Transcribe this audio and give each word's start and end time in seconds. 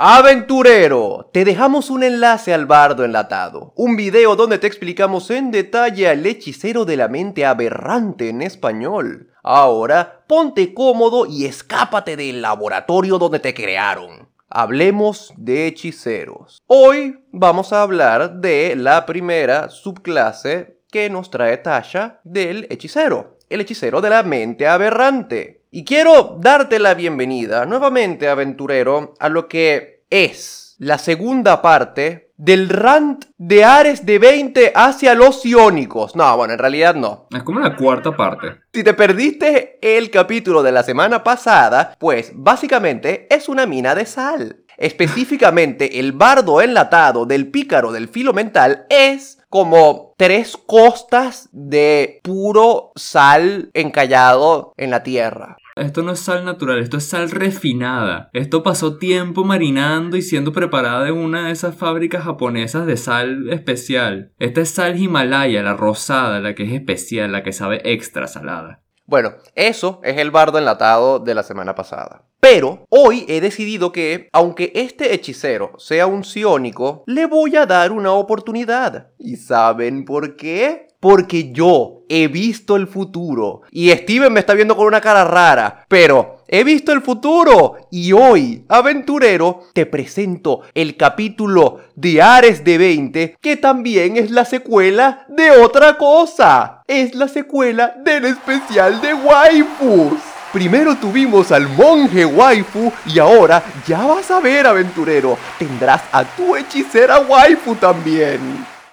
Aventurero, 0.00 1.28
te 1.32 1.44
dejamos 1.44 1.90
un 1.90 2.04
enlace 2.04 2.54
al 2.54 2.66
bardo 2.66 3.04
enlatado, 3.04 3.72
un 3.74 3.96
video 3.96 4.36
donde 4.36 4.60
te 4.60 4.68
explicamos 4.68 5.28
en 5.32 5.50
detalle 5.50 6.08
al 6.08 6.24
hechicero 6.24 6.84
de 6.84 6.96
la 6.96 7.08
mente 7.08 7.44
aberrante 7.44 8.28
en 8.28 8.40
español. 8.42 9.32
Ahora, 9.42 10.24
ponte 10.28 10.72
cómodo 10.72 11.26
y 11.26 11.46
escápate 11.46 12.14
del 12.16 12.42
laboratorio 12.42 13.18
donde 13.18 13.40
te 13.40 13.54
crearon. 13.54 14.28
Hablemos 14.48 15.32
de 15.36 15.66
hechiceros. 15.66 16.62
Hoy 16.68 17.24
vamos 17.32 17.72
a 17.72 17.82
hablar 17.82 18.34
de 18.36 18.76
la 18.76 19.04
primera 19.04 19.68
subclase 19.68 20.78
que 20.92 21.10
nos 21.10 21.28
trae 21.28 21.56
Tasha 21.56 22.20
del 22.22 22.68
hechicero, 22.70 23.36
el 23.50 23.62
hechicero 23.62 24.00
de 24.00 24.10
la 24.10 24.22
mente 24.22 24.68
aberrante. 24.68 25.57
Y 25.70 25.84
quiero 25.84 26.38
darte 26.40 26.78
la 26.78 26.94
bienvenida 26.94 27.66
nuevamente, 27.66 28.26
aventurero, 28.28 29.12
a 29.18 29.28
lo 29.28 29.48
que 29.48 30.04
es 30.08 30.76
la 30.78 30.96
segunda 30.96 31.60
parte 31.60 32.32
del 32.38 32.70
rant 32.70 33.26
de 33.36 33.64
Ares 33.64 34.06
de 34.06 34.18
20 34.18 34.72
hacia 34.74 35.14
los 35.14 35.44
iónicos. 35.44 36.16
No, 36.16 36.34
bueno, 36.38 36.54
en 36.54 36.58
realidad 36.58 36.94
no. 36.94 37.26
Es 37.30 37.42
como 37.42 37.60
la 37.60 37.76
cuarta 37.76 38.16
parte. 38.16 38.60
Si 38.72 38.82
te 38.82 38.94
perdiste 38.94 39.78
el 39.82 40.10
capítulo 40.10 40.62
de 40.62 40.72
la 40.72 40.82
semana 40.82 41.22
pasada, 41.22 41.94
pues 41.98 42.32
básicamente 42.34 43.26
es 43.28 43.50
una 43.50 43.66
mina 43.66 43.94
de 43.94 44.06
sal. 44.06 44.64
Específicamente, 44.78 45.98
el 45.98 46.12
bardo 46.12 46.62
enlatado 46.62 47.26
del 47.26 47.50
pícaro 47.50 47.92
del 47.92 48.08
filo 48.08 48.32
mental 48.32 48.86
es 48.88 49.37
como 49.48 50.14
tres 50.16 50.56
costas 50.56 51.48
de 51.52 52.20
puro 52.22 52.92
sal 52.96 53.70
encallado 53.74 54.72
en 54.76 54.90
la 54.90 55.02
tierra. 55.02 55.56
Esto 55.76 56.02
no 56.02 56.12
es 56.12 56.20
sal 56.20 56.44
natural, 56.44 56.80
esto 56.80 56.96
es 56.96 57.04
sal 57.04 57.30
refinada. 57.30 58.30
Esto 58.32 58.62
pasó 58.62 58.98
tiempo 58.98 59.44
marinando 59.44 60.16
y 60.16 60.22
siendo 60.22 60.52
preparada 60.52 61.08
en 61.08 61.16
una 61.16 61.46
de 61.46 61.52
esas 61.52 61.76
fábricas 61.76 62.24
japonesas 62.24 62.84
de 62.84 62.96
sal 62.96 63.48
especial. 63.50 64.32
Esta 64.38 64.60
es 64.60 64.70
sal 64.70 64.98
Himalaya, 64.98 65.62
la 65.62 65.74
rosada, 65.74 66.40
la 66.40 66.54
que 66.54 66.64
es 66.64 66.72
especial, 66.72 67.30
la 67.30 67.44
que 67.44 67.52
sabe 67.52 67.80
extra 67.84 68.26
salada. 68.26 68.82
Bueno, 69.08 69.36
eso 69.54 70.00
es 70.04 70.18
el 70.18 70.30
bardo 70.30 70.58
enlatado 70.58 71.18
de 71.18 71.34
la 71.34 71.42
semana 71.42 71.74
pasada. 71.74 72.24
Pero 72.40 72.84
hoy 72.90 73.24
he 73.26 73.40
decidido 73.40 73.90
que, 73.90 74.28
aunque 74.34 74.70
este 74.74 75.14
hechicero 75.14 75.72
sea 75.78 76.06
un 76.06 76.24
ciónico, 76.24 77.04
le 77.06 77.24
voy 77.24 77.56
a 77.56 77.64
dar 77.64 77.90
una 77.90 78.12
oportunidad. 78.12 79.08
¿Y 79.18 79.36
saben 79.36 80.04
por 80.04 80.36
qué? 80.36 80.87
Porque 81.00 81.52
yo 81.52 81.98
he 82.08 82.28
visto 82.28 82.76
el 82.76 82.86
futuro. 82.86 83.62
Y 83.70 83.90
Steven 83.90 84.32
me 84.32 84.40
está 84.40 84.54
viendo 84.54 84.76
con 84.76 84.86
una 84.86 85.00
cara 85.00 85.24
rara. 85.24 85.84
Pero 85.88 86.38
he 86.48 86.64
visto 86.64 86.92
el 86.92 87.02
futuro. 87.02 87.76
Y 87.90 88.12
hoy, 88.12 88.64
aventurero, 88.68 89.64
te 89.72 89.86
presento 89.86 90.62
el 90.74 90.96
capítulo 90.96 91.80
de 91.94 92.20
Ares 92.20 92.64
de 92.64 92.78
20, 92.78 93.36
que 93.40 93.56
también 93.56 94.16
es 94.16 94.30
la 94.30 94.44
secuela 94.44 95.26
de 95.28 95.50
otra 95.50 95.96
cosa. 95.96 96.82
Es 96.86 97.14
la 97.14 97.28
secuela 97.28 97.94
del 98.04 98.24
especial 98.24 99.00
de 99.00 99.14
waifus. 99.14 100.18
Primero 100.52 100.96
tuvimos 100.96 101.52
al 101.52 101.68
monje 101.68 102.24
waifu 102.24 102.90
y 103.04 103.18
ahora 103.18 103.62
ya 103.86 104.06
vas 104.06 104.30
a 104.30 104.40
ver, 104.40 104.66
aventurero, 104.66 105.36
tendrás 105.58 106.00
a 106.10 106.24
tu 106.24 106.56
hechicera 106.56 107.18
waifu 107.20 107.74
también. 107.74 108.40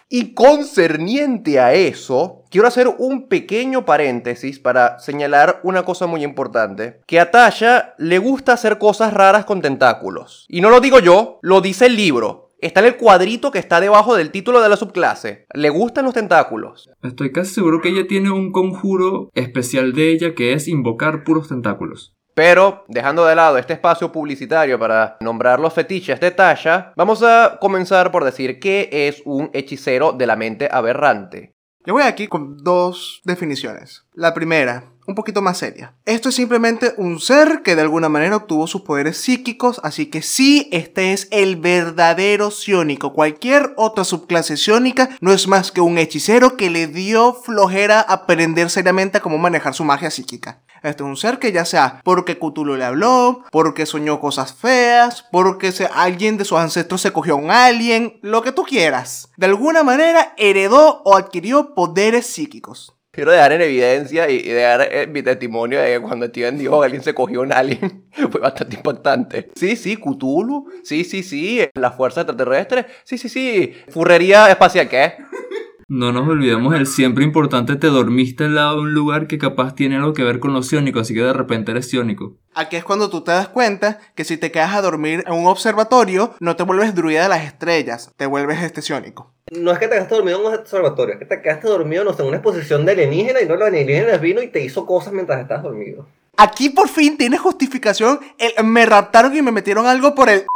Y 0.07 0.35
concerniente 0.35 1.59
a 1.59 1.73
eso, 1.73 2.43
quiero 2.51 2.67
hacer 2.67 2.87
un 2.99 3.27
pequeño 3.27 3.85
paréntesis 3.85 4.59
para 4.59 4.99
señalar 4.99 5.61
una 5.63 5.83
cosa 5.83 6.05
muy 6.05 6.23
importante. 6.23 7.01
Que 7.07 7.19
a 7.19 7.31
Tasha 7.31 7.95
le 7.97 8.19
gusta 8.19 8.53
hacer 8.53 8.77
cosas 8.77 9.13
raras 9.13 9.45
con 9.45 9.61
tentáculos. 9.61 10.45
Y 10.47 10.61
no 10.61 10.69
lo 10.69 10.79
digo 10.79 10.99
yo, 10.99 11.39
lo 11.41 11.59
dice 11.59 11.87
el 11.87 11.95
libro. 11.95 12.45
Está 12.59 12.79
en 12.79 12.87
el 12.87 12.97
cuadrito 12.97 13.51
que 13.51 13.59
está 13.59 13.79
debajo 13.79 14.15
del 14.15 14.31
título 14.31 14.61
de 14.61 14.69
la 14.69 14.77
subclase. 14.77 15.45
Le 15.53 15.69
gustan 15.69 16.05
los 16.05 16.13
tentáculos. 16.13 16.89
Estoy 17.03 17.31
casi 17.31 17.53
seguro 17.53 17.81
que 17.81 17.89
ella 17.89 18.07
tiene 18.07 18.31
un 18.31 18.51
conjuro 18.51 19.29
especial 19.33 19.93
de 19.93 20.11
ella 20.11 20.33
que 20.35 20.53
es 20.53 20.67
invocar 20.67 21.23
puros 21.23 21.49
tentáculos. 21.49 22.14
Pero, 22.35 22.83
dejando 22.89 23.25
de 23.25 23.33
lado 23.33 23.57
este 23.57 23.73
espacio 23.73 24.11
publicitario 24.11 24.77
para 24.77 25.15
nombrar 25.21 25.57
los 25.59 25.73
fetiches 25.73 26.19
de 26.19 26.31
Tasha, 26.31 26.91
vamos 26.97 27.23
a 27.23 27.57
comenzar 27.61 28.11
por 28.11 28.25
decir 28.25 28.59
qué 28.59 28.89
es 28.91 29.21
un 29.25 29.49
hechicero 29.53 30.11
de 30.11 30.27
la 30.27 30.35
mente 30.35 30.67
aberrante. 30.69 31.55
Yo 31.85 31.93
voy 31.93 32.03
aquí 32.03 32.27
con 32.27 32.57
dos 32.57 33.21
definiciones. 33.23 34.03
La 34.13 34.33
primera, 34.33 34.91
un 35.07 35.15
poquito 35.15 35.41
más 35.41 35.59
seria. 35.59 35.95
Esto 36.03 36.29
es 36.29 36.35
simplemente 36.35 36.93
un 36.97 37.21
ser 37.21 37.61
que 37.63 37.75
de 37.75 37.83
alguna 37.83 38.09
manera 38.09 38.35
obtuvo 38.35 38.67
sus 38.67 38.81
poderes 38.81 39.17
psíquicos, 39.17 39.79
así 39.83 40.07
que 40.07 40.21
sí, 40.21 40.67
este 40.73 41.13
es 41.13 41.29
el 41.31 41.55
verdadero 41.55 42.51
ciónico. 42.51 43.13
Cualquier 43.13 43.71
otra 43.77 44.03
subclase 44.03 44.57
ciónica 44.57 45.09
no 45.21 45.31
es 45.31 45.47
más 45.47 45.71
que 45.71 45.79
un 45.79 45.97
hechicero 45.97 46.57
que 46.57 46.69
le 46.69 46.87
dio 46.87 47.33
flojera 47.33 48.01
aprender 48.01 48.69
seriamente 48.69 49.19
a 49.19 49.21
cómo 49.21 49.37
manejar 49.37 49.73
su 49.73 49.85
magia 49.85 50.09
psíquica. 50.09 50.64
Este 50.85 51.01
es 51.03 51.07
un 51.07 51.17
ser 51.17 51.39
que 51.39 51.51
ya 51.51 51.65
sea 51.65 51.99
porque 52.03 52.37
Cthulhu 52.37 52.75
le 52.75 52.85
habló, 52.85 53.43
porque 53.51 53.87
soñó 53.87 54.19
cosas 54.19 54.53
feas, 54.53 55.25
porque 55.31 55.73
alguien 55.93 56.37
de 56.37 56.45
sus 56.45 56.59
ancestros 56.59 57.01
se 57.01 57.11
cogió 57.11 57.33
a 57.33 57.37
un 57.37 57.49
alien, 57.49 58.19
lo 58.21 58.43
que 58.43 58.51
tú 58.51 58.63
quieras. 58.63 59.29
De 59.35 59.47
alguna 59.47 59.83
manera 59.83 60.33
heredó 60.37 61.01
o 61.03 61.17
adquirió 61.17 61.73
poderes 61.73 62.27
psíquicos. 62.27 62.95
Quiero 63.09 63.31
dejar 63.31 63.53
en 63.53 63.61
evidencia 63.61 64.29
y, 64.29 64.43
dejar 64.43 64.89
eh, 64.91 65.07
mi 65.07 65.23
testimonio 65.23 65.79
de 65.79 65.93
que 65.93 66.01
cuando 66.01 66.27
Steven 66.27 66.57
dijo 66.57 66.79
que 66.79 66.85
alguien 66.85 67.01
se 67.01 67.15
cogió 67.15 67.41
un 67.41 67.53
alien, 67.53 68.05
fue 68.29 68.41
bastante 68.41 68.75
impactante. 68.75 69.51
Sí, 69.55 69.77
sí, 69.77 69.95
Cthulhu, 69.95 70.69
sí, 70.83 71.03
sí, 71.05 71.23
sí, 71.23 71.61
la 71.75 71.91
fuerza 71.91 72.21
extraterrestre, 72.21 72.85
sí, 73.05 73.17
sí, 73.17 73.29
sí, 73.29 73.73
furrería 73.87 74.51
espacial, 74.51 74.89
¿qué? 74.89 75.13
No 75.87 76.11
nos 76.11 76.27
olvidemos 76.27 76.73
el 76.73 76.87
siempre 76.87 77.23
importante 77.23 77.75
te 77.75 77.85
dormiste 77.85 78.45
al 78.45 78.55
lado 78.55 78.77
de 78.77 78.81
un 78.81 78.93
lugar 78.95 79.27
que 79.27 79.37
capaz 79.37 79.75
tiene 79.75 79.97
algo 79.97 80.13
que 80.13 80.23
ver 80.23 80.39
con 80.39 80.51
lo 80.51 80.63
ciónico, 80.63 80.99
así 80.99 81.13
que 81.13 81.21
de 81.21 81.31
repente 81.31 81.69
eres 81.69 81.87
ciónico. 81.87 82.33
Aquí 82.55 82.75
es 82.75 82.83
cuando 82.83 83.11
tú 83.11 83.21
te 83.21 83.29
das 83.29 83.49
cuenta 83.49 83.99
que 84.15 84.23
si 84.23 84.37
te 84.37 84.51
quedas 84.51 84.73
a 84.73 84.81
dormir 84.81 85.23
en 85.27 85.33
un 85.33 85.45
observatorio, 85.45 86.33
no 86.39 86.55
te 86.55 86.63
vuelves 86.63 86.95
druida 86.95 87.21
de 87.21 87.29
las 87.29 87.43
estrellas, 87.43 88.11
te 88.17 88.25
vuelves 88.25 88.63
este 88.63 88.81
ciónico. 88.81 89.31
No 89.51 89.71
es 89.71 89.77
que 89.77 89.87
te 89.87 89.93
quedaste 89.93 90.15
dormido 90.15 90.39
en 90.39 90.45
un 90.47 90.55
observatorio, 90.55 91.13
es 91.13 91.19
que 91.19 91.25
te 91.27 91.41
quedaste 91.43 91.67
dormido 91.67 92.03
no 92.03 92.13
sé, 92.13 92.23
en 92.23 92.29
una 92.29 92.37
exposición 92.37 92.83
de 92.83 92.93
alienígena 92.93 93.41
y 93.41 93.45
no 93.45 93.55
los 93.55 93.67
alienígenas 93.67 94.19
vino 94.19 94.41
y 94.41 94.47
te 94.47 94.63
hizo 94.63 94.87
cosas 94.87 95.13
mientras 95.13 95.39
estabas 95.39 95.65
dormido. 95.65 96.07
Aquí 96.35 96.71
por 96.71 96.89
fin 96.89 97.15
tiene 97.15 97.37
justificación 97.37 98.19
el 98.39 98.65
me 98.65 98.87
raptaron 98.87 99.37
y 99.37 99.43
me 99.43 99.51
metieron 99.51 99.85
algo 99.85 100.15
por 100.15 100.29
el 100.29 100.47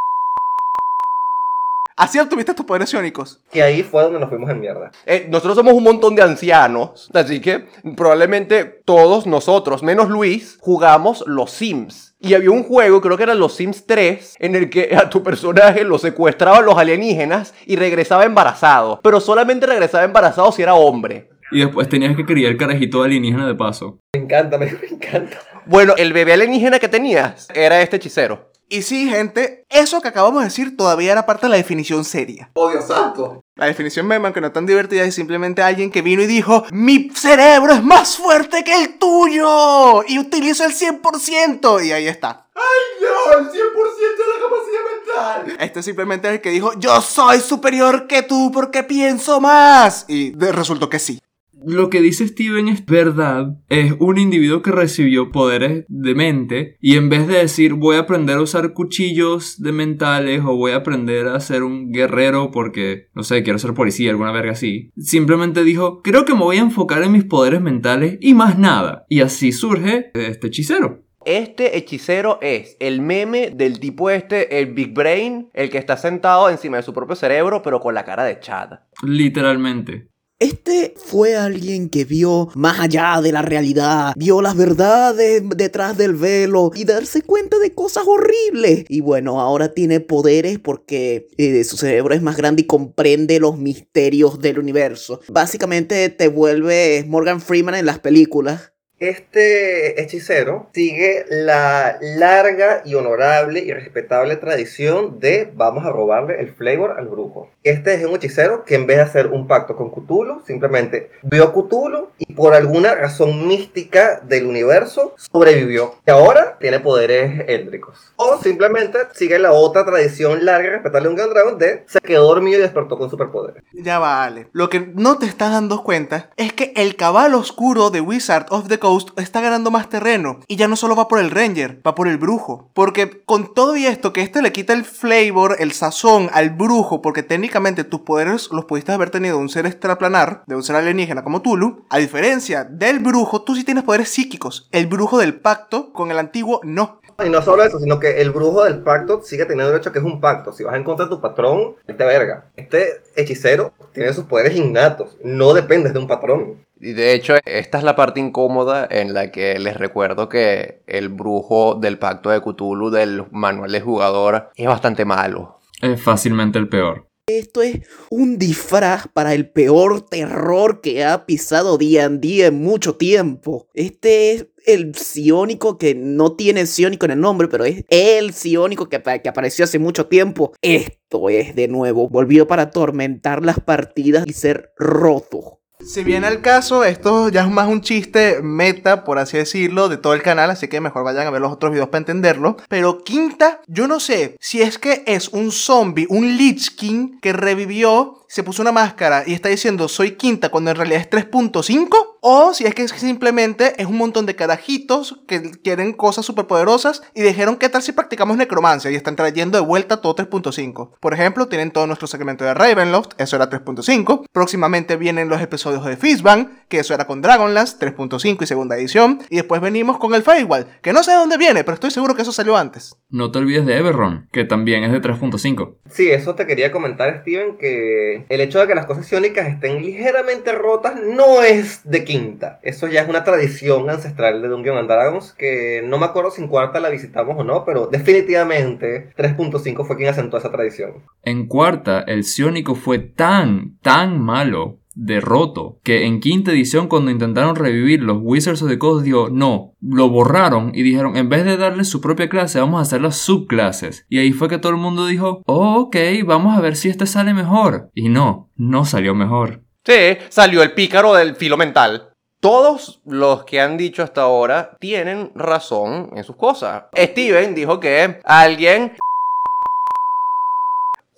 Así 1.99 2.17
obtuviste 2.17 2.53
tus 2.53 2.65
poderes 2.65 2.93
iónicos. 2.93 3.41
Y 3.51 3.59
ahí 3.59 3.83
fue 3.83 4.03
donde 4.03 4.21
nos 4.21 4.29
fuimos 4.29 4.49
en 4.49 4.61
mierda. 4.61 4.89
Eh, 5.05 5.27
nosotros 5.29 5.57
somos 5.57 5.73
un 5.73 5.83
montón 5.83 6.15
de 6.15 6.21
ancianos, 6.21 7.09
así 7.13 7.41
que 7.41 7.65
probablemente 7.97 8.63
todos 8.63 9.27
nosotros, 9.27 9.83
menos 9.83 10.07
Luis, 10.07 10.57
jugamos 10.61 11.25
los 11.27 11.51
Sims. 11.51 12.15
Y 12.21 12.35
había 12.35 12.51
un 12.51 12.63
juego, 12.63 13.01
creo 13.01 13.17
que 13.17 13.23
era 13.23 13.35
los 13.35 13.53
Sims 13.53 13.85
3, 13.85 14.37
en 14.39 14.55
el 14.55 14.69
que 14.69 14.95
a 14.95 15.09
tu 15.09 15.21
personaje 15.23 15.83
lo 15.83 15.97
secuestraban 15.97 16.63
los 16.63 16.77
alienígenas 16.77 17.53
y 17.65 17.75
regresaba 17.75 18.23
embarazado. 18.23 19.01
Pero 19.03 19.19
solamente 19.19 19.67
regresaba 19.67 20.05
embarazado 20.05 20.53
si 20.53 20.61
era 20.61 20.75
hombre. 20.75 21.27
Y 21.51 21.59
después 21.59 21.89
tenías 21.89 22.16
que 22.16 22.25
criar 22.25 22.53
el 22.53 22.57
carajito 22.57 23.03
alienígena 23.03 23.45
de 23.45 23.55
paso. 23.55 23.99
Me 24.16 24.21
encanta, 24.21 24.57
me, 24.57 24.67
me 24.67 24.87
encanta. 24.89 25.37
Bueno, 25.66 25.95
el 25.97 26.13
bebé 26.13 26.31
alienígena 26.31 26.79
que 26.79 26.87
tenías 26.87 27.49
era 27.53 27.81
este 27.81 27.97
hechicero. 27.97 28.48
Y 28.72 28.84
sí, 28.84 29.09
gente, 29.09 29.66
eso 29.68 30.00
que 30.00 30.09
acabamos 30.09 30.41
de 30.41 30.46
decir 30.46 30.78
todavía 30.78 31.12
era 31.12 31.25
parte 31.25 31.47
de 31.47 31.50
la 31.50 31.56
definición 31.56 32.06
seria. 32.06 32.52
¡Oh, 32.53 32.69
Dios 32.69 32.85
santo! 32.85 33.44
La 33.56 33.66
definición 33.66 34.06
meme, 34.06 34.28
aunque 34.28 34.41
no 34.41 34.52
tan 34.52 34.68
divertida, 34.68 35.03
es 35.03 35.16
simplemente 35.16 35.63
alguien 35.63 35.90
que 35.90 36.03
vino 36.03 36.22
y 36.22 36.28
dijo: 36.28 36.63
Mi 36.72 37.09
cerebro 37.09 37.74
es 37.74 37.84
más 37.84 38.16
fuerte 38.16 38.63
que 38.63 38.75
el 38.79 39.00
tuyo 39.00 40.03
y 40.08 40.19
utilizo 40.19 40.63
el 40.66 40.74
100%. 40.74 41.84
Y 41.84 41.91
ahí 41.91 42.08
está. 42.08 42.47
¡Ay, 42.53 42.62
no! 43.02 43.40
¡El 43.40 43.46
100% 43.47 43.52
de 43.52 44.28
la 44.28 44.40
capacidad 44.44 45.46
mental! 45.46 45.58
Este 45.59 45.81
simplemente 45.81 46.28
es 46.28 46.34
el 46.35 46.41
que 46.41 46.52
dijo: 46.52 46.73
Yo 46.78 47.02
soy 47.02 47.40
superior 47.40 48.05
que 48.05 48.22
tú 48.22 48.52
porque 48.53 48.84
pienso 48.84 49.41
más. 49.41 50.05
Y 50.08 50.34
resultó 50.35 50.90
que 50.90 50.99
sí. 50.99 51.20
Lo 51.66 51.90
que 51.90 52.02
dice 52.02 52.28
Steven 52.28 52.67
es 52.67 52.85
verdad. 52.85 53.58
Es 53.70 53.94
un 54.00 54.17
individuo 54.17 54.61
que 54.61 54.72
recibió 54.72 55.32
poderes 55.32 55.85
de 55.88 56.16
mente 56.16 56.78
y 56.79 56.96
en 56.96 57.09
vez 57.09 57.28
de 57.28 57.38
decir 57.38 57.73
voy 57.73 57.97
a 57.97 58.00
aprender 58.00 58.38
a 58.38 58.41
usar 58.41 58.73
cuchillos 58.73 59.61
de 59.61 59.72
mentales 59.72 60.41
o 60.46 60.56
voy 60.56 60.72
a 60.72 60.78
aprender 60.78 61.28
a 61.28 61.40
ser 61.40 61.64
un 61.64 61.91
guerrero 61.91 62.52
porque, 62.52 63.08
no 63.14 63.23
sé, 63.23 63.44
quiero 63.44 63.59
ser 63.59 63.73
policía, 63.73 64.11
alguna 64.11 64.32
verga 64.32 64.53
así, 64.53 64.91
simplemente 64.97 65.64
dijo 65.64 66.02
creo 66.02 66.26
que 66.26 66.34
me 66.34 66.41
voy 66.41 66.58
a 66.58 66.61
enfocar 66.61 67.03
en 67.03 67.11
mis 67.11 67.26
poderes 67.26 67.62
mentales 67.62 68.17
y 68.22 68.34
más 68.34 68.58
nada. 68.58 69.05
Y 69.09 69.22
así 69.22 69.52
surge 69.52 70.12
este 70.14 70.47
hechicero. 70.47 71.03
Este 71.26 71.78
hechicero 71.78 72.40
es 72.41 72.78
el 72.79 73.02
meme 73.02 73.52
del 73.52 73.79
tipo 73.79 74.09
este, 74.09 74.59
el 74.59 74.73
Big 74.73 74.94
Brain, 74.94 75.50
el 75.53 75.70
que 75.70 75.78
está 75.78 75.97
sentado 75.97 76.50
encima 76.50 76.78
de 76.78 76.84
su 76.84 76.94
propio 76.94 77.16
cerebro 77.16 77.62
pero 77.62 77.79
con 77.79 77.94
la 77.94 78.05
cara 78.05 78.23
de 78.23 78.40
Chad. 78.40 78.79
Literalmente. 79.03 80.08
Este 80.40 80.94
fue 80.96 81.36
alguien 81.36 81.90
que 81.90 82.06
vio 82.06 82.47
más 82.56 82.80
allá 82.80 83.20
de 83.22 83.34
la 83.34 83.41
realidad, 83.41 84.14
vio 84.16 84.41
las 84.41 84.56
verdades 84.56 85.44
detrás 85.58 85.97
del 85.97 86.16
velo 86.16 86.72
y 86.74 86.86
darse 86.86 87.22
cuenta 87.24 87.59
de 87.59 87.74
cosas 87.74 88.06
horribles. 88.08 88.86
Y 88.88 89.02
bueno, 89.02 89.41
ahora 89.41 89.74
tiene 89.74 90.00
poderes 90.00 90.58
porque 90.58 91.28
eh, 91.38 91.66
su 91.66 91.76
cerebro 91.76 92.14
es 92.14 92.22
más 92.22 92.38
grande 92.38 92.62
y 92.62 92.68
comprende 92.68 93.41
los 93.41 93.58
misterios 93.58 94.40
del 94.40 94.59
universo. 94.59 95.20
Básicamente 95.28 96.08
te 96.08 96.30
vuelve 96.30 97.03
Morgan 97.06 97.41
Freeman 97.41 97.76
en 97.76 97.86
las 97.86 98.00
películas. 98.00 98.68
Este 98.99 100.01
hechicero 100.01 100.67
sigue 100.73 101.23
la 101.29 101.97
larga 102.01 102.81
y 102.84 102.96
honorable 102.96 103.61
y 103.61 103.72
respetable 103.72 104.35
tradición 104.35 105.22
de 105.22 105.49
vamos 105.55 105.85
a 105.85 105.90
robarle 105.90 106.41
el 106.41 106.53
flavor 106.53 106.96
al 106.97 107.07
brujo. 107.07 107.49
Este 107.63 107.93
es 107.93 108.05
un 108.05 108.17
hechicero 108.17 108.66
que 108.66 108.75
en 108.75 108.87
vez 108.87 108.97
de 108.97 109.03
hacer 109.03 109.28
un 109.28 109.47
pacto 109.47 109.78
con 109.78 109.91
Cthulhu, 109.91 110.41
simplemente 110.46 111.11
vio 111.23 111.46
a 111.46 111.53
Cthulhu 111.53 112.09
y 112.17 112.34
por 112.34 112.53
alguna 112.53 112.93
razón 112.93 113.47
mística 113.47 114.19
del 114.19 114.46
universo 114.46 115.13
sobrevivió. 115.16 115.95
Y 116.05 116.11
ahora 116.11 116.57
tiene 116.59 116.81
poderes 116.81 117.45
éldricos. 117.47 118.11
O 118.17 118.37
simplemente 118.43 118.99
sigue 119.13 119.40
la 119.40 119.53
otra 119.53 119.85
tradición 119.85 120.43
larga 120.43 120.67
y 120.67 120.72
respetable 120.72 121.07
de 121.07 121.09
un 121.09 121.16
gran 121.16 121.29
dragón 121.29 121.57
de 121.57 121.85
se 121.87 122.02
quedó 122.02 122.28
dormido 122.28 122.59
y 122.59 122.63
despertó 122.63 122.97
con 122.97 123.09
superpoderes. 123.09 123.63
Ya 123.72 123.97
vale. 123.97 124.47
Lo 124.52 124.69
que 124.69 124.91
no 124.93 125.17
te 125.17 125.25
estás 125.25 125.53
dando 125.53 125.84
cuenta 125.84 126.31
es 126.35 126.52
que 126.52 126.73
el 126.75 126.97
cabal 126.97 127.34
oscuro 127.34 127.91
de 127.91 128.02
Wizard 128.02 128.47
of 128.49 128.67
the 128.67 128.78
Coast 128.78 128.89
está 129.18 129.41
ganando 129.41 129.72
más 129.72 129.90
terreno. 129.90 130.40
Y 130.47 130.56
ya 130.56 130.68
no 130.68 130.76
solo 130.76 130.96
va 130.96 131.08
por 131.08 131.20
el 131.20 131.32
Ranger, 131.32 131.82
va 131.86 131.96
por 131.96 132.08
el 132.08 132.18
brujo. 132.18 132.70
Porque 132.74 133.24
con 133.26 133.53
todo 133.53 133.76
y 133.76 133.86
esto, 133.86 134.14
que 134.14 134.22
este 134.22 134.41
le 134.41 134.52
quita 134.52 134.74
el 134.74 134.86
flavor, 134.86 135.58
el 135.59 135.72
sazón 135.72 136.30
al 136.34 136.50
brujo, 136.52 137.02
porque 137.02 137.24
técnicamente 137.24 137.84
tus 137.84 138.02
poderes 138.02 138.50
los 138.52 138.66
pudiste 138.66 138.91
haber 138.91 139.09
tenido 139.09 139.38
un 139.38 139.50
ser 139.50 139.66
extraplanar, 139.66 140.44
de 140.47 140.56
un 140.56 140.64
ser 140.64 140.76
alienígena 140.76 141.24
como 141.24 141.41
Tulu. 141.41 141.86
A 141.90 141.97
diferencia 141.97 142.64
del 142.64 143.00
brujo, 143.00 143.44
tú 143.44 143.56
sí 143.56 143.64
tienes 143.64 143.84
poderes 143.84 144.09
psíquicos. 144.09 144.68
El 144.72 144.88
brujo 144.88 145.18
del 145.18 145.40
pacto 145.40 145.91
con 145.94 146.12
el 146.12 146.20
antiguo 146.20 146.62
no. 146.64 147.00
Y 147.26 147.30
no 147.30 147.41
solo 147.41 147.64
eso, 147.64 147.80
sino 147.80 148.00
que 148.00 148.22
el 148.22 148.32
brujo 148.32 148.64
del 148.64 148.82
pacto 148.82 149.22
sigue 149.24 149.46
teniendo 149.46 149.72
derecho 149.72 149.90
a 149.90 149.94
que 149.94 150.00
es 150.00 150.06
un 150.06 150.22
pacto. 150.22 150.53
Si 150.53 150.64
vas 150.64 150.76
en 150.76 150.84
contra 150.84 151.06
de 151.06 151.09
tu 151.09 151.20
patrón, 151.20 151.76
este 151.86 152.06
verga. 152.06 152.46
Este 152.56 153.02
hechicero 153.16 153.74
tiene 153.91 154.14
sus 154.14 154.24
poderes 154.24 154.56
innatos. 154.56 155.18
No 155.24 155.53
dependes 155.53 155.94
de 155.94 156.00
un 156.00 156.08
patrón. 156.08 156.66
Y 156.79 156.93
de 156.93 157.14
hecho, 157.14 157.35
esta 157.46 157.78
es 157.78 157.84
la 157.84 157.96
parte 157.96 158.20
incómoda 158.20 158.87
en 158.90 159.14
la 159.14 159.31
que 159.31 159.59
les 159.59 159.76
recuerdo 159.76 160.29
que 160.29 160.81
el 160.87 161.09
brujo 161.09 161.76
del 161.76 161.99
pacto 161.99 162.29
de 162.29 162.41
Cthulhu 162.41 162.90
del 162.90 163.26
manual 163.31 163.72
de 163.72 163.81
jugador 163.81 164.49
es 164.55 164.67
bastante 164.67 165.03
malo. 165.03 165.59
Es 165.81 166.02
fácilmente 166.02 166.58
el 166.58 166.70
peor. 166.70 167.09
Esto 167.28 167.61
es 167.61 167.81
un 168.09 168.40
disfraz 168.40 169.08
para 169.14 169.35
el 169.35 169.52
peor 169.52 170.02
terror 170.02 170.81
que 170.81 171.05
ha 171.05 171.28
pisado 171.28 171.78
día 171.78 172.05
en 172.05 172.20
día 172.20 172.47
en 172.47 172.59
mucho 172.59 172.96
tiempo. 172.96 173.67
Este 173.76 174.31
es 174.31 174.47
el 174.66 174.96
psiónico 174.96 175.78
que 175.78 175.93
no 175.93 176.35
tiene 176.35 176.66
psiónico 176.66 177.05
en 177.05 177.11
el 177.11 177.20
nombre, 177.20 177.47
pero 177.47 177.66
es 177.66 177.84
el 177.90 178.34
psiónico 178.34 178.90
que, 178.90 178.99
que 179.22 179.29
apareció 179.29 179.66
hace 179.66 179.78
mucho 179.78 180.08
tiempo. 180.08 180.53
Esto 180.64 181.29
es 181.29 181.55
de 181.55 181.67
nuevo, 181.67 182.09
volvió 182.09 182.47
para 182.47 182.64
atormentar 182.64 183.46
las 183.46 183.59
partidas 183.59 184.26
y 184.26 184.34
ser 184.34 184.72
roto. 184.76 185.59
Si 185.81 186.03
viene 186.03 186.28
al 186.28 186.41
caso, 186.41 186.84
esto 186.84 187.29
ya 187.29 187.41
es 187.41 187.49
más 187.49 187.67
un 187.67 187.81
chiste 187.81 188.41
meta, 188.43 189.05
por 189.05 189.17
así 189.17 189.37
decirlo, 189.37 189.87
de 189.87 189.97
todo 189.97 190.14
el 190.14 190.22
canal, 190.22 190.52
así 190.52 190.67
que 190.67 190.81
mejor 190.81 191.03
vayan 191.03 191.26
a 191.26 191.31
ver 191.31 191.41
los 191.41 191.53
otros 191.53 191.72
videos 191.72 191.87
para 191.87 191.99
entenderlo. 191.99 192.58
Pero 192.67 193.03
Quinta, 193.03 193.61
yo 193.66 193.87
no 193.87 193.99
sé 193.99 194.35
si 194.40 194.61
es 194.61 194.78
que 194.78 195.03
es 195.08 195.29
un 195.29 195.52
zombie, 195.52 196.05
un 196.09 196.37
Lich 196.37 196.76
King 196.76 197.20
que 197.22 197.34
revivió 197.34 198.18
se 198.29 198.43
puso 198.43 198.61
una 198.61 198.72
máscara 198.72 199.23
y 199.26 199.34
está 199.34 199.49
diciendo 199.49 199.87
soy 199.87 200.11
quinta 200.11 200.49
cuando 200.49 200.70
en 200.70 200.78
realidad 200.78 201.02
es 201.02 201.09
3.5 201.09 201.90
o 202.22 202.53
si 202.53 202.66
es 202.66 202.76
que 202.76 202.87
simplemente 202.87 203.73
es 203.81 203.87
un 203.87 203.97
montón 203.97 204.28
de 204.28 204.35
carajitos 204.35 205.22
que 205.28 205.52
quieren 205.64 205.93
cosas 205.93 206.26
superpoderosas 206.26 207.02
y 207.16 207.23
dijeron 207.23 207.58
qué 207.58 207.70
tal 207.70 207.81
si 207.81 207.91
practicamos 207.91 208.37
necromancia 208.37 208.91
y 208.91 208.96
están 208.96 209.16
trayendo 209.16 209.58
de 209.58 209.66
vuelta 209.66 210.02
todo 210.02 210.16
3.5. 210.16 210.91
Por 210.99 211.14
ejemplo, 211.16 211.47
tienen 211.47 211.72
todo 211.72 211.87
nuestro 211.87 212.08
segmento 212.08 212.46
de 212.46 212.53
Ravenloft, 212.53 213.14
eso 213.17 213.35
era 213.35 213.49
3.5. 213.49 214.26
Próximamente 214.31 214.96
vienen 214.96 215.28
los 215.28 215.41
episodios 215.41 215.84
de 215.85 215.97
Fishbang, 215.97 216.67
que 216.67 216.79
eso 216.79 216.93
era 216.93 217.08
con 217.08 217.23
Dragonlance, 217.23 217.78
3.5 217.79 218.43
y 218.43 218.46
segunda 218.46 218.78
edición. 218.78 219.22
Y 219.29 219.37
después 219.37 219.59
venimos 219.59 219.97
con 219.97 220.14
el 220.14 220.22
Firewall, 220.22 220.67
que 220.84 220.93
no 220.93 221.02
sé 221.02 221.11
de 221.11 221.17
dónde 221.17 221.37
viene, 221.37 221.64
pero 221.64 221.73
estoy 221.73 221.90
seguro 221.90 222.14
que 222.14 222.22
eso 222.22 222.31
salió 222.31 222.55
antes. 222.55 222.96
No 223.09 223.31
te 223.31 223.40
olvides 223.40 223.66
de 223.66 223.78
Everron, 223.78 224.28
que 224.31 224.46
también 224.46 224.84
es 224.84 224.91
de 224.91 225.02
3.5. 225.02 225.78
Sí, 225.90 226.11
eso 226.11 226.35
te 226.35 226.46
quería 226.46 226.72
comentar, 226.72 227.22
Steven, 227.22 227.58
que 227.58 228.18
el 228.27 228.41
hecho 228.41 228.59
de 228.59 228.67
que 228.67 228.75
las 228.75 228.85
cosas 228.85 229.05
ciónicas 229.05 229.47
estén 229.47 229.81
ligeramente 229.81 230.51
rotas 230.51 230.95
no 231.01 231.41
es 231.41 231.89
de 231.89 232.03
quinta. 232.03 232.59
Eso 232.63 232.87
ya 232.87 233.01
es 233.01 233.09
una 233.09 233.23
tradición 233.23 233.89
ancestral 233.89 234.41
de 234.41 234.47
Dungeon 234.47 234.77
and 234.77 234.89
Dragons 234.89 235.33
que 235.33 235.81
no 235.85 235.97
me 235.97 236.05
acuerdo 236.05 236.31
si 236.31 236.41
en 236.41 236.47
cuarta 236.47 236.79
la 236.79 236.89
visitamos 236.89 237.37
o 237.37 237.43
no, 237.43 237.66
pero 237.66 237.87
definitivamente 237.87 239.11
3.5 239.17 239.85
fue 239.85 239.97
quien 239.97 240.09
asentó 240.09 240.37
esa 240.37 240.51
tradición. 240.51 241.03
En 241.23 241.47
cuarta, 241.47 242.01
el 242.01 242.23
ciónico 242.23 242.75
fue 242.75 242.99
tan, 242.99 243.77
tan 243.81 244.19
malo 244.19 244.79
derroto 245.05 245.79
que 245.84 246.05
en 246.05 246.19
quinta 246.19 246.51
edición 246.51 246.87
cuando 246.87 247.11
intentaron 247.11 247.55
revivir 247.55 248.03
los 248.03 248.17
Wizards 248.22 248.61
of 248.61 248.69
the 248.69 248.79
Coast 248.79 249.05
dio 249.05 249.29
no, 249.29 249.73
lo 249.81 250.09
borraron 250.09 250.72
y 250.73 250.84
dijeron 250.84 251.17
en 251.17 251.29
vez 251.29 251.46
de 251.46 251.57
darle 251.57 251.84
su 251.84 252.01
propia 252.01 252.29
clase 252.29 252.59
vamos 252.59 252.79
a 252.79 252.84
hacer 252.84 253.01
las 253.01 253.17
subclases 253.17 254.05
y 254.09 254.19
ahí 254.19 254.31
fue 254.31 254.49
que 254.49 254.57
todo 254.57 254.72
el 254.72 254.78
mundo 254.78 255.05
dijo 255.05 255.41
oh 255.46 255.79
ok 255.81 255.96
vamos 256.25 256.57
a 256.57 256.62
ver 256.62 256.75
si 256.75 256.89
este 256.89 257.05
sale 257.05 257.34
mejor 257.34 257.89
y 257.93 258.10
no, 258.10 258.50
no 258.55 258.86
salió 258.86 259.15
mejor. 259.15 259.63
Sí, 259.86 260.17
salió 260.29 260.62
el 260.62 260.74
pícaro 260.74 261.13
del 261.13 261.36
filo 261.36 261.57
mental. 261.57 262.10
Todos 262.41 263.01
los 263.05 263.43
que 263.43 263.60
han 263.60 263.77
dicho 263.77 264.03
hasta 264.03 264.22
ahora 264.22 264.77
tienen 264.79 265.31
razón 265.36 266.12
en 266.15 266.24
sus 266.24 266.36
cosas. 266.36 266.86
Steven 266.95 267.53
dijo 267.53 267.79
que 267.79 268.19
alguien 268.24 268.93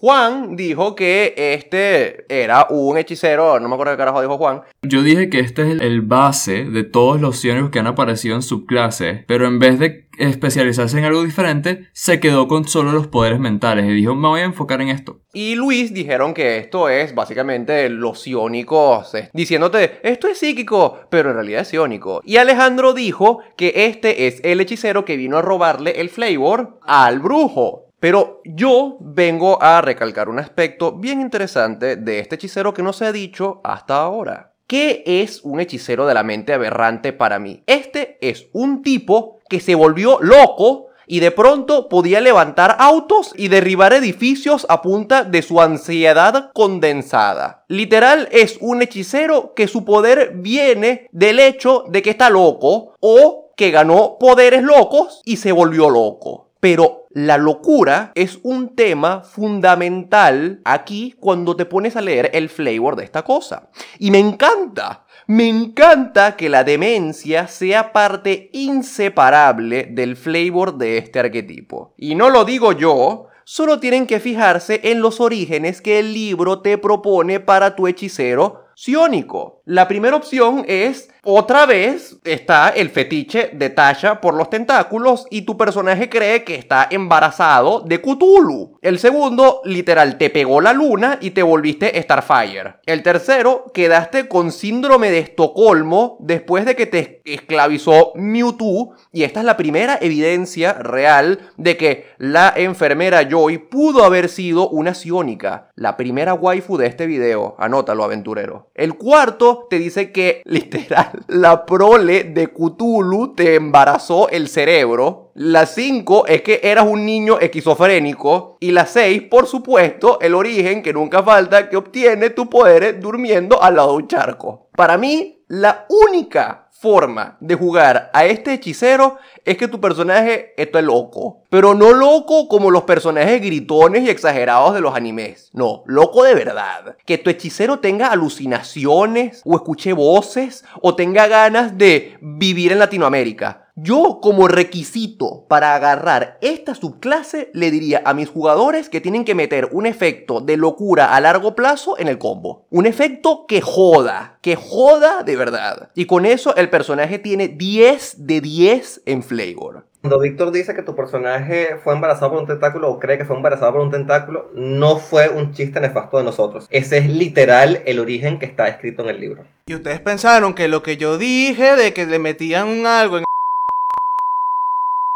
Juan 0.01 0.55
dijo 0.55 0.95
que 0.95 1.35
este 1.37 2.25
era 2.27 2.65
un 2.71 2.97
hechicero, 2.97 3.59
no 3.59 3.69
me 3.69 3.75
acuerdo 3.75 3.93
qué 3.93 3.99
carajo 3.99 4.19
dijo 4.19 4.39
Juan. 4.39 4.63
Yo 4.81 5.03
dije 5.03 5.29
que 5.29 5.39
este 5.39 5.61
es 5.61 5.79
el 5.79 6.01
base 6.01 6.65
de 6.65 6.83
todos 6.83 7.21
los 7.21 7.37
sionicos 7.37 7.69
que 7.69 7.77
han 7.77 7.85
aparecido 7.85 8.33
en 8.33 8.41
subclases, 8.41 9.23
pero 9.27 9.45
en 9.45 9.59
vez 9.59 9.77
de 9.77 10.07
especializarse 10.17 10.97
en 10.97 11.05
algo 11.05 11.23
diferente, 11.23 11.87
se 11.93 12.19
quedó 12.19 12.47
con 12.47 12.67
solo 12.67 12.93
los 12.93 13.05
poderes 13.05 13.39
mentales 13.39 13.85
y 13.85 13.93
dijo, 13.93 14.15
me 14.15 14.27
voy 14.27 14.39
a 14.41 14.45
enfocar 14.45 14.81
en 14.81 14.89
esto. 14.89 15.19
Y 15.33 15.53
Luis 15.53 15.93
dijeron 15.93 16.33
que 16.33 16.57
esto 16.57 16.89
es 16.89 17.13
básicamente 17.13 17.87
los 17.89 18.21
sionicos, 18.21 19.13
eh, 19.13 19.29
diciéndote, 19.33 19.99
esto 20.01 20.27
es 20.27 20.39
psíquico, 20.39 20.99
pero 21.11 21.29
en 21.29 21.35
realidad 21.35 21.61
es 21.61 21.67
sionica. 21.67 22.21
Y 22.23 22.37
Alejandro 22.37 22.93
dijo 22.93 23.41
que 23.55 23.71
este 23.75 24.25
es 24.25 24.41
el 24.43 24.61
hechicero 24.61 25.05
que 25.05 25.15
vino 25.15 25.37
a 25.37 25.43
robarle 25.43 26.01
el 26.01 26.09
flavor 26.09 26.79
al 26.87 27.19
brujo. 27.19 27.90
Pero 28.01 28.41
yo 28.45 28.97
vengo 28.99 29.61
a 29.61 29.79
recalcar 29.79 30.27
un 30.27 30.39
aspecto 30.39 30.93
bien 30.93 31.21
interesante 31.21 31.97
de 31.97 32.17
este 32.17 32.33
hechicero 32.33 32.73
que 32.73 32.81
no 32.81 32.93
se 32.93 33.05
ha 33.05 33.11
dicho 33.11 33.61
hasta 33.63 34.01
ahora. 34.01 34.53
¿Qué 34.65 35.03
es 35.05 35.41
un 35.43 35.59
hechicero 35.59 36.07
de 36.07 36.15
la 36.15 36.23
mente 36.23 36.51
aberrante 36.51 37.13
para 37.13 37.37
mí? 37.37 37.61
Este 37.67 38.17
es 38.19 38.47
un 38.53 38.81
tipo 38.81 39.39
que 39.47 39.59
se 39.59 39.75
volvió 39.75 40.17
loco 40.19 40.87
y 41.05 41.19
de 41.19 41.29
pronto 41.29 41.89
podía 41.89 42.21
levantar 42.21 42.75
autos 42.79 43.33
y 43.37 43.49
derribar 43.49 43.93
edificios 43.93 44.65
a 44.67 44.81
punta 44.81 45.23
de 45.23 45.43
su 45.43 45.61
ansiedad 45.61 46.49
condensada. 46.53 47.65
Literal 47.67 48.29
es 48.31 48.57
un 48.61 48.81
hechicero 48.81 49.53
que 49.53 49.67
su 49.67 49.85
poder 49.85 50.31
viene 50.37 51.07
del 51.11 51.39
hecho 51.39 51.83
de 51.87 52.01
que 52.01 52.09
está 52.09 52.31
loco 52.31 52.95
o 52.99 53.51
que 53.55 53.69
ganó 53.69 54.17
poderes 54.19 54.63
locos 54.63 55.21
y 55.23 55.37
se 55.37 55.51
volvió 55.51 55.91
loco. 55.91 56.50
Pero 56.61 57.07
la 57.09 57.37
locura 57.37 58.13
es 58.15 58.39
un 58.43 58.75
tema 58.75 59.23
fundamental 59.23 60.61
aquí 60.63 61.15
cuando 61.19 61.57
te 61.57 61.65
pones 61.65 61.97
a 61.97 62.01
leer 62.01 62.29
el 62.33 62.47
flavor 62.47 62.95
de 62.95 63.03
esta 63.03 63.23
cosa. 63.23 63.69
Y 63.99 64.11
me 64.11 64.19
encanta, 64.19 65.05
me 65.27 65.49
encanta 65.49 66.37
que 66.37 66.49
la 66.49 66.63
demencia 66.63 67.47
sea 67.47 67.91
parte 67.91 68.49
inseparable 68.53 69.89
del 69.91 70.15
flavor 70.15 70.77
de 70.77 70.99
este 70.99 71.19
arquetipo. 71.19 71.93
Y 71.97 72.15
no 72.15 72.29
lo 72.29 72.45
digo 72.45 72.71
yo, 72.73 73.27
solo 73.43 73.79
tienen 73.79 74.07
que 74.07 74.19
fijarse 74.19 74.79
en 74.83 75.01
los 75.01 75.19
orígenes 75.19 75.81
que 75.81 75.99
el 75.99 76.13
libro 76.13 76.61
te 76.61 76.77
propone 76.77 77.39
para 77.39 77.75
tu 77.75 77.87
hechicero 77.87 78.65
ciónico. 78.75 79.61
La 79.65 79.87
primera 79.87 80.15
opción 80.15 80.63
es 80.67 81.10
Otra 81.23 81.67
vez 81.67 82.17
está 82.23 82.69
el 82.69 82.89
fetiche 82.89 83.51
de 83.53 83.69
Tasha 83.69 84.19
por 84.21 84.33
los 84.33 84.49
tentáculos 84.49 85.27
y 85.29 85.43
tu 85.43 85.55
personaje 85.55 86.09
cree 86.09 86.43
que 86.43 86.55
está 86.55 86.87
embarazado 86.89 87.81
de 87.81 88.01
Cthulhu. 88.01 88.79
El 88.81 88.97
segundo, 88.97 89.61
literal, 89.63 90.17
te 90.17 90.31
pegó 90.31 90.61
la 90.61 90.73
luna 90.73 91.19
y 91.21 91.29
te 91.29 91.43
volviste 91.43 92.01
Starfire. 92.01 92.77
El 92.87 93.03
tercero, 93.03 93.65
quedaste 93.71 94.27
con 94.27 94.51
síndrome 94.51 95.11
de 95.11 95.19
Estocolmo 95.19 96.17
después 96.21 96.65
de 96.65 96.75
que 96.75 96.87
te 96.87 97.21
esclavizó 97.23 98.13
Mewtwo 98.15 98.95
y 99.11 99.21
esta 99.21 99.41
es 99.41 99.45
la 99.45 99.57
primera 99.57 99.99
evidencia 100.01 100.73
real 100.73 101.51
de 101.55 101.77
que 101.77 102.07
la 102.17 102.51
enfermera 102.55 103.29
Joy 103.29 103.59
pudo 103.59 104.05
haber 104.05 104.27
sido 104.27 104.69
una 104.69 104.95
sionica, 104.95 105.69
la 105.75 105.97
primera 105.97 106.33
waifu 106.33 106.77
de 106.77 106.87
este 106.87 107.05
video. 107.05 107.55
Anótalo, 107.59 108.03
aventurero. 108.03 108.71
El 108.73 108.95
cuarto 108.95 109.67
te 109.69 109.77
dice 109.77 110.11
que, 110.11 110.41
literal, 110.45 111.10
la 111.27 111.65
prole 111.65 112.23
de 112.25 112.47
Cthulhu 112.47 113.33
te 113.35 113.55
embarazó 113.55 114.29
el 114.29 114.47
cerebro. 114.47 115.31
La 115.35 115.65
5 115.65 116.27
es 116.27 116.41
que 116.41 116.59
eras 116.63 116.85
un 116.87 117.05
niño 117.05 117.39
esquizofrénico. 117.39 118.57
Y 118.59 118.71
la 118.71 118.85
6, 118.85 119.23
por 119.23 119.47
supuesto, 119.47 120.19
el 120.21 120.35
origen 120.35 120.81
que 120.81 120.93
nunca 120.93 121.23
falta 121.23 121.69
que 121.69 121.77
obtiene 121.77 122.29
tu 122.31 122.49
poderes 122.49 122.99
durmiendo 122.99 123.61
al 123.61 123.75
lado 123.75 123.91
de 123.91 124.03
un 124.03 124.07
charco. 124.07 124.69
Para 124.75 124.97
mí, 124.97 125.43
la 125.47 125.85
única 125.89 126.60
forma 126.81 127.37
de 127.39 127.53
jugar 127.53 128.09
a 128.11 128.25
este 128.25 128.53
hechicero 128.53 129.17
es 129.45 129.55
que 129.55 129.67
tu 129.67 129.79
personaje 129.79 130.55
esté 130.57 130.81
loco. 130.81 131.43
Pero 131.51 131.75
no 131.75 131.93
loco 131.93 132.47
como 132.47 132.71
los 132.71 132.83
personajes 132.83 133.39
gritones 133.39 134.03
y 134.03 134.09
exagerados 134.09 134.73
de 134.73 134.81
los 134.81 134.95
animes. 134.95 135.51
No, 135.53 135.83
loco 135.85 136.23
de 136.23 136.33
verdad. 136.33 136.97
Que 137.05 137.19
tu 137.19 137.29
hechicero 137.29 137.79
tenga 137.79 138.07
alucinaciones 138.07 139.43
o 139.45 139.55
escuche 139.55 139.93
voces 139.93 140.65
o 140.81 140.95
tenga 140.95 141.27
ganas 141.27 141.77
de 141.77 142.17
vivir 142.19 142.71
en 142.71 142.79
Latinoamérica. 142.79 143.60
Yo 143.75 144.19
como 144.21 144.49
requisito 144.49 145.45
para 145.47 145.75
agarrar 145.75 146.37
esta 146.41 146.75
subclase 146.75 147.49
le 147.53 147.71
diría 147.71 148.01
a 148.03 148.13
mis 148.13 148.29
jugadores 148.29 148.89
que 148.89 148.99
tienen 148.99 149.23
que 149.23 149.33
meter 149.33 149.69
un 149.71 149.85
efecto 149.85 150.41
de 150.41 150.57
locura 150.57 151.15
a 151.15 151.21
largo 151.21 151.55
plazo 151.55 151.97
en 151.97 152.09
el 152.09 152.17
combo. 152.17 152.65
Un 152.69 152.85
efecto 152.85 153.45
que 153.47 153.61
joda, 153.61 154.39
que 154.41 154.57
joda 154.57 155.23
de 155.23 155.37
verdad. 155.37 155.89
Y 155.95 156.05
con 156.05 156.25
eso 156.25 156.55
el 156.57 156.69
personaje 156.69 157.17
tiene 157.17 157.47
10 157.47 158.27
de 158.27 158.41
10 158.41 159.03
en 159.05 159.23
flavor. 159.23 159.85
Cuando 160.01 160.19
Víctor 160.19 160.51
dice 160.51 160.73
que 160.73 160.81
tu 160.81 160.95
personaje 160.95 161.77
fue 161.83 161.93
embarazado 161.93 162.31
por 162.31 162.41
un 162.41 162.47
tentáculo 162.47 162.89
o 162.89 162.99
cree 162.99 163.19
que 163.19 163.25
fue 163.25 163.35
embarazado 163.35 163.73
por 163.73 163.81
un 163.81 163.91
tentáculo, 163.91 164.49
no 164.55 164.97
fue 164.97 165.29
un 165.29 165.53
chiste 165.53 165.79
nefasto 165.79 166.17
de 166.17 166.23
nosotros. 166.23 166.67
Ese 166.71 166.97
es 166.97 167.07
literal 167.07 167.83
el 167.85 167.99
origen 167.99 168.39
que 168.39 168.47
está 168.47 168.67
escrito 168.67 169.03
en 169.03 169.09
el 169.09 169.19
libro. 169.19 169.43
Y 169.67 169.75
ustedes 169.75 169.99
pensaron 169.99 170.55
que 170.55 170.67
lo 170.67 170.81
que 170.81 170.97
yo 170.97 171.19
dije 171.19 171.75
de 171.75 171.93
que 171.93 172.07
le 172.07 172.17
metían 172.17 172.87
algo 172.87 173.19
en 173.19 173.23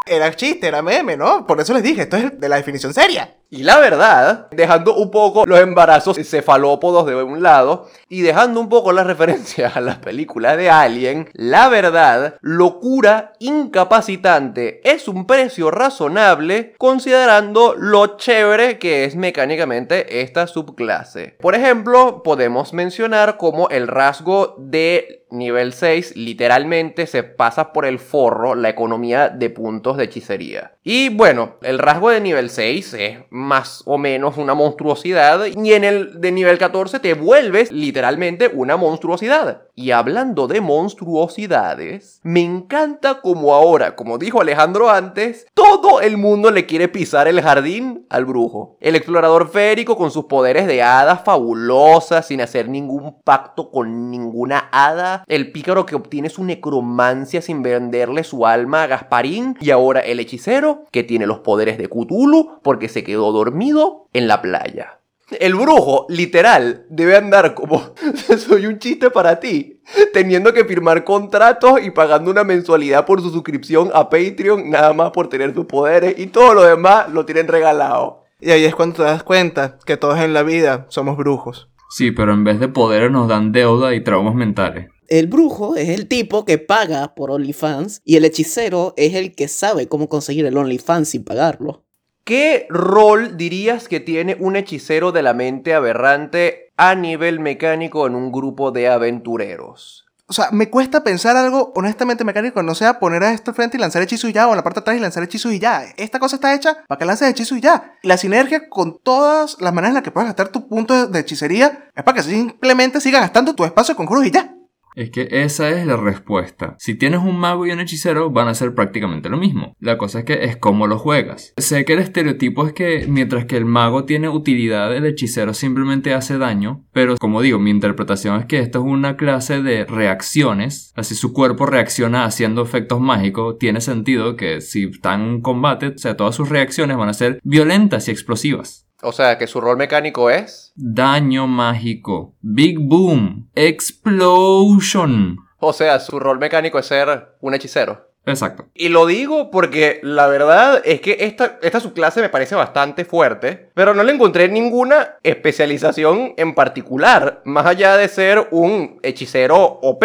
era 0.06 0.36
chiste, 0.36 0.68
era 0.68 0.82
meme, 0.82 1.18
¿no? 1.18 1.46
Por 1.48 1.60
eso 1.60 1.74
les 1.74 1.84
dije, 1.84 2.04
esto 2.04 2.18
es 2.18 2.40
de 2.40 2.50
la 2.50 2.58
definición 2.58 2.94
seria. 2.94 3.36
Y 3.56 3.64
la 3.64 3.80
verdad, 3.80 4.48
dejando 4.52 4.98
un 4.98 5.10
poco 5.12 5.46
los 5.46 5.62
embarazos 5.62 6.18
cefalópodos 6.18 7.06
de 7.06 7.16
un 7.16 7.42
lado 7.42 7.88
y 8.10 8.20
dejando 8.20 8.60
un 8.60 8.68
poco 8.68 8.92
las 8.92 9.08
referencias 9.08 9.78
a 9.78 9.80
las 9.80 10.00
películas 10.00 10.58
de 10.58 10.70
Alien, 10.70 11.30
la 11.32 11.70
verdad, 11.70 12.36
locura 12.42 13.32
incapacitante 13.40 14.82
es 14.84 15.08
un 15.08 15.26
precio 15.26 15.72
razonable 15.72 16.74
considerando 16.78 17.76
lo 17.78 18.18
chévere 18.18 18.78
que 18.78 19.06
es 19.06 19.16
mecánicamente 19.16 20.20
esta 20.20 20.48
subclase. 20.48 21.38
Por 21.40 21.56
ejemplo, 21.56 22.24
podemos 22.24 22.74
mencionar 22.74 23.38
como 23.38 23.70
el 23.70 23.88
rasgo 23.88 24.56
de 24.58 25.26
nivel 25.36 25.74
6 25.74 26.16
literalmente 26.16 27.08
se 27.08 27.24
pasa 27.24 27.74
por 27.74 27.86
el 27.86 28.00
forro 28.00 28.56
la 28.56 28.70
economía 28.70 29.30
de 29.30 29.50
puntos 29.50 29.98
de 29.98 30.06
hechicería. 30.06 30.74
Y 30.84 31.10
bueno, 31.10 31.56
el 31.62 31.80
rasgo 31.80 32.10
de 32.10 32.22
nivel 32.22 32.50
6 32.50 32.94
es 32.94 33.18
más 33.46 33.84
o 33.86 33.98
menos 33.98 34.38
una 34.38 34.54
monstruosidad 34.54 35.46
y 35.46 35.74
en 35.74 35.84
el 35.84 36.20
de 36.20 36.32
nivel 36.32 36.58
14 36.58 37.00
te 37.00 37.14
vuelves 37.14 37.72
literalmente 37.72 38.52
una 38.54 38.76
monstruosidad. 38.76 39.62
Y 39.76 39.92
hablando 39.92 40.48
de 40.48 40.62
monstruosidades, 40.62 42.22
me 42.24 42.42
encanta 42.42 43.22
como 43.22 43.54
ahora, 43.54 43.96
como 43.96 44.18
dijo 44.18 44.42
Alejandro 44.42 44.90
antes, 44.90 45.48
todo 45.54 46.02
el 46.02 46.18
mundo 46.18 46.50
le 46.52 46.66
quiere 46.66 46.88
pisar 46.88 47.28
el 47.28 47.42
jardín 47.42 48.06
al 48.10 48.26
brujo. 48.26 48.78
El 48.80 48.96
explorador 48.96 49.50
férico 49.50 49.98
con 49.98 50.12
sus 50.12 50.26
poderes 50.26 50.66
de 50.66 50.82
hadas 50.82 51.24
fabulosas 51.24 52.28
sin 52.28 52.42
hacer 52.42 52.70
ningún 52.70 53.22
pacto 53.24 53.70
con 53.70 54.10
ninguna 54.12 54.70
hada. 54.72 55.24
El 55.28 55.52
pícaro 55.52 55.86
que 55.86 55.96
obtiene 55.96 56.30
su 56.30 56.44
necromancia 56.44 57.42
sin 57.42 57.62
venderle 57.62 58.24
su 58.24 58.46
alma 58.46 58.84
a 58.84 58.88
Gasparín. 58.88 59.58
Y 59.60 59.72
ahora 59.72 60.00
el 60.00 60.20
hechicero 60.20 60.86
que 60.92 61.04
tiene 61.04 61.28
los 61.28 61.40
poderes 61.40 61.78
de 61.78 61.90
Cthulhu 61.90 62.60
porque 62.62 62.90
se 62.90 63.04
quedó 63.04 63.25
dormido 63.32 64.08
en 64.14 64.28
la 64.28 64.42
playa. 64.42 65.00
El 65.40 65.56
brujo, 65.56 66.06
literal, 66.08 66.86
debe 66.90 67.18
andar 67.18 67.56
como 67.56 67.96
soy 68.38 68.68
un 68.68 68.78
chiste 68.78 69.10
para 69.10 69.40
ti, 69.40 69.82
teniendo 70.14 70.54
que 70.54 70.66
firmar 70.66 71.04
contratos 71.04 71.80
y 71.84 71.90
pagando 71.90 72.30
una 72.30 72.44
mensualidad 72.44 73.06
por 73.06 73.22
su 73.22 73.32
suscripción 73.32 73.90
a 73.94 74.10
Patreon, 74.10 74.70
nada 74.70 74.94
más 74.94 75.12
por 75.12 75.28
tener 75.28 75.54
sus 75.56 75.66
poderes 75.66 76.14
y 76.18 76.28
todo 76.28 76.54
lo 76.54 76.64
demás 76.64 77.12
lo 77.12 77.26
tienen 77.26 77.48
regalado. 77.48 78.24
Y 78.40 78.52
ahí 78.52 78.66
es 78.66 78.76
cuando 78.76 78.98
te 78.98 79.04
das 79.04 79.24
cuenta 79.24 79.80
que 79.86 79.98
todos 79.98 80.20
en 80.20 80.34
la 80.34 80.44
vida 80.44 80.86
somos 80.90 81.18
brujos. 81.18 81.70
Sí, 81.90 82.12
pero 82.12 82.34
en 82.34 82.44
vez 82.44 82.60
de 82.60 82.68
poderes 82.68 83.12
nos 83.12 83.28
dan 83.28 83.52
deuda 83.52 83.96
y 83.96 84.04
traumas 84.04 84.36
mentales. 84.36 84.90
El 85.08 85.28
brujo 85.28 85.76
es 85.76 85.90
el 85.90 86.08
tipo 86.08 86.46
que 86.46 86.58
paga 86.58 87.16
por 87.16 87.32
OnlyFans 87.32 88.02
y 88.04 88.18
el 88.18 88.26
hechicero 88.26 88.94
es 88.98 89.14
el 89.16 89.36
que 89.36 89.48
sabe 89.48 89.88
cómo 89.88 90.10
conseguir 90.10 90.46
el 90.46 90.58
OnlyFans 90.58 91.10
sin 91.10 91.24
pagarlo. 91.24 91.85
¿Qué 92.26 92.66
rol 92.70 93.38
dirías 93.38 93.88
que 93.88 94.00
tiene 94.00 94.36
un 94.40 94.56
hechicero 94.56 95.12
de 95.12 95.22
la 95.22 95.36
mente 95.36 95.76
aberrante 95.76 96.72
a 96.76 96.96
nivel 96.96 97.40
mecánico 97.40 98.08
en 98.08 98.16
un 98.16 98.32
grupo 98.32 98.72
de 98.72 98.90
aventureros? 98.90 100.08
O 100.26 100.34
sea, 100.34 100.50
me 100.52 100.72
cuesta 100.72 101.04
pensar 101.04 101.38
algo 101.38 101.72
honestamente 101.76 102.24
mecánico, 102.24 102.64
no 102.64 102.74
sea 102.74 102.98
poner 102.98 103.22
a 103.24 103.32
esto 103.32 103.52
al 103.52 103.56
frente 103.56 103.78
y 103.78 103.80
lanzar 103.80 104.02
hechizos 104.02 104.32
y 104.32 104.34
ya, 104.34 104.48
o 104.48 104.50
en 104.50 104.56
la 104.56 104.64
parte 104.64 104.80
de 104.80 104.82
atrás 104.82 104.98
y 104.98 105.02
lanzar 105.02 105.22
hechizos 105.22 105.54
y 105.54 105.60
ya. 105.60 105.86
Esta 105.98 106.18
cosa 106.18 106.38
está 106.38 106.56
hecha 106.56 106.84
para 106.88 106.98
que 106.98 107.06
lances 107.06 107.30
hechizos 107.30 107.60
y 107.60 107.62
ya. 107.62 107.94
La 108.02 108.18
sinergia 108.18 108.70
con 108.70 108.98
todas 108.98 109.58
las 109.60 109.72
maneras 109.72 109.92
en 109.92 109.94
las 109.94 110.04
que 110.04 110.10
puedes 110.10 110.28
gastar 110.28 110.48
tu 110.48 110.68
punto 110.68 111.06
de 111.06 111.20
hechicería 111.20 111.92
es 111.96 112.04
para 112.04 112.16
que 112.16 112.24
simplemente 112.24 113.02
sigas 113.02 113.22
gastando 113.22 113.54
tu 113.54 113.66
espacio 113.66 113.94
de 113.94 113.98
conjuros 113.98 114.26
y 114.26 114.32
ya. 114.32 114.52
Es 114.96 115.10
que 115.10 115.28
esa 115.30 115.70
es 115.70 115.86
la 115.86 115.98
respuesta. 115.98 116.76
Si 116.80 116.96
tienes 116.96 117.20
un 117.20 117.38
mago 117.38 117.66
y 117.66 117.72
un 117.72 117.82
hechicero, 117.82 118.32
van 118.32 118.48
a 118.48 118.56
ser 118.56 118.74
prácticamente 118.74 119.30
lo 119.30 119.38
mismo. 119.38 119.76
La 119.80 119.98
cosa 119.98 120.20
es 120.20 120.26
que 120.26 120.46
es 120.46 120.58
cómo 120.58 120.88
lo 120.88 120.98
juegas. 120.98 121.54
Sé 121.58 121.84
que 121.84 121.94
el 121.94 122.00
estereotipo 122.00 122.66
es 122.66 122.74
que 122.74 123.06
mientras 123.08 123.46
que 123.46 123.58
el 123.58 123.66
mago 123.66 124.06
tiene 124.06 124.30
utilidad, 124.30 124.96
el 124.96 125.06
hechicero 125.06 125.54
simplemente 125.54 126.14
hace 126.14 126.38
daño. 126.38 126.86
Pero 126.94 127.18
como 127.18 127.42
digo, 127.42 127.60
mi 127.60 127.72
interpretación 127.72 128.40
es 128.40 128.46
que 128.46 128.60
esto 128.60 128.80
es 128.80 128.86
una 128.86 129.18
clase 129.18 129.62
de 129.62 129.86
reacciones. 129.86 130.94
Así 130.96 131.14
su 131.16 131.34
cuerpo 131.34 131.66
reacciona 131.66 132.26
haciendo 132.26 132.62
efectos 132.62 133.02
mágicos. 133.02 133.58
Tiene 133.60 133.82
sentido 133.82 134.38
que 134.38 134.62
si 134.62 134.86
está 134.86 135.16
en 135.16 135.22
un 135.22 135.42
combate, 135.42 135.88
o 135.88 135.98
sea, 135.98 136.16
todas 136.16 136.36
sus 136.36 136.48
reacciones 136.48 136.96
van 136.96 137.10
a 137.10 137.14
ser 137.14 137.40
violentas 137.44 138.08
y 138.08 138.12
explosivas. 138.12 138.85
O 139.02 139.12
sea, 139.12 139.38
que 139.38 139.48
su 139.48 139.62
rol 139.62 139.78
mecánico 139.78 140.30
es... 140.30 140.72
Daño 140.76 141.48
mágico. 141.48 142.34
Big 142.42 142.80
Boom. 142.80 143.50
Explosion. 143.56 145.38
O 145.60 145.74
sea, 145.74 146.00
su 146.00 146.20
rol 146.20 146.40
mecánico 146.40 146.80
es 146.80 146.86
ser 146.86 147.36
un 147.42 147.54
hechicero. 147.54 148.10
Exacto. 148.26 148.66
Y 148.74 148.90
lo 148.90 149.06
digo 149.06 149.52
porque 149.52 150.00
la 150.02 150.28
verdad 150.28 150.82
es 150.84 151.00
que 151.02 151.18
esta, 151.22 151.60
esta 151.62 151.80
subclase 151.80 152.22
me 152.22 152.30
parece 152.30 152.56
bastante 152.56 153.06
fuerte, 153.06 153.70
pero 153.76 153.94
no 153.94 154.04
le 154.04 154.14
encontré 154.14 154.50
ninguna 154.50 155.16
especialización 155.24 156.34
en 156.38 156.56
particular, 156.56 157.42
más 157.46 157.66
allá 157.66 157.98
de 157.98 158.08
ser 158.08 158.48
un 158.52 159.00
hechicero 159.04 159.80
OP. 159.82 160.04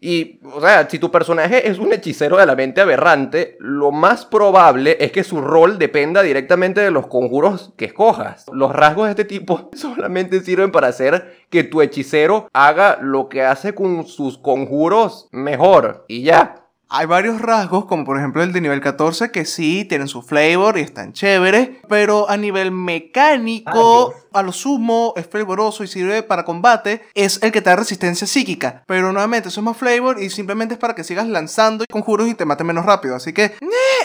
Y, 0.00 0.40
o 0.44 0.60
sea, 0.60 0.88
si 0.88 0.98
tu 0.98 1.10
personaje 1.10 1.68
es 1.68 1.78
un 1.78 1.92
hechicero 1.92 2.38
de 2.38 2.46
la 2.46 2.56
mente 2.56 2.80
aberrante, 2.80 3.56
lo 3.60 3.92
más 3.92 4.24
probable 4.24 4.96
es 4.98 5.12
que 5.12 5.24
su 5.24 5.40
rol 5.40 5.78
dependa 5.78 6.22
directamente 6.22 6.80
de 6.80 6.90
los 6.90 7.06
conjuros 7.06 7.72
que 7.76 7.84
escojas. 7.84 8.46
Los 8.52 8.72
rasgos 8.72 9.06
de 9.06 9.10
este 9.10 9.24
tipo 9.24 9.70
solamente 9.74 10.40
sirven 10.40 10.72
para 10.72 10.88
hacer 10.88 11.36
que 11.50 11.64
tu 11.64 11.82
hechicero 11.82 12.48
haga 12.52 12.98
lo 13.02 13.28
que 13.28 13.42
hace 13.42 13.74
con 13.74 14.06
sus 14.06 14.38
conjuros 14.38 15.28
mejor. 15.32 16.04
Y 16.08 16.22
ya. 16.22 16.59
Hay 16.92 17.06
varios 17.06 17.40
rasgos, 17.40 17.84
como 17.84 18.04
por 18.04 18.18
ejemplo 18.18 18.42
el 18.42 18.52
de 18.52 18.60
nivel 18.60 18.80
14, 18.80 19.30
que 19.30 19.44
sí 19.44 19.84
tienen 19.84 20.08
su 20.08 20.22
flavor 20.22 20.76
y 20.76 20.80
están 20.80 21.12
chéveres, 21.12 21.70
pero 21.88 22.28
a 22.28 22.36
nivel 22.36 22.72
mecánico, 22.72 24.12
a 24.32 24.42
lo 24.42 24.50
sumo, 24.50 25.14
es 25.16 25.28
flavoroso 25.28 25.84
y 25.84 25.86
sirve 25.86 26.24
para 26.24 26.44
combate, 26.44 27.02
es 27.14 27.40
el 27.44 27.52
que 27.52 27.62
te 27.62 27.70
da 27.70 27.76
resistencia 27.76 28.26
psíquica. 28.26 28.82
Pero 28.88 29.12
nuevamente, 29.12 29.50
eso 29.50 29.60
es 29.60 29.64
más 29.64 29.76
flavor 29.76 30.20
y 30.20 30.30
simplemente 30.30 30.74
es 30.74 30.80
para 30.80 30.96
que 30.96 31.04
sigas 31.04 31.28
lanzando 31.28 31.84
conjuros 31.88 32.28
y 32.28 32.34
te 32.34 32.44
maten 32.44 32.66
menos 32.66 32.84
rápido. 32.84 33.14
Así 33.14 33.32
que, 33.32 33.44
eh, 33.44 33.56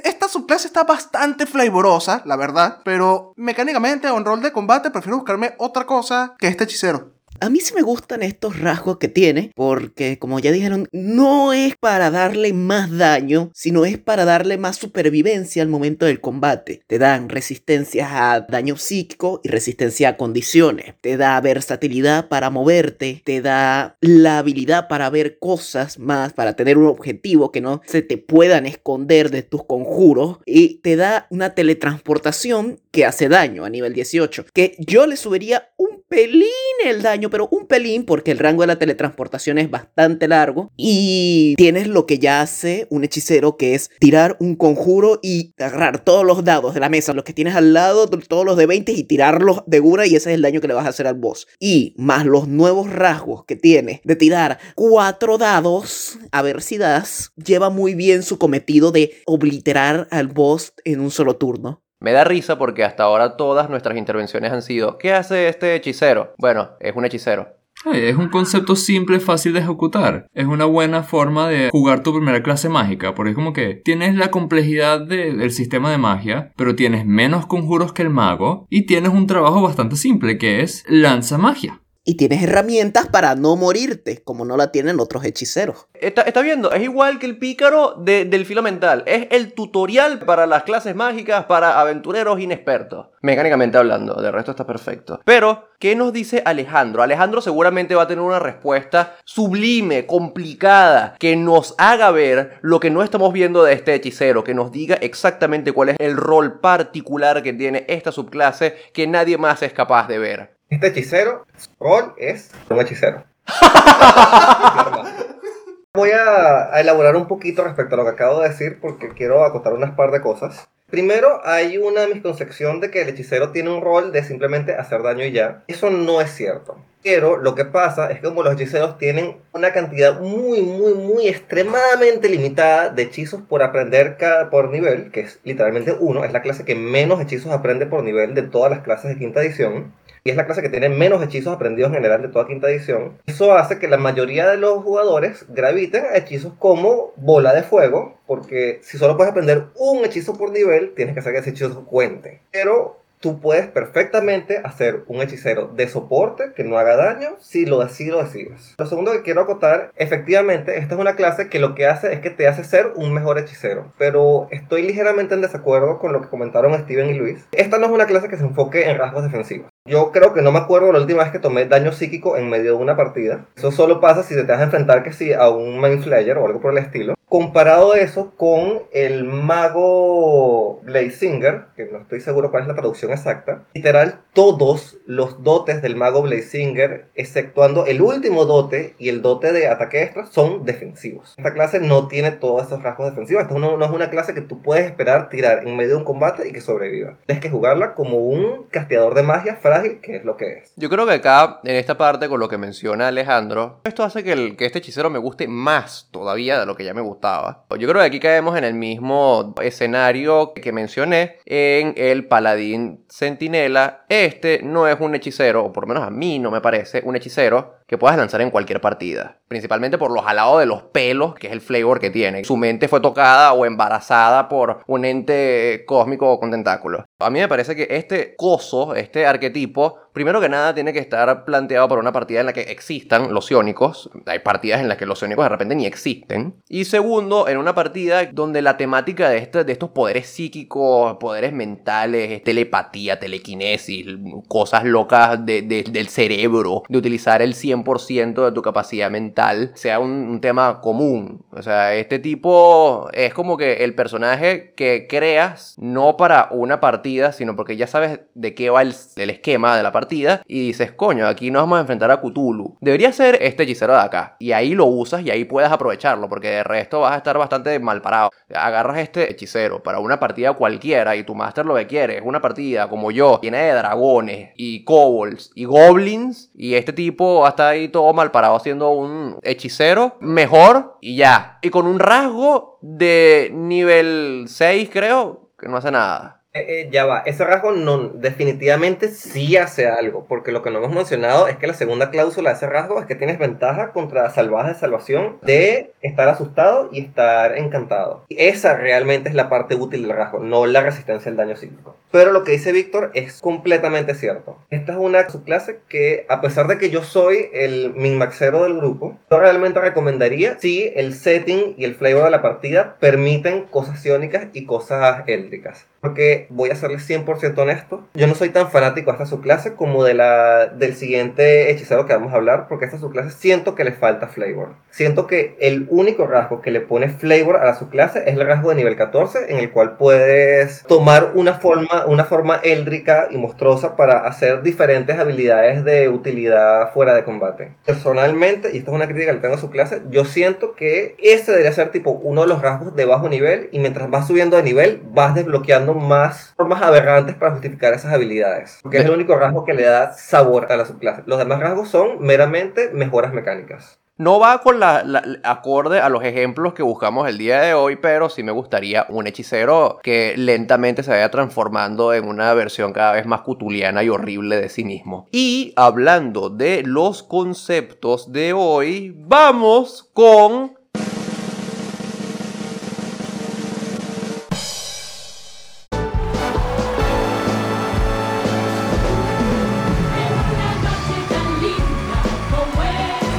esta 0.04 0.28
subclase 0.28 0.68
está 0.68 0.84
bastante 0.84 1.48
flavorosa, 1.48 2.22
la 2.26 2.36
verdad, 2.36 2.82
pero 2.86 3.34
mecánicamente 3.36 4.12
o 4.12 4.18
en 4.18 4.26
rol 4.26 4.44
de 4.44 4.52
combate 4.52 4.92
prefiero 4.92 5.18
buscarme 5.18 5.56
otra 5.58 5.88
cosa 5.88 6.36
que 6.38 6.48
este 6.48 6.66
hechicero. 6.66 7.15
A 7.42 7.50
mí 7.50 7.60
sí 7.60 7.74
me 7.76 7.82
gustan 7.82 8.24
estos 8.24 8.60
rasgos 8.60 8.98
que 8.98 9.10
tiene, 9.10 9.52
porque 9.56 10.18
como 10.18 10.40
ya 10.40 10.54
dijeron, 10.54 10.88
no 10.94 11.52
es 11.52 11.76
para 11.76 12.10
darle 12.10 12.54
más 12.54 12.98
daño, 12.98 13.52
sino 13.54 13.84
es 13.84 13.98
para 13.98 14.24
darle 14.24 14.58
más 14.58 14.78
supervivencia 14.78 15.62
al 15.62 15.68
momento 15.68 16.06
del 16.06 16.22
combate. 16.22 16.82
Te 16.88 16.98
dan 16.98 17.28
resistencia 17.28 18.32
a 18.32 18.42
daño 18.42 18.78
psíquico 18.78 19.42
y 19.44 19.50
resistencia 19.50 20.10
a 20.10 20.18
condiciones. 20.18 20.96
Te 21.02 21.18
da 21.18 21.40
versatilidad 21.42 22.30
para 22.30 22.50
moverte, 22.50 23.22
te 23.26 23.42
da 23.42 23.98
la 24.00 24.40
habilidad 24.40 24.88
para 24.88 25.10
ver 25.10 25.38
cosas 25.38 26.00
más, 26.00 26.32
para 26.32 26.56
tener 26.56 26.78
un 26.78 26.88
objetivo 26.88 27.52
que 27.52 27.60
no 27.60 27.82
se 27.86 28.02
te 28.02 28.18
puedan 28.18 28.66
esconder 28.66 29.30
de 29.30 29.44
tus 29.44 29.66
conjuros 29.66 30.38
y 30.46 30.76
te 30.76 30.96
da 30.96 31.28
una 31.30 31.54
teletransportación 31.54 32.80
que 32.92 33.06
hace 33.06 33.28
daño 33.28 33.66
a 33.66 33.70
nivel 33.70 33.94
18, 33.94 34.46
que 34.54 34.76
yo 34.80 35.06
le 35.06 35.18
subiría 35.18 35.74
un 35.76 35.96
pelín 36.08 36.46
el 36.86 37.02
daño, 37.02 37.25
pero 37.30 37.48
un 37.52 37.68
pelín 37.68 38.06
porque 38.06 38.32
el 38.32 38.40
rango 38.40 38.62
de 38.62 38.68
la 38.68 38.80
teletransportación 38.80 39.58
es 39.58 39.70
bastante 39.70 40.28
largo 40.28 40.72
y 40.78 41.56
tienes 41.58 41.88
lo 41.88 42.06
que 42.06 42.20
ya 42.20 42.42
hace 42.42 42.88
un 42.90 43.04
hechicero 43.04 43.58
que 43.58 43.76
es 43.76 43.90
tirar 44.00 44.38
un 44.40 44.56
conjuro 44.56 45.20
y 45.22 45.54
agarrar 45.58 46.04
todos 46.04 46.26
los 46.26 46.44
dados 46.44 46.74
de 46.74 46.80
la 46.80 46.90
mesa, 46.90 47.14
los 47.14 47.24
que 47.24 47.34
tienes 47.34 47.56
al 47.56 47.74
lado, 47.74 48.08
todos 48.08 48.46
los 48.46 48.58
de 48.58 48.66
20 48.66 48.92
y 48.92 49.04
tirarlos 49.04 49.64
de 49.68 49.80
una 49.80 50.06
y 50.06 50.16
ese 50.16 50.32
es 50.32 50.36
el 50.36 50.42
daño 50.42 50.62
que 50.62 50.68
le 50.68 50.74
vas 50.74 50.86
a 50.86 50.90
hacer 50.90 51.08
al 51.08 51.16
boss. 51.16 51.48
Y 51.60 51.94
más 51.98 52.26
los 52.26 52.48
nuevos 52.48 52.92
rasgos 52.92 53.46
que 53.46 53.56
tiene 53.56 54.02
de 54.04 54.16
tirar 54.16 54.60
cuatro 54.76 55.38
dados, 55.38 56.18
a 56.32 56.42
ver 56.42 56.62
si 56.62 56.78
das, 56.78 57.32
lleva 57.36 57.70
muy 57.70 57.96
bien 57.96 58.24
su 58.24 58.38
cometido 58.38 58.92
de 58.92 59.14
obliterar 59.26 60.08
al 60.12 60.28
boss 60.28 60.74
en 60.84 61.00
un 61.00 61.12
solo 61.12 61.38
turno. 61.38 61.85
Me 62.00 62.12
da 62.12 62.24
risa 62.24 62.58
porque 62.58 62.84
hasta 62.84 63.04
ahora 63.04 63.38
todas 63.38 63.70
nuestras 63.70 63.98
intervenciones 63.98 64.52
han 64.52 64.62
sido 64.62 64.98
¿qué 64.98 65.14
hace 65.14 65.48
este 65.48 65.76
hechicero? 65.76 66.34
Bueno, 66.38 66.72
es 66.80 66.96
un 66.96 67.06
hechicero. 67.06 67.48
Es 67.94 68.16
un 68.16 68.30
concepto 68.30 68.76
simple, 68.76 69.20
fácil 69.20 69.54
de 69.54 69.60
ejecutar. 69.60 70.26
Es 70.34 70.46
una 70.48 70.66
buena 70.66 71.04
forma 71.04 71.48
de 71.48 71.70
jugar 71.72 72.02
tu 72.02 72.14
primera 72.16 72.42
clase 72.42 72.68
mágica, 72.68 73.14
porque 73.14 73.32
es 73.32 73.36
como 73.36 73.54
que 73.54 73.76
tienes 73.76 74.16
la 74.16 74.32
complejidad 74.32 75.02
de- 75.02 75.34
del 75.34 75.52
sistema 75.52 75.92
de 75.92 76.00
magia, 76.00 76.52
pero 76.58 76.76
tienes 76.76 77.06
menos 77.06 77.46
conjuros 77.46 77.94
que 77.94 78.02
el 78.02 78.10
mago 78.10 78.66
y 78.72 78.88
tienes 78.88 79.12
un 79.12 79.28
trabajo 79.28 79.62
bastante 79.62 79.98
simple 79.98 80.38
que 80.40 80.62
es 80.62 80.84
lanza 80.88 81.38
magia. 81.38 81.82
Y 82.08 82.18
tienes 82.18 82.44
herramientas 82.44 83.08
para 83.08 83.34
no 83.34 83.56
morirte, 83.56 84.22
como 84.24 84.46
no 84.46 84.58
la 84.58 84.72
tienen 84.72 85.00
otros 85.00 85.26
hechiceros. 85.26 85.88
Está, 85.96 86.42
viendo, 86.44 86.72
es 86.72 86.84
igual 86.84 87.18
que 87.18 87.26
el 87.26 87.40
pícaro 87.40 87.96
de- 87.98 88.26
del 88.26 88.46
filo 88.46 88.62
mental. 88.62 89.02
Es 89.08 89.28
el 89.32 89.54
tutorial 89.54 90.20
para 90.20 90.46
las 90.46 90.64
clases 90.64 90.96
mágicas 90.96 91.46
para 91.46 91.80
aventureros 91.80 92.40
inexpertos. 92.40 93.08
Mecánicamente 93.24 93.80
hablando, 93.80 94.22
de 94.22 94.32
resto 94.32 94.52
está 94.52 94.68
perfecto. 94.68 95.20
Pero, 95.26 95.70
¿qué 95.80 95.96
nos 95.96 96.14
dice 96.14 96.44
Alejandro? 96.46 97.02
Alejandro 97.02 97.42
seguramente 97.42 97.96
va 97.96 98.04
a 98.04 98.08
tener 98.08 98.24
una 98.24 98.38
respuesta 98.38 99.16
sublime, 99.26 100.06
complicada, 100.06 101.16
que 101.20 101.36
nos 101.36 101.74
haga 101.80 102.12
ver 102.12 102.60
lo 102.62 102.80
que 102.80 102.92
no 102.92 103.02
estamos 103.02 103.34
viendo 103.34 103.64
de 103.64 103.74
este 103.74 103.96
hechicero, 103.96 104.44
que 104.44 104.54
nos 104.54 104.72
diga 104.72 104.94
exactamente 104.96 105.72
cuál 105.72 105.90
es 105.90 105.96
el 106.00 106.18
rol 106.18 106.60
particular 106.60 107.42
que 107.42 107.54
tiene 107.54 107.86
esta 107.88 108.12
subclase 108.12 108.76
que 108.94 109.08
nadie 109.08 109.40
más 109.40 109.64
es 109.64 109.74
capaz 109.74 110.08
de 110.08 110.20
ver. 110.20 110.55
Este 110.70 110.88
hechicero, 110.88 111.46
su 111.58 111.70
rol 111.80 112.14
es 112.18 112.50
un 112.70 112.80
hechicero. 112.80 113.24
Voy 115.94 116.10
a, 116.10 116.74
a 116.74 116.82
elaborar 116.82 117.16
un 117.16 117.28
poquito 117.28 117.64
respecto 117.64 117.94
a 117.94 118.00
lo 118.00 118.04
que 118.04 118.10
acabo 118.10 118.42
de 118.42 118.50
decir 118.50 118.80
porque 118.82 119.10
quiero 119.10 119.46
acotar 119.46 119.74
unas 119.74 119.96
par 119.96 120.10
de 120.10 120.22
cosas. 120.22 120.68
Primero, 120.90 121.40
hay 121.44 121.78
una 121.78 122.08
misconcepción 122.08 122.80
de 122.80 122.90
que 122.90 123.04
el 123.04 123.10
hechicero 123.10 123.52
tiene 123.52 123.70
un 123.70 123.82
rol 123.82 124.12
de 124.12 124.24
simplemente 124.24 124.76
hacer 124.76 125.04
daño 125.04 125.24
y 125.24 125.32
ya. 125.32 125.64
Eso 125.68 125.92
no 125.92 126.20
es 126.20 126.32
cierto. 126.32 126.78
Pero 127.04 127.38
lo 127.38 127.54
que 127.54 127.66
pasa 127.66 128.12
es 128.12 128.20
que 128.20 128.28
como 128.28 128.42
los 128.42 128.56
hechiceros 128.56 128.98
tienen 128.98 129.38
una 129.54 129.72
cantidad 129.72 130.20
muy, 130.20 130.64
muy, 130.64 130.96
muy 130.96 131.28
extremadamente 131.28 132.30
limitada 132.30 132.90
de 132.90 133.04
hechizos 133.04 133.44
por 133.44 133.62
aprender 133.62 134.18
cada, 134.18 134.50
por 134.50 134.72
nivel, 134.72 135.12
que 135.12 135.20
es 135.22 135.40
literalmente 135.44 135.96
uno, 136.00 136.26
es 136.26 136.34
la 136.34 136.42
clase 136.42 136.66
que 136.66 136.74
menos 136.74 137.22
hechizos 137.22 137.52
aprende 137.52 137.86
por 137.86 138.04
nivel 138.04 138.34
de 138.34 138.42
todas 138.42 138.72
las 138.72 138.82
clases 138.82 139.12
de 139.12 139.20
quinta 139.20 139.42
edición 139.42 139.94
y 140.26 140.32
es 140.32 140.36
la 140.36 140.48
clase 140.48 140.64
que 140.64 140.70
tiene 140.70 140.90
menos 140.90 141.24
hechizos 141.24 141.54
aprendidos 141.54 141.90
en 141.90 141.98
general 141.98 142.22
de 142.24 142.30
toda 142.30 142.48
quinta 142.48 142.68
edición. 142.68 143.20
Eso 143.28 143.54
hace 143.54 143.78
que 143.78 143.88
la 143.88 143.98
mayoría 143.98 144.50
de 144.50 144.58
los 144.58 144.84
jugadores 144.84 145.46
graviten 145.50 146.04
a 146.04 146.18
hechizos 146.18 146.54
como 146.58 147.14
bola 147.16 147.54
de 147.54 147.62
fuego, 147.62 148.18
porque 148.26 148.80
si 148.82 148.98
solo 148.98 149.16
puedes 149.16 149.32
aprender 149.32 149.68
un 149.76 150.04
hechizo 150.04 150.36
por 150.36 150.52
nivel, 150.52 150.96
tienes 150.96 151.14
que 151.14 151.20
hacer 151.20 151.34
que 151.34 151.40
ese 151.40 151.52
hechizo 151.52 151.86
cuente. 151.86 152.42
Pero 152.52 152.98
tú 153.20 153.40
puedes 153.40 153.68
perfectamente 153.68 154.62
hacer 154.64 155.04
un 155.08 155.22
hechicero 155.22 155.68
de 155.68 155.88
soporte 155.88 156.54
que 156.56 156.64
no 156.64 156.80
haga 156.80 156.96
daño 156.96 157.36
si 157.40 157.68
lo, 157.68 157.82
así 157.82 158.06
lo 158.06 158.24
decides. 158.24 158.74
Lo 158.80 158.88
segundo 158.88 159.12
que 159.12 159.22
quiero 159.22 159.42
acotar, 159.42 159.92
efectivamente, 159.96 160.80
esta 160.80 160.96
es 160.96 161.02
una 161.02 161.16
clase 161.16 161.50
que 161.50 161.60
lo 161.60 161.76
que 161.76 161.86
hace 161.86 162.12
es 162.14 162.20
que 162.20 162.32
te 162.32 162.48
hace 162.48 162.64
ser 162.64 162.94
un 162.96 163.14
mejor 163.14 163.38
hechicero, 163.38 163.94
pero 164.00 164.48
estoy 164.50 164.82
ligeramente 164.82 165.36
en 165.36 165.42
desacuerdo 165.42 166.00
con 166.00 166.14
lo 166.14 166.22
que 166.22 166.30
comentaron 166.30 166.74
Steven 166.84 167.12
y 167.12 167.14
Luis. 167.14 167.46
Esta 167.52 167.78
no 167.78 167.86
es 167.86 167.92
una 167.92 168.08
clase 168.08 168.28
que 168.28 168.38
se 168.38 168.44
enfoque 168.44 168.90
en 168.90 168.98
rasgos 168.98 169.24
defensivos. 169.24 169.75
Yo 169.88 170.12
creo 170.12 170.34
que 170.34 170.42
no 170.42 170.52
me 170.52 170.58
acuerdo 170.58 170.92
la 170.92 170.98
última 170.98 171.22
vez 171.22 171.32
que 171.32 171.38
tomé 171.38 171.66
daño 171.66 171.92
psíquico 171.92 172.38
en 172.38 172.50
medio 172.50 172.76
de 172.76 172.82
una 172.82 172.98
partida. 172.98 173.46
Eso 173.56 173.72
solo 173.72 174.02
pasa 174.02 174.24
si 174.24 174.34
te 174.34 174.42
vas 174.42 174.60
a 174.60 174.64
enfrentar 174.64 175.04
que 175.04 175.14
sí 175.14 175.32
a 175.32 175.50
un 175.50 175.80
Mind 175.80 176.04
Flayer 176.04 176.40
o 176.40 176.48
algo 176.48 176.60
por 176.60 176.72
el 176.72 176.80
estilo. 176.80 177.14
Comparado 177.36 177.96
eso 177.96 178.32
con 178.38 178.84
el 178.94 179.26
mago 179.26 180.80
Blazinger, 180.84 181.66
que 181.76 181.84
no 181.84 181.98
estoy 181.98 182.22
seguro 182.22 182.50
cuál 182.50 182.64
es 182.64 182.70
la 182.70 182.76
traducción 182.76 183.12
exacta, 183.12 183.66
literal 183.74 184.22
todos 184.32 184.98
los 185.06 185.44
dotes 185.44 185.82
del 185.82 185.98
mago 185.98 186.22
Blazinger, 186.22 187.10
exceptuando 187.14 187.88
el 187.88 188.02
último 188.02 188.46
dote 188.46 188.96
y 189.00 189.10
el 189.10 189.22
dote 189.22 189.52
de 189.52 189.68
ataque 189.68 190.04
extra, 190.04 190.28
son 190.28 190.64
defensivos. 190.64 191.34
Esta 191.38 191.54
clase 191.54 191.82
no 191.82 192.08
tiene 192.08 192.32
todos 192.32 192.68
esos 192.68 192.82
rasgos 192.82 193.10
defensivos. 193.10 193.44
Esta 193.44 193.58
no, 193.58 193.84
es 193.84 193.92
una 193.92 194.10
clase 194.10 194.34
que 194.34 194.42
tú 194.42 194.62
puedes 194.62 194.86
esperar 194.86 195.28
tirar 195.28 195.68
en 195.68 195.76
medio 195.76 195.92
de 195.92 195.96
un 195.98 196.04
combate 196.06 196.48
y 196.48 196.54
que 196.54 196.62
sobreviva. 196.62 197.18
Tienes 197.26 197.42
que 197.42 197.50
jugarla 197.50 197.96
como 197.96 198.18
un 198.18 198.64
casteador 198.72 199.14
de 199.14 199.24
magia 199.24 199.58
frágil, 199.58 200.00
que 200.00 200.16
es 200.16 200.24
lo 200.24 200.38
que 200.38 200.60
es. 200.60 200.74
Yo 200.78 200.90
creo 200.90 201.06
que 201.06 201.14
acá, 201.14 201.60
en 201.66 201.76
esta 201.76 201.98
parte, 201.98 202.30
con 202.30 202.40
lo 202.40 202.48
que 202.48 202.58
menciona 202.58 203.10
Alejandro, 203.10 203.82
esto 203.84 204.04
hace 204.04 204.24
que, 204.24 204.56
que 204.56 204.66
este 204.66 204.80
hechicero 204.80 205.10
me 205.10 205.20
guste 205.20 205.50
más 205.50 206.08
todavía 206.12 206.60
de 206.60 206.66
lo 206.66 206.76
que 206.76 206.86
ya 206.86 206.94
me 206.94 207.02
gustaba. 207.26 207.66
Yo 207.80 207.88
creo 207.88 208.02
que 208.02 208.08
aquí 208.08 208.20
caemos 208.20 208.58
en 208.58 208.64
el 208.64 208.74
mismo 208.74 209.56
escenario 209.62 210.54
que 210.54 210.72
mencioné 210.72 211.38
en 211.46 211.94
el 211.98 212.28
Paladín 212.28 213.06
Centinela. 213.10 214.06
Este 214.10 214.62
no 214.64 214.88
es 214.88 215.00
un 215.00 215.16
hechicero, 215.16 215.66
o 215.66 215.72
por 215.72 215.84
lo 215.84 215.88
menos 215.94 216.04
a 216.04 216.12
mí 216.12 216.40
no 216.40 216.52
me 216.52 216.62
parece, 216.62 217.02
un 217.04 217.16
hechicero 217.16 217.75
que 217.88 217.98
puedas 217.98 218.18
lanzar 218.18 218.42
en 218.42 218.50
cualquier 218.52 218.82
partida. 218.82 219.40
Principalmente 219.48 219.98
por 219.98 220.12
los 220.12 220.24
jalado 220.26 220.58
de 220.60 220.66
los 220.66 220.84
pelos, 220.84 221.36
que 221.36 221.48
es 221.48 221.54
el 221.54 221.62
flavor 221.62 222.00
que 222.00 222.10
tiene. 222.10 222.44
Su 222.44 222.58
mente 222.58 222.88
fue 222.88 223.00
tocada 223.00 223.54
o 223.54 223.66
embarazada 223.66 224.48
por 224.50 224.80
un 224.88 225.06
ente 225.06 225.84
cósmico 225.88 226.40
con 226.40 226.50
tentáculos. 226.52 227.04
A 227.20 227.30
mí 227.30 227.40
me 227.40 227.48
parece 227.48 227.76
que 227.76 227.88
este 227.92 228.36
coso, 228.36 228.96
este 228.96 229.26
arquetipo, 229.28 230.00
primero 230.14 230.42
que 230.42 230.50
nada 230.50 230.74
tiene 230.74 230.94
que 230.94 231.00
estar 231.00 231.46
planteado 231.46 231.88
para 231.88 232.02
una 232.02 232.12
partida 232.12 232.40
en 232.40 232.48
la 232.48 232.54
que 232.54 232.62
existan 232.62 233.34
los 233.34 233.52
iónicos. 233.52 234.10
Hay 234.26 234.40
partidas 234.40 234.82
en 234.82 234.88
las 234.88 234.98
que 234.98 235.06
los 235.06 235.22
iónicos 235.22 235.46
de 235.46 235.50
repente 235.50 235.76
ni 235.76 235.86
existen. 235.86 236.56
Y 236.68 236.86
segundo, 236.86 237.48
en 237.48 237.58
una 237.58 237.76
partida 237.76 238.26
donde 238.26 238.62
la 238.64 238.78
temática 238.78 239.30
de, 239.30 239.38
este- 239.38 239.64
de 239.64 239.72
estos 239.74 239.92
poderes 239.92 240.28
psíquicos, 240.28 241.18
poderes 241.20 241.54
mentales, 241.54 242.42
telepatía, 242.44 243.20
telequinesis, 243.20 244.08
cosas 244.48 244.84
locas 244.86 245.46
de- 245.46 245.62
de- 245.62 245.84
del 245.84 246.08
cerebro, 246.08 246.84
de 246.90 246.98
utilizar 246.98 247.42
el 247.42 247.54
100% 247.54 247.75
de 247.84 248.52
tu 248.54 248.62
capacidad 248.62 249.12
mental, 249.12 249.72
sea 249.76 250.00
un, 250.00 250.40
tema 250.42 250.82
común. 250.82 251.46
O 251.52 251.62
sea, 251.62 251.96
este 251.96 252.20
tipo 252.20 253.10
es 253.14 253.34
como 253.34 253.58
que 253.58 253.84
el 253.86 253.96
personaje 253.96 254.74
que 254.76 255.08
creas 255.08 255.76
no 255.78 256.18
para 256.18 256.50
una 256.52 256.80
partida, 256.80 257.32
sino 257.32 257.56
porque 257.56 257.78
ya 257.78 257.88
sabes 257.88 258.20
de 258.34 258.54
qué 258.54 258.70
va 258.70 258.82
el, 258.82 258.94
el 259.16 259.30
esquema 259.30 259.78
de 259.78 259.84
la 259.84 259.92
partida 259.92 260.42
y 260.46 260.68
dices, 260.68 260.92
coño, 260.92 261.26
aquí 261.28 261.52
nos 261.52 261.64
vamos 261.64 261.78
a 261.78 261.82
enfrentar 261.82 262.12
a 262.12 262.22
Cthulhu. 262.22 262.78
Debería 262.82 263.12
ser 263.12 263.38
este 263.42 263.64
hechicero 263.64 263.94
de 263.94 264.02
acá. 264.02 264.36
Y 264.40 264.52
ahí 264.52 264.74
lo 264.74 264.86
usas 264.86 265.22
y 265.22 265.32
ahí 265.32 265.46
puedes 265.46 265.72
aprovecharlo, 265.72 266.28
porque 266.28 266.50
de 266.50 266.64
resto 266.64 267.02
vas 267.02 267.14
a 267.14 267.18
estar 267.18 267.38
bastante 267.38 267.80
mal 267.80 268.02
parado. 268.02 268.32
Agarras 268.54 268.98
este 268.98 269.32
hechicero 269.32 269.82
para 269.82 270.00
una 270.00 270.20
partida 270.20 270.54
cualquiera 270.54 271.16
y 271.16 271.24
tu 271.24 271.34
máster 271.34 271.66
lo 271.66 271.76
que 271.76 271.88
quiere 271.88 272.18
es 272.18 272.24
una 272.24 272.42
partida 272.42 272.88
como 272.90 273.12
yo, 273.12 273.40
llena 273.42 273.60
de 273.60 273.74
dragones 273.74 274.52
y 274.56 274.84
kobolds 274.84 275.52
y 275.56 275.66
goblins, 275.66 276.52
y 276.56 276.76
este 276.76 276.94
tipo 276.94 277.42
va 277.42 277.50
ahí 277.68 277.88
todo 277.88 278.14
mal 278.14 278.32
parado 278.32 278.60
siendo 278.60 278.92
un 278.92 279.40
hechicero 279.44 280.18
mejor 280.20 280.98
y 281.02 281.18
ya. 281.18 281.60
Y 281.62 281.70
con 281.70 281.88
un 281.88 282.00
rasgo 282.00 282.80
de 282.82 283.52
nivel 283.54 284.46
6, 284.48 284.90
creo, 284.92 285.50
que 285.58 285.68
no 285.68 285.78
hace 285.78 285.92
nada. 285.92 286.36
Eh, 286.56 286.84
eh, 286.84 286.90
ya 286.90 287.06
va, 287.06 287.20
ese 287.26 287.44
rasgo 287.44 287.74
no, 287.74 288.08
definitivamente 288.08 289.10
sí 289.10 289.58
hace 289.58 289.88
algo, 289.88 290.26
porque 290.26 290.54
lo 290.54 290.62
que 290.62 290.72
no 290.72 290.78
hemos 290.78 290.94
mencionado 290.94 291.50
es 291.50 291.58
que 291.58 291.68
la 291.68 291.74
segunda 291.74 292.12
cláusula 292.12 292.52
de 292.52 292.56
ese 292.56 292.68
rasgo 292.68 292.98
es 293.02 293.06
que 293.06 293.16
tienes 293.16 293.38
ventaja 293.38 293.92
contra 293.92 294.30
salvajes 294.30 294.76
de 294.76 294.80
salvación 294.80 295.38
de 295.42 295.92
estar 296.02 296.30
asustado 296.30 296.88
y 296.94 297.02
estar 297.02 297.58
encantado. 297.58 298.24
Esa 298.30 298.74
realmente 298.78 299.28
es 299.28 299.36
la 299.36 299.50
parte 299.50 299.76
útil 299.76 300.04
del 300.04 300.16
rasgo, 300.16 300.40
no 300.40 300.66
la 300.66 300.80
resistencia 300.80 301.30
al 301.30 301.36
daño 301.36 301.58
psíquico. 301.58 301.98
Pero 302.16 302.32
lo 302.32 302.46
que 302.46 302.54
dice 302.54 302.72
Víctor 302.72 303.12
es 303.14 303.42
completamente 303.42 304.16
cierto. 304.16 304.58
Esta 304.70 304.94
es 304.94 304.98
una 304.98 305.30
subclase 305.30 305.82
que, 305.90 306.26
a 306.30 306.40
pesar 306.40 306.68
de 306.68 306.78
que 306.78 306.90
yo 306.90 307.04
soy 307.04 307.50
el 307.52 307.94
min-maxero 307.94 308.64
del 308.64 308.78
grupo, 308.78 309.20
yo 309.30 309.38
realmente 309.38 309.82
recomendaría 309.82 310.58
si 310.58 310.94
el 310.96 311.14
setting 311.14 311.76
y 311.78 311.84
el 311.84 311.96
flavor 311.96 312.24
de 312.24 312.30
la 312.30 312.42
partida 312.42 312.96
permiten 313.02 313.64
cosas 313.64 314.06
iónicas 314.06 314.48
y 314.54 314.66
cosas 314.66 315.24
éldricas. 315.28 315.88
Porque 316.00 316.46
voy 316.52 316.70
a 316.70 316.76
serles 316.76 317.10
100% 317.10 317.58
honesto, 317.58 318.08
yo 318.14 318.28
no 318.28 318.36
soy 318.36 318.50
tan 318.50 318.70
fanático 318.70 319.12
de 319.12 319.16
esta 319.16 319.26
subclase 319.26 319.74
como 319.74 320.04
de 320.04 320.14
la, 320.14 320.68
del 320.68 320.96
siguiente 320.96 321.72
hechicero 321.72 322.06
que 322.06 322.14
vamos 322.14 322.32
a 322.32 322.36
hablar, 322.36 322.68
porque 322.70 322.86
a 322.86 322.88
esta 322.88 323.00
subclase 323.00 323.32
siento 323.32 323.74
que 323.74 323.84
le 323.84 323.92
falta 323.92 324.28
flavor. 324.28 324.76
Siento 324.92 325.26
que 325.26 325.58
el 325.60 325.88
único 325.90 326.28
rasgo 326.28 326.62
que 326.62 326.72
le 326.72 326.80
pone 326.80 327.10
flavor 327.10 327.58
a 327.58 327.66
la 327.66 327.76
subclase 327.76 328.20
es 328.20 328.38
el 328.38 328.46
rasgo 328.46 328.70
de 328.70 328.76
nivel 328.76 328.96
14, 328.96 329.52
en 329.52 329.58
el 329.58 329.72
cual 329.72 329.98
puedes 329.98 330.84
tomar 330.84 331.32
una 331.34 331.56
forma, 331.56 332.05
una 332.06 332.26
forma 332.26 332.58
éldrica 332.64 333.28
y 333.32 333.38
monstruosa 333.38 333.96
para 333.96 334.20
hacer 334.20 334.62
diferentes 334.62 335.18
habilidades 335.18 335.84
de 335.84 336.10
utilidad 336.10 336.92
fuera 336.94 337.14
de 337.14 337.24
combate. 337.24 337.74
Personalmente, 337.86 338.72
y 338.74 338.78
esto 338.78 338.92
es 338.92 338.96
una 338.96 339.08
crítica 339.08 339.34
que 339.34 339.40
tengo 339.40 339.56
a 339.56 339.60
su 339.60 339.70
clase, 339.70 340.02
yo 340.10 340.26
siento 340.26 340.76
que 340.76 341.16
ese 341.20 341.52
debería 341.52 341.72
ser 341.72 341.92
tipo 341.92 342.12
uno 342.12 342.42
de 342.42 342.48
los 342.48 342.62
rasgos 342.62 342.96
de 342.96 343.06
bajo 343.06 343.30
nivel 343.30 343.70
y 343.72 343.80
mientras 343.80 344.10
vas 344.10 344.28
subiendo 344.28 344.58
de 344.58 344.64
nivel 344.64 345.02
vas 345.12 345.36
desbloqueando 345.36 345.94
más 345.94 346.54
formas 346.58 346.82
aberrantes 346.82 347.36
para 347.36 347.52
justificar 347.52 347.94
esas 347.94 348.14
habilidades. 348.14 348.80
Porque 348.82 348.98
es 348.98 349.06
el 349.06 349.12
único 349.12 349.36
rasgo 349.36 349.66
que 349.66 349.74
le 349.74 349.84
da 349.84 350.14
sabor 350.14 350.72
a 350.72 350.78
la 350.78 350.86
subclase. 350.86 351.24
Los 351.26 351.40
demás 351.40 351.60
rasgos 351.60 351.90
son 351.90 352.22
meramente 352.22 352.90
mejoras 352.94 353.34
mecánicas. 353.34 354.00
No 354.18 354.40
va 354.40 354.60
con 354.62 354.80
la, 354.80 355.04
la- 355.04 355.24
acorde 355.44 356.00
a 356.00 356.08
los 356.08 356.24
ejemplos 356.24 356.74
que 356.74 356.84
buscamos 356.84 357.28
el 357.28 357.38
día 357.38 357.60
de 357.62 357.74
hoy, 357.74 357.98
pero 357.98 358.30
sí 358.30 358.44
me 358.44 358.54
gustaría 358.54 359.06
un 359.10 359.28
hechicero 359.28 360.00
que 360.04 360.36
lentamente 360.38 361.04
se 361.04 361.12
vaya 361.12 361.30
transformando 361.32 362.14
en 362.14 362.26
una 362.26 362.54
versión 362.54 362.94
cada 362.94 363.12
vez 363.12 363.26
más 363.26 363.42
cutuliana 363.42 364.04
y 364.04 364.10
horrible 364.10 364.56
de 364.62 364.70
sí 364.70 364.86
mismo. 364.86 365.28
Y 365.34 365.74
hablando 365.76 366.50
de 366.50 366.84
los 366.84 367.24
conceptos 367.24 368.32
de 368.32 368.54
hoy, 368.54 369.14
vamos 369.18 370.10
con 370.14 370.75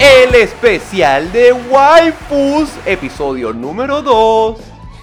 el 0.00 0.34
especial 0.34 1.32
de 1.32 1.52
Waifus, 1.52 2.68
episodio 2.84 3.52
número 3.52 4.02
2. 4.02 4.58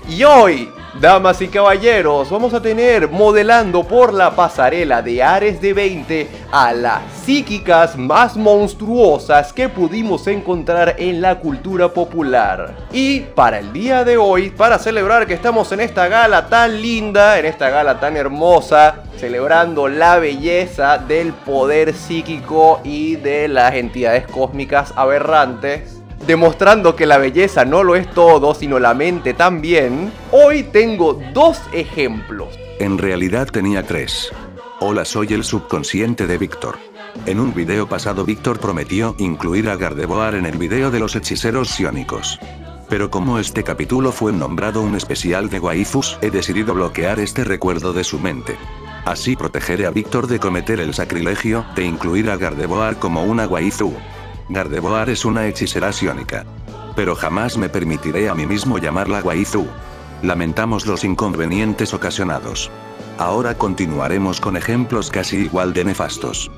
Y 0.09 0.23
hoy, 0.23 0.69
damas 0.99 1.41
y 1.41 1.47
caballeros, 1.47 2.29
vamos 2.29 2.53
a 2.53 2.61
tener 2.61 3.09
modelando 3.09 3.83
por 3.83 4.13
la 4.13 4.35
pasarela 4.35 5.01
de 5.01 5.23
Ares 5.23 5.59
de 5.59 5.73
20 5.73 6.29
a 6.51 6.73
las 6.73 7.01
psíquicas 7.25 7.97
más 7.97 8.37
monstruosas 8.37 9.51
que 9.53 9.69
pudimos 9.69 10.27
encontrar 10.27 10.95
en 10.99 11.21
la 11.21 11.39
cultura 11.39 11.89
popular. 11.89 12.75
Y 12.91 13.21
para 13.21 13.59
el 13.59 13.73
día 13.73 14.03
de 14.03 14.17
hoy, 14.17 14.51
para 14.51 14.77
celebrar 14.77 15.25
que 15.25 15.33
estamos 15.33 15.71
en 15.71 15.79
esta 15.79 16.07
gala 16.07 16.47
tan 16.47 16.81
linda, 16.81 17.39
en 17.39 17.45
esta 17.45 17.69
gala 17.69 17.99
tan 17.99 18.15
hermosa, 18.15 19.03
celebrando 19.17 19.87
la 19.87 20.19
belleza 20.19 20.97
del 20.97 21.33
poder 21.33 21.93
psíquico 21.93 22.81
y 22.83 23.15
de 23.15 23.47
las 23.47 23.73
entidades 23.73 24.27
cósmicas 24.27 24.93
aberrantes, 24.95 26.02
demostrando 26.27 26.95
que 26.95 27.05
la 27.05 27.17
belleza 27.17 27.65
no 27.65 27.83
lo 27.83 27.95
es 27.95 28.09
todo, 28.11 28.53
sino 28.53 28.79
la 28.79 28.93
mente 28.93 29.33
también, 29.33 30.11
hoy 30.31 30.63
tengo 30.63 31.19
dos 31.33 31.59
ejemplos. 31.73 32.57
En 32.79 32.97
realidad 32.97 33.47
tenía 33.47 33.83
tres. 33.83 34.31
Hola, 34.79 35.05
soy 35.05 35.33
el 35.33 35.43
subconsciente 35.43 36.27
de 36.27 36.37
Víctor. 36.37 36.77
En 37.25 37.39
un 37.39 37.53
video 37.53 37.87
pasado 37.87 38.25
Víctor 38.25 38.59
prometió 38.59 39.15
incluir 39.17 39.69
a 39.69 39.75
Gardevoir 39.75 40.35
en 40.35 40.45
el 40.45 40.57
video 40.57 40.91
de 40.91 40.99
los 40.99 41.15
hechiceros 41.15 41.69
psiónicos. 41.69 42.39
Pero 42.89 43.09
como 43.09 43.39
este 43.39 43.63
capítulo 43.63 44.11
fue 44.11 44.33
nombrado 44.33 44.81
un 44.81 44.95
especial 44.95 45.49
de 45.49 45.59
waifus, 45.59 46.17
he 46.21 46.29
decidido 46.29 46.73
bloquear 46.73 47.19
este 47.19 47.43
recuerdo 47.43 47.93
de 47.93 48.03
su 48.03 48.19
mente. 48.19 48.57
Así 49.05 49.35
protegeré 49.35 49.85
a 49.85 49.91
Víctor 49.91 50.27
de 50.27 50.39
cometer 50.39 50.79
el 50.79 50.93
sacrilegio 50.93 51.65
de 51.75 51.85
incluir 51.85 52.29
a 52.29 52.37
Gardevoir 52.37 52.97
como 52.97 53.23
una 53.23 53.47
waifu. 53.47 53.93
Gardevoir 54.49 55.09
es 55.09 55.25
una 55.25 55.47
hechicera 55.47 55.91
psiónica. 55.91 56.45
Pero 56.95 57.15
jamás 57.15 57.57
me 57.57 57.69
permitiré 57.69 58.29
a 58.29 58.35
mí 58.35 58.45
mismo 58.45 58.77
llamarla 58.77 59.21
waifu. 59.21 59.65
Lamentamos 60.21 60.85
los 60.85 61.03
inconvenientes 61.03 61.93
ocasionados. 61.93 62.69
Ahora 63.17 63.55
continuaremos 63.55 64.39
con 64.39 64.57
ejemplos 64.57 65.09
casi 65.09 65.37
igual 65.37 65.73
de 65.73 65.85
nefastos. 65.85 66.51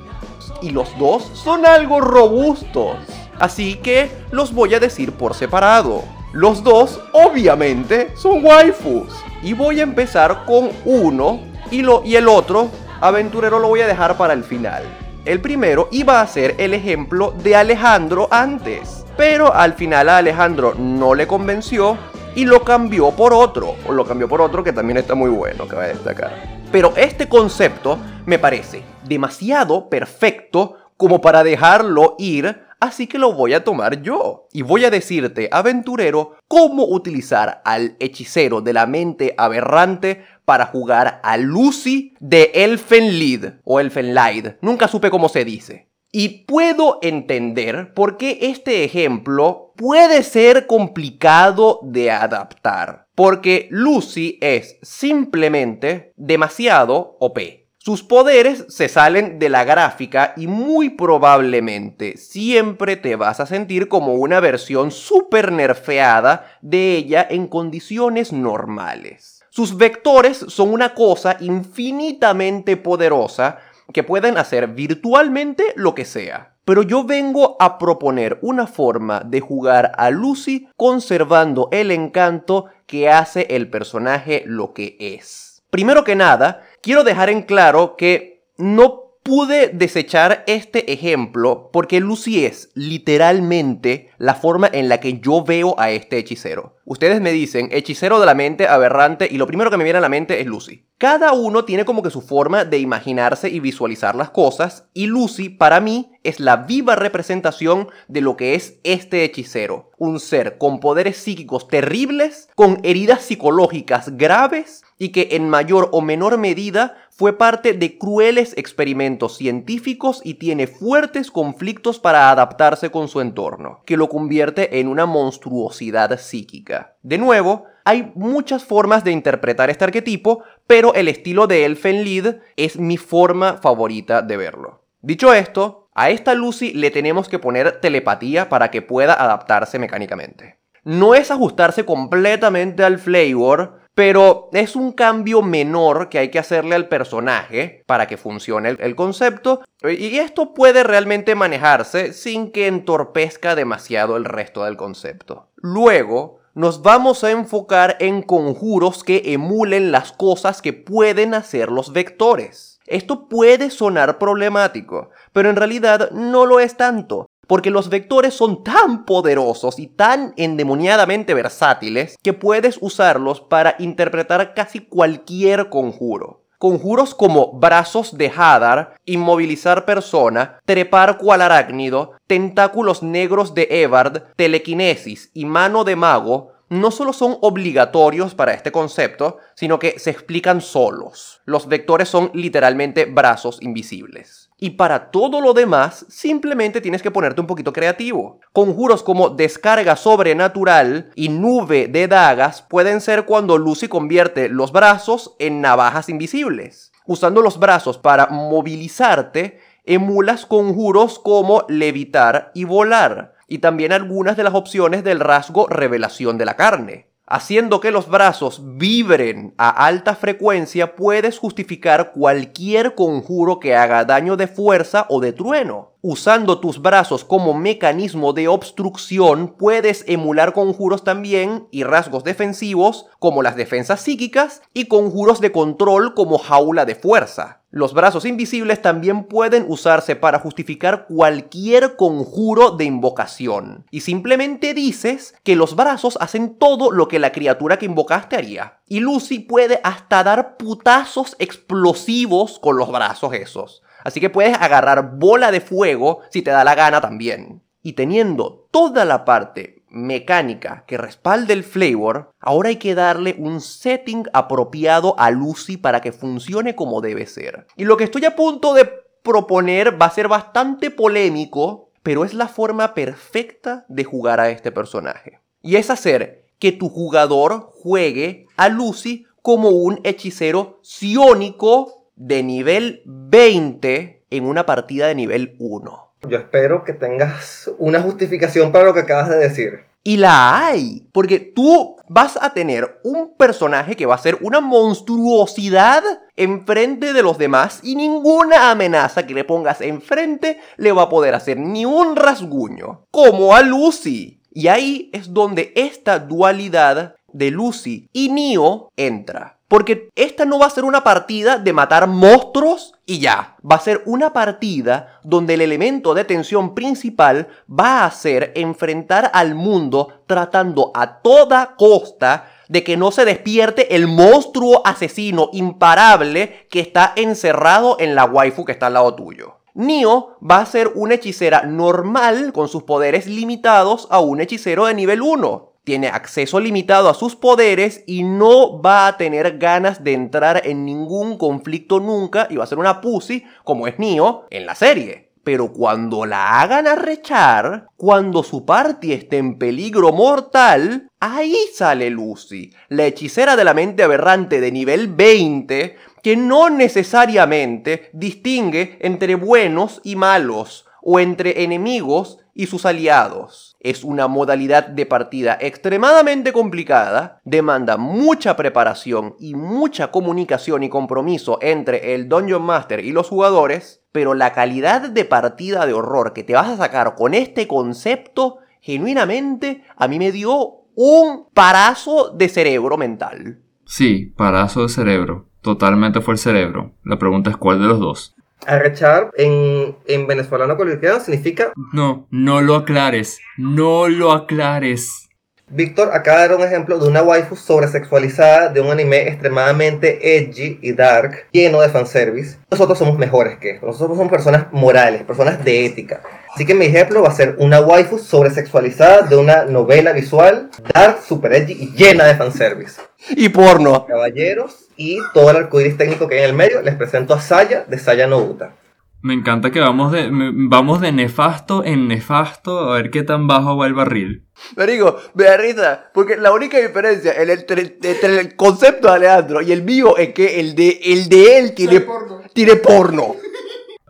Y 0.62 0.70
los 0.70 0.96
dos 0.98 1.30
son 1.34 1.66
algo 1.66 2.00
robustos. 2.00 2.96
Así 3.38 3.76
que 3.76 4.10
los 4.30 4.52
voy 4.52 4.74
a 4.74 4.80
decir 4.80 5.12
por 5.12 5.34
separado. 5.34 6.02
Los 6.32 6.62
dos, 6.62 7.00
obviamente, 7.12 8.12
son 8.16 8.44
waifus. 8.44 9.12
Y 9.42 9.52
voy 9.52 9.80
a 9.80 9.84
empezar 9.84 10.44
con 10.44 10.70
uno 10.84 11.40
y, 11.70 11.82
lo, 11.82 12.02
y 12.04 12.16
el 12.16 12.28
otro, 12.28 12.68
aventurero, 13.00 13.58
lo 13.58 13.68
voy 13.68 13.80
a 13.80 13.86
dejar 13.86 14.16
para 14.16 14.32
el 14.32 14.44
final. 14.44 14.84
El 15.26 15.40
primero 15.40 15.88
iba 15.90 16.20
a 16.20 16.26
ser 16.28 16.54
el 16.56 16.72
ejemplo 16.72 17.34
de 17.42 17.56
Alejandro 17.56 18.28
antes. 18.30 19.04
Pero 19.16 19.52
al 19.52 19.72
final 19.72 20.08
a 20.08 20.18
Alejandro 20.18 20.74
no 20.78 21.16
le 21.16 21.26
convenció 21.26 21.98
y 22.36 22.44
lo 22.44 22.62
cambió 22.62 23.10
por 23.10 23.32
otro. 23.32 23.74
O 23.88 23.92
lo 23.92 24.04
cambió 24.04 24.28
por 24.28 24.40
otro 24.40 24.62
que 24.62 24.72
también 24.72 24.98
está 24.98 25.16
muy 25.16 25.28
bueno, 25.28 25.66
que 25.66 25.74
va 25.74 25.82
a 25.82 25.88
destacar. 25.88 26.60
Pero 26.70 26.92
este 26.94 27.28
concepto 27.28 27.98
me 28.24 28.38
parece 28.38 28.84
demasiado 29.02 29.88
perfecto 29.88 30.76
como 30.96 31.20
para 31.20 31.42
dejarlo 31.42 32.14
ir, 32.18 32.62
así 32.80 33.06
que 33.06 33.18
lo 33.18 33.32
voy 33.32 33.54
a 33.54 33.64
tomar 33.64 34.02
yo. 34.02 34.48
Y 34.52 34.62
voy 34.62 34.84
a 34.84 34.90
decirte, 34.90 35.48
aventurero, 35.52 36.36
cómo 36.48 36.84
utilizar 36.84 37.62
al 37.64 37.96
hechicero 38.00 38.60
de 38.60 38.72
la 38.72 38.86
mente 38.86 39.34
aberrante 39.36 40.24
para 40.44 40.66
jugar 40.66 41.20
a 41.22 41.36
Lucy 41.36 42.14
de 42.20 42.50
Elfenlied 42.54 43.54
o 43.64 43.80
Elfenlied. 43.80 44.54
Nunca 44.60 44.88
supe 44.88 45.10
cómo 45.10 45.28
se 45.28 45.44
dice. 45.44 45.88
Y 46.12 46.44
puedo 46.46 46.98
entender 47.02 47.92
por 47.92 48.16
qué 48.16 48.38
este 48.40 48.84
ejemplo 48.84 49.72
puede 49.76 50.22
ser 50.22 50.66
complicado 50.66 51.80
de 51.82 52.10
adaptar. 52.10 53.06
Porque 53.14 53.68
Lucy 53.70 54.38
es 54.40 54.78
simplemente 54.82 56.12
demasiado 56.16 57.16
OP. 57.20 57.65
Sus 57.86 58.02
poderes 58.02 58.64
se 58.68 58.88
salen 58.88 59.38
de 59.38 59.48
la 59.48 59.62
gráfica 59.62 60.32
y 60.36 60.48
muy 60.48 60.90
probablemente 60.90 62.16
siempre 62.16 62.96
te 62.96 63.14
vas 63.14 63.38
a 63.38 63.46
sentir 63.46 63.86
como 63.86 64.14
una 64.14 64.40
versión 64.40 64.90
super 64.90 65.52
nerfeada 65.52 66.58
de 66.62 66.96
ella 66.96 67.24
en 67.30 67.46
condiciones 67.46 68.32
normales. 68.32 69.44
Sus 69.50 69.76
vectores 69.76 70.36
son 70.48 70.72
una 70.72 70.94
cosa 70.94 71.36
infinitamente 71.38 72.76
poderosa 72.76 73.58
que 73.92 74.02
pueden 74.02 74.36
hacer 74.36 74.66
virtualmente 74.66 75.62
lo 75.76 75.94
que 75.94 76.04
sea. 76.04 76.56
Pero 76.64 76.82
yo 76.82 77.04
vengo 77.04 77.56
a 77.60 77.78
proponer 77.78 78.40
una 78.42 78.66
forma 78.66 79.20
de 79.20 79.38
jugar 79.38 79.92
a 79.96 80.10
Lucy 80.10 80.68
conservando 80.74 81.68
el 81.70 81.92
encanto 81.92 82.64
que 82.86 83.10
hace 83.10 83.46
el 83.50 83.70
personaje 83.70 84.42
lo 84.44 84.72
que 84.72 84.96
es. 84.98 85.62
Primero 85.70 86.02
que 86.02 86.16
nada, 86.16 86.62
quiero 86.86 87.02
dejar 87.02 87.30
en 87.30 87.42
claro 87.42 87.96
que 87.96 88.44
no 88.58 89.05
pude 89.26 89.70
desechar 89.70 90.44
este 90.46 90.92
ejemplo 90.92 91.70
porque 91.72 91.98
Lucy 91.98 92.44
es 92.44 92.70
literalmente 92.74 94.10
la 94.18 94.36
forma 94.36 94.70
en 94.72 94.88
la 94.88 95.00
que 95.00 95.18
yo 95.18 95.42
veo 95.42 95.74
a 95.78 95.90
este 95.90 96.18
hechicero. 96.18 96.76
Ustedes 96.84 97.20
me 97.20 97.32
dicen 97.32 97.68
hechicero 97.72 98.20
de 98.20 98.26
la 98.26 98.36
mente 98.36 98.68
aberrante 98.68 99.26
y 99.28 99.36
lo 99.38 99.48
primero 99.48 99.68
que 99.72 99.76
me 99.76 99.82
viene 99.82 99.98
a 99.98 100.02
la 100.02 100.08
mente 100.08 100.40
es 100.40 100.46
Lucy. 100.46 100.86
Cada 100.98 101.32
uno 101.32 101.64
tiene 101.64 101.84
como 101.84 102.02
que 102.02 102.10
su 102.10 102.22
forma 102.22 102.64
de 102.64 102.78
imaginarse 102.78 103.50
y 103.50 103.58
visualizar 103.58 104.14
las 104.14 104.30
cosas 104.30 104.88
y 104.94 105.06
Lucy 105.06 105.48
para 105.48 105.80
mí 105.80 106.12
es 106.22 106.38
la 106.38 106.58
viva 106.58 106.94
representación 106.94 107.88
de 108.06 108.20
lo 108.20 108.36
que 108.36 108.54
es 108.54 108.78
este 108.84 109.24
hechicero. 109.24 109.90
Un 109.98 110.20
ser 110.20 110.58
con 110.58 110.78
poderes 110.78 111.16
psíquicos 111.16 111.66
terribles, 111.66 112.48
con 112.54 112.78
heridas 112.84 113.22
psicológicas 113.22 114.16
graves 114.16 114.84
y 114.96 115.10
que 115.10 115.28
en 115.32 115.48
mayor 115.48 115.88
o 115.92 116.00
menor 116.00 116.38
medida 116.38 116.96
fue 117.16 117.38
parte 117.38 117.72
de 117.72 117.96
crueles 117.96 118.52
experimentos 118.58 119.38
científicos 119.38 120.20
y 120.22 120.34
tiene 120.34 120.66
fuertes 120.66 121.30
conflictos 121.30 121.98
para 121.98 122.30
adaptarse 122.30 122.90
con 122.90 123.08
su 123.08 123.22
entorno, 123.22 123.80
que 123.86 123.96
lo 123.96 124.10
convierte 124.10 124.80
en 124.80 124.86
una 124.86 125.06
monstruosidad 125.06 126.20
psíquica. 126.20 126.96
De 127.02 127.16
nuevo, 127.16 127.64
hay 127.86 128.12
muchas 128.14 128.64
formas 128.64 129.02
de 129.02 129.12
interpretar 129.12 129.70
este 129.70 129.84
arquetipo, 129.84 130.42
pero 130.66 130.92
el 130.92 131.08
estilo 131.08 131.46
de 131.46 131.64
Elfenlied 131.64 132.36
es 132.56 132.78
mi 132.78 132.98
forma 132.98 133.54
favorita 133.62 134.20
de 134.20 134.36
verlo. 134.36 134.82
Dicho 135.00 135.32
esto, 135.32 135.88
a 135.94 136.10
esta 136.10 136.34
Lucy 136.34 136.74
le 136.74 136.90
tenemos 136.90 137.30
que 137.30 137.38
poner 137.38 137.80
telepatía 137.80 138.50
para 138.50 138.70
que 138.70 138.82
pueda 138.82 139.14
adaptarse 139.14 139.78
mecánicamente. 139.78 140.58
No 140.84 141.14
es 141.14 141.30
ajustarse 141.30 141.86
completamente 141.86 142.84
al 142.84 142.98
flavor, 142.98 143.75
pero 143.96 144.50
es 144.52 144.76
un 144.76 144.92
cambio 144.92 145.40
menor 145.40 146.10
que 146.10 146.18
hay 146.18 146.30
que 146.30 146.38
hacerle 146.38 146.74
al 146.74 146.86
personaje 146.86 147.82
para 147.86 148.06
que 148.06 148.18
funcione 148.18 148.76
el, 148.78 148.94
concepto 148.94 149.62
y 149.82 150.18
esto 150.18 150.52
puede 150.52 150.82
realmente 150.82 151.34
manejarse 151.34 152.12
sin 152.12 152.52
que 152.52 152.66
entorpezca 152.66 153.54
demasiado 153.54 154.18
el 154.18 154.26
resto 154.26 154.64
del 154.64 154.76
concepto. 154.76 155.48
Luego, 155.56 156.40
nos 156.52 156.82
vamos 156.82 157.24
a 157.24 157.30
enfocar 157.30 157.96
en 157.98 158.20
conjuros 158.20 159.02
que 159.02 159.22
emulen 159.32 159.92
las 159.92 160.12
cosas 160.12 160.60
que 160.60 160.74
pueden 160.74 161.32
hacer 161.32 161.72
los 161.72 161.94
vectores. 161.94 162.78
Esto 162.86 163.30
puede 163.30 163.70
sonar 163.70 164.18
problemático, 164.18 165.08
pero 165.32 165.48
en 165.48 165.56
realidad 165.56 166.10
no 166.10 166.44
lo 166.44 166.60
es 166.60 166.76
tanto, 166.76 167.30
porque 167.46 167.70
los 167.70 167.88
vectores 167.88 168.34
son 168.34 168.64
tan 168.64 169.04
poderosos 169.04 169.78
y 169.78 169.86
tan 169.86 170.34
endemoniadamente 170.36 171.34
versátiles 171.34 172.16
que 172.22 172.32
puedes 172.32 172.78
usarlos 172.80 173.40
para 173.40 173.76
interpretar 173.78 174.54
casi 174.54 174.80
cualquier 174.80 175.68
conjuro. 175.68 176.42
Conjuros 176.58 177.14
como 177.14 177.52
brazos 177.52 178.16
de 178.16 178.32
Hadar, 178.34 178.96
inmovilizar 179.04 179.84
persona, 179.84 180.58
trepar 180.64 181.18
cual 181.18 181.42
arácnido, 181.42 182.12
tentáculos 182.26 183.02
negros 183.02 183.54
de 183.54 183.68
Evard, 183.70 184.22
telequinesis 184.36 185.30
y 185.34 185.44
mano 185.44 185.84
de 185.84 185.96
mago 185.96 186.52
no 186.68 186.90
solo 186.90 187.12
son 187.12 187.36
obligatorios 187.42 188.34
para 188.34 188.54
este 188.54 188.72
concepto, 188.72 189.38
sino 189.54 189.78
que 189.78 189.98
se 189.98 190.10
explican 190.10 190.60
solos. 190.60 191.40
Los 191.44 191.68
vectores 191.68 192.08
son 192.08 192.30
literalmente 192.34 193.04
brazos 193.04 193.58
invisibles. 193.60 194.45
Y 194.58 194.70
para 194.70 195.10
todo 195.10 195.42
lo 195.42 195.52
demás, 195.52 196.06
simplemente 196.08 196.80
tienes 196.80 197.02
que 197.02 197.10
ponerte 197.10 197.42
un 197.42 197.46
poquito 197.46 197.74
creativo. 197.74 198.40
Conjuros 198.52 199.02
como 199.02 199.28
descarga 199.28 199.96
sobrenatural 199.96 201.10
y 201.14 201.28
nube 201.28 201.88
de 201.88 202.08
dagas 202.08 202.62
pueden 202.62 203.02
ser 203.02 203.26
cuando 203.26 203.58
Lucy 203.58 203.88
convierte 203.88 204.48
los 204.48 204.72
brazos 204.72 205.36
en 205.38 205.60
navajas 205.60 206.08
invisibles. 206.08 206.92
Usando 207.06 207.42
los 207.42 207.58
brazos 207.58 207.98
para 207.98 208.28
movilizarte, 208.28 209.60
emulas 209.84 210.46
conjuros 210.46 211.18
como 211.18 211.64
levitar 211.68 212.50
y 212.54 212.64
volar, 212.64 213.34
y 213.46 213.58
también 213.58 213.92
algunas 213.92 214.36
de 214.36 214.42
las 214.42 214.54
opciones 214.54 215.04
del 215.04 215.20
rasgo 215.20 215.66
revelación 215.68 216.38
de 216.38 216.44
la 216.46 216.56
carne. 216.56 217.15
Haciendo 217.28 217.80
que 217.80 217.90
los 217.90 218.08
brazos 218.08 218.60
vibren 218.62 219.52
a 219.58 219.68
alta 219.86 220.14
frecuencia, 220.14 220.94
puedes 220.94 221.40
justificar 221.40 222.12
cualquier 222.12 222.94
conjuro 222.94 223.58
que 223.58 223.74
haga 223.74 224.04
daño 224.04 224.36
de 224.36 224.46
fuerza 224.46 225.06
o 225.08 225.20
de 225.20 225.32
trueno. 225.32 225.90
Usando 226.02 226.60
tus 226.60 226.80
brazos 226.80 227.24
como 227.24 227.52
mecanismo 227.52 228.32
de 228.32 228.46
obstrucción, 228.46 229.56
puedes 229.58 230.04
emular 230.06 230.52
conjuros 230.52 231.02
también 231.02 231.66
y 231.72 231.82
rasgos 231.82 232.22
defensivos 232.22 233.06
como 233.18 233.42
las 233.42 233.56
defensas 233.56 234.02
psíquicas 234.02 234.62
y 234.72 234.86
conjuros 234.86 235.40
de 235.40 235.50
control 235.50 236.14
como 236.14 236.38
jaula 236.38 236.84
de 236.84 236.94
fuerza. 236.94 237.62
Los 237.76 237.92
brazos 237.92 238.24
invisibles 238.24 238.80
también 238.80 239.24
pueden 239.24 239.66
usarse 239.68 240.16
para 240.16 240.38
justificar 240.38 241.04
cualquier 241.06 241.96
conjuro 241.96 242.70
de 242.70 242.86
invocación. 242.86 243.84
Y 243.90 244.00
simplemente 244.00 244.72
dices 244.72 245.34
que 245.42 245.56
los 245.56 245.76
brazos 245.76 246.16
hacen 246.18 246.56
todo 246.56 246.90
lo 246.90 247.06
que 247.06 247.18
la 247.18 247.32
criatura 247.32 247.78
que 247.78 247.84
invocaste 247.84 248.34
haría. 248.34 248.80
Y 248.86 249.00
Lucy 249.00 249.40
puede 249.40 249.82
hasta 249.84 250.24
dar 250.24 250.56
putazos 250.56 251.36
explosivos 251.38 252.58
con 252.60 252.78
los 252.78 252.90
brazos 252.90 253.34
esos. 253.34 253.82
Así 254.04 254.20
que 254.20 254.30
puedes 254.30 254.56
agarrar 254.56 255.18
bola 255.18 255.50
de 255.50 255.60
fuego 255.60 256.20
si 256.30 256.40
te 256.40 256.52
da 256.52 256.64
la 256.64 256.74
gana 256.74 257.02
también. 257.02 257.62
Y 257.82 257.92
teniendo 257.92 258.68
toda 258.70 259.04
la 259.04 259.26
parte 259.26 259.75
mecánica 259.88 260.84
que 260.86 260.98
respalde 260.98 261.52
el 261.52 261.64
flavor, 261.64 262.32
ahora 262.40 262.70
hay 262.70 262.76
que 262.76 262.94
darle 262.94 263.34
un 263.38 263.60
setting 263.60 264.24
apropiado 264.32 265.14
a 265.18 265.30
Lucy 265.30 265.76
para 265.76 266.00
que 266.00 266.12
funcione 266.12 266.74
como 266.74 267.00
debe 267.00 267.26
ser. 267.26 267.66
Y 267.76 267.84
lo 267.84 267.96
que 267.96 268.04
estoy 268.04 268.24
a 268.24 268.36
punto 268.36 268.74
de 268.74 268.90
proponer 269.22 270.00
va 270.00 270.06
a 270.06 270.10
ser 270.10 270.28
bastante 270.28 270.90
polémico, 270.90 271.90
pero 272.02 272.24
es 272.24 272.34
la 272.34 272.48
forma 272.48 272.94
perfecta 272.94 273.84
de 273.88 274.04
jugar 274.04 274.40
a 274.40 274.50
este 274.50 274.70
personaje. 274.70 275.40
Y 275.62 275.76
es 275.76 275.90
hacer 275.90 276.46
que 276.58 276.72
tu 276.72 276.88
jugador 276.88 277.70
juegue 277.72 278.46
a 278.56 278.68
Lucy 278.68 279.26
como 279.42 279.70
un 279.70 280.00
hechicero 280.04 280.78
sion'ico 280.82 282.10
de 282.16 282.42
nivel 282.42 283.02
20 283.04 284.24
en 284.30 284.44
una 284.44 284.66
partida 284.66 285.08
de 285.08 285.14
nivel 285.14 285.56
1. 285.58 286.05
Yo 286.22 286.38
espero 286.38 286.84
que 286.84 286.92
tengas 286.92 287.70
una 287.78 288.00
justificación 288.00 288.72
para 288.72 288.84
lo 288.84 288.94
que 288.94 289.00
acabas 289.00 289.28
de 289.28 289.38
decir. 289.38 289.80
Y 290.02 290.18
la 290.18 290.64
hay, 290.64 291.08
porque 291.10 291.40
tú 291.40 291.96
vas 292.08 292.38
a 292.40 292.54
tener 292.54 293.00
un 293.02 293.34
personaje 293.36 293.96
que 293.96 294.06
va 294.06 294.14
a 294.14 294.18
ser 294.18 294.38
una 294.40 294.60
monstruosidad 294.60 296.02
enfrente 296.36 297.12
de 297.12 297.22
los 297.24 297.38
demás 297.38 297.80
y 297.82 297.96
ninguna 297.96 298.70
amenaza 298.70 299.26
que 299.26 299.34
le 299.34 299.42
pongas 299.42 299.80
enfrente 299.80 300.60
le 300.76 300.92
va 300.92 301.02
a 301.02 301.08
poder 301.08 301.34
hacer 301.34 301.58
ni 301.58 301.84
un 301.84 302.14
rasguño, 302.14 303.06
como 303.10 303.56
a 303.56 303.62
Lucy. 303.62 304.40
Y 304.52 304.68
ahí 304.68 305.10
es 305.12 305.34
donde 305.34 305.72
esta 305.74 306.20
dualidad 306.20 307.16
de 307.32 307.50
Lucy 307.50 308.08
y 308.12 308.28
Neo 308.30 308.92
entra. 308.96 309.55
Porque 309.68 310.10
esta 310.14 310.44
no 310.44 310.60
va 310.60 310.66
a 310.66 310.70
ser 310.70 310.84
una 310.84 311.02
partida 311.02 311.58
de 311.58 311.72
matar 311.72 312.06
monstruos 312.06 312.94
y 313.04 313.18
ya. 313.18 313.56
Va 313.68 313.76
a 313.76 313.80
ser 313.80 314.02
una 314.06 314.32
partida 314.32 315.18
donde 315.24 315.54
el 315.54 315.60
elemento 315.60 316.14
de 316.14 316.24
tensión 316.24 316.74
principal 316.74 317.48
va 317.68 318.04
a 318.04 318.10
ser 318.12 318.52
enfrentar 318.54 319.28
al 319.34 319.56
mundo 319.56 320.22
tratando 320.26 320.92
a 320.94 321.20
toda 321.20 321.74
costa 321.76 322.48
de 322.68 322.84
que 322.84 322.96
no 322.96 323.10
se 323.10 323.24
despierte 323.24 323.96
el 323.96 324.06
monstruo 324.06 324.82
asesino 324.84 325.50
imparable 325.52 326.68
que 326.70 326.78
está 326.78 327.12
encerrado 327.16 327.96
en 327.98 328.14
la 328.14 328.24
waifu 328.24 328.64
que 328.64 328.72
está 328.72 328.86
al 328.86 328.94
lado 328.94 329.16
tuyo. 329.16 329.56
Nio 329.74 330.38
va 330.48 330.58
a 330.58 330.66
ser 330.66 330.92
una 330.94 331.14
hechicera 331.14 331.62
normal 331.62 332.52
con 332.52 332.68
sus 332.68 332.84
poderes 332.84 333.26
limitados 333.26 334.06
a 334.10 334.20
un 334.20 334.40
hechicero 334.40 334.86
de 334.86 334.94
nivel 334.94 335.22
1 335.22 335.75
tiene 335.86 336.08
acceso 336.08 336.58
limitado 336.58 337.08
a 337.08 337.14
sus 337.14 337.36
poderes 337.36 338.02
y 338.08 338.24
no 338.24 338.82
va 338.82 339.06
a 339.06 339.16
tener 339.16 339.56
ganas 339.56 340.02
de 340.02 340.14
entrar 340.14 340.62
en 340.64 340.84
ningún 340.84 341.38
conflicto 341.38 342.00
nunca 342.00 342.48
y 342.50 342.56
va 342.56 342.64
a 342.64 342.66
ser 342.66 342.78
una 342.78 343.00
pussy 343.00 343.44
como 343.62 343.86
es 343.86 343.96
Neo 344.00 344.48
en 344.50 344.66
la 344.66 344.74
serie. 344.74 345.30
Pero 345.44 345.72
cuando 345.72 346.26
la 346.26 346.60
hagan 346.60 346.88
arrechar, 346.88 347.86
cuando 347.96 348.42
su 348.42 348.66
party 348.66 349.12
esté 349.12 349.36
en 349.36 349.58
peligro 349.58 350.10
mortal, 350.10 351.06
ahí 351.20 351.56
sale 351.72 352.10
Lucy, 352.10 352.72
la 352.88 353.06
hechicera 353.06 353.54
de 353.54 353.62
la 353.62 353.72
mente 353.72 354.02
aberrante 354.02 354.60
de 354.60 354.72
nivel 354.72 355.06
20, 355.06 355.94
que 356.20 356.36
no 356.36 356.68
necesariamente 356.68 358.10
distingue 358.12 358.98
entre 359.02 359.36
buenos 359.36 360.00
y 360.02 360.16
malos, 360.16 360.84
o 361.00 361.20
entre 361.20 361.62
enemigos 361.62 362.38
y 362.56 362.66
sus 362.66 362.86
aliados. 362.86 363.76
Es 363.80 364.02
una 364.02 364.26
modalidad 364.26 364.88
de 364.88 365.04
partida 365.06 365.58
extremadamente 365.60 366.52
complicada, 366.52 367.40
demanda 367.44 367.98
mucha 367.98 368.56
preparación 368.56 369.36
y 369.38 369.54
mucha 369.54 370.10
comunicación 370.10 370.82
y 370.82 370.88
compromiso 370.88 371.58
entre 371.60 372.14
el 372.14 372.28
Dungeon 372.28 372.62
Master 372.62 373.04
y 373.04 373.12
los 373.12 373.28
jugadores, 373.28 374.02
pero 374.10 374.34
la 374.34 374.52
calidad 374.54 375.10
de 375.10 375.24
partida 375.26 375.86
de 375.86 375.92
horror 375.92 376.32
que 376.32 376.42
te 376.42 376.54
vas 376.54 376.68
a 376.68 376.78
sacar 376.78 377.14
con 377.14 377.34
este 377.34 377.68
concepto, 377.68 378.58
genuinamente, 378.80 379.84
a 379.94 380.08
mí 380.08 380.18
me 380.18 380.32
dio 380.32 380.86
un 380.94 381.48
parazo 381.52 382.30
de 382.30 382.48
cerebro 382.48 382.96
mental. 382.96 383.60
Sí, 383.84 384.32
parazo 384.36 384.82
de 384.82 384.88
cerebro. 384.88 385.46
Totalmente 385.60 386.20
fue 386.20 386.34
el 386.34 386.38
cerebro. 386.38 386.92
La 387.04 387.18
pregunta 387.18 387.50
es 387.50 387.56
cuál 387.56 387.80
de 387.80 387.86
los 387.86 388.00
dos. 388.00 388.35
Arrechar 388.66 389.30
en, 389.36 389.96
en 390.06 390.26
venezolano 390.26 390.76
coloquial 390.76 391.20
significa. 391.20 391.72
No, 391.92 392.26
no 392.30 392.60
lo 392.60 392.74
aclares. 392.74 393.38
No 393.56 394.08
lo 394.08 394.32
aclares. 394.32 395.26
Víctor 395.68 396.10
acaba 396.12 396.42
de 396.42 396.48
dar 396.48 396.58
un 396.58 396.64
ejemplo 396.64 396.96
de 396.96 397.08
una 397.08 397.22
waifu 397.22 397.56
sobresexualizada 397.56 398.68
de 398.68 398.80
un 398.80 398.92
anime 398.92 399.26
extremadamente 399.26 400.36
edgy 400.36 400.78
y 400.80 400.92
dark, 400.92 401.48
lleno 401.50 401.80
de 401.80 401.88
fanservice. 401.88 402.58
Nosotros 402.70 402.96
somos 402.96 403.18
mejores 403.18 403.58
que 403.58 403.70
esto. 403.70 403.86
Nosotros 403.86 404.16
somos 404.16 404.30
personas 404.30 404.66
morales, 404.70 405.24
personas 405.24 405.64
de 405.64 405.86
ética. 405.86 406.20
Así 406.56 406.64
que 406.64 406.74
mi 406.74 406.86
ejemplo 406.86 407.20
va 407.20 407.28
a 407.28 407.32
ser 407.32 407.56
una 407.58 407.80
waifu 407.80 408.18
sobresexualizada 408.18 409.26
de 409.26 409.36
una 409.36 409.66
novela 409.66 410.12
visual 410.12 410.70
dark, 410.94 411.18
super 411.22 411.52
edgy 411.52 411.74
y 411.74 411.92
llena 411.92 412.24
de 412.24 412.34
fanservice. 412.34 412.98
Y 413.28 413.50
porno. 413.50 414.06
Caballeros 414.06 414.86
y 414.96 415.18
todo 415.34 415.50
el 415.50 415.56
arcoíris 415.56 415.98
técnico 415.98 416.26
que 416.26 416.36
hay 416.36 416.44
en 416.44 416.48
el 416.48 416.56
medio, 416.56 416.80
les 416.80 416.94
presento 416.94 417.34
a 417.34 417.42
Saya 417.42 417.84
de 417.86 417.98
Saya 417.98 418.26
Nobuta. 418.26 418.72
Me 419.20 419.34
encanta 419.34 419.70
que 419.70 419.80
vamos 419.80 420.12
de, 420.12 420.30
vamos 420.30 421.02
de 421.02 421.12
nefasto 421.12 421.84
en 421.84 422.08
nefasto 422.08 422.90
a 422.90 422.94
ver 422.94 423.10
qué 423.10 423.22
tan 423.22 423.46
bajo 423.46 423.76
va 423.76 423.86
el 423.86 423.92
barril. 423.92 424.46
Me 424.76 424.86
digo, 424.86 425.18
me 425.34 425.44
da 425.44 425.58
risa, 425.58 426.10
porque 426.14 426.38
la 426.38 426.52
única 426.52 426.78
diferencia 426.78 427.34
entre, 427.34 427.98
el 428.22 428.56
concepto 428.56 429.08
de 429.08 429.14
Alejandro 429.14 429.60
y 429.60 429.72
el 429.72 429.82
mío 429.82 430.16
es 430.16 430.32
que 430.32 430.58
el 430.58 430.74
de, 430.74 431.00
el 431.04 431.28
de 431.28 431.58
él 431.58 431.74
tiene 431.74 432.00
porno. 432.00 432.40
tiene 432.54 432.76
porno. 432.76 433.36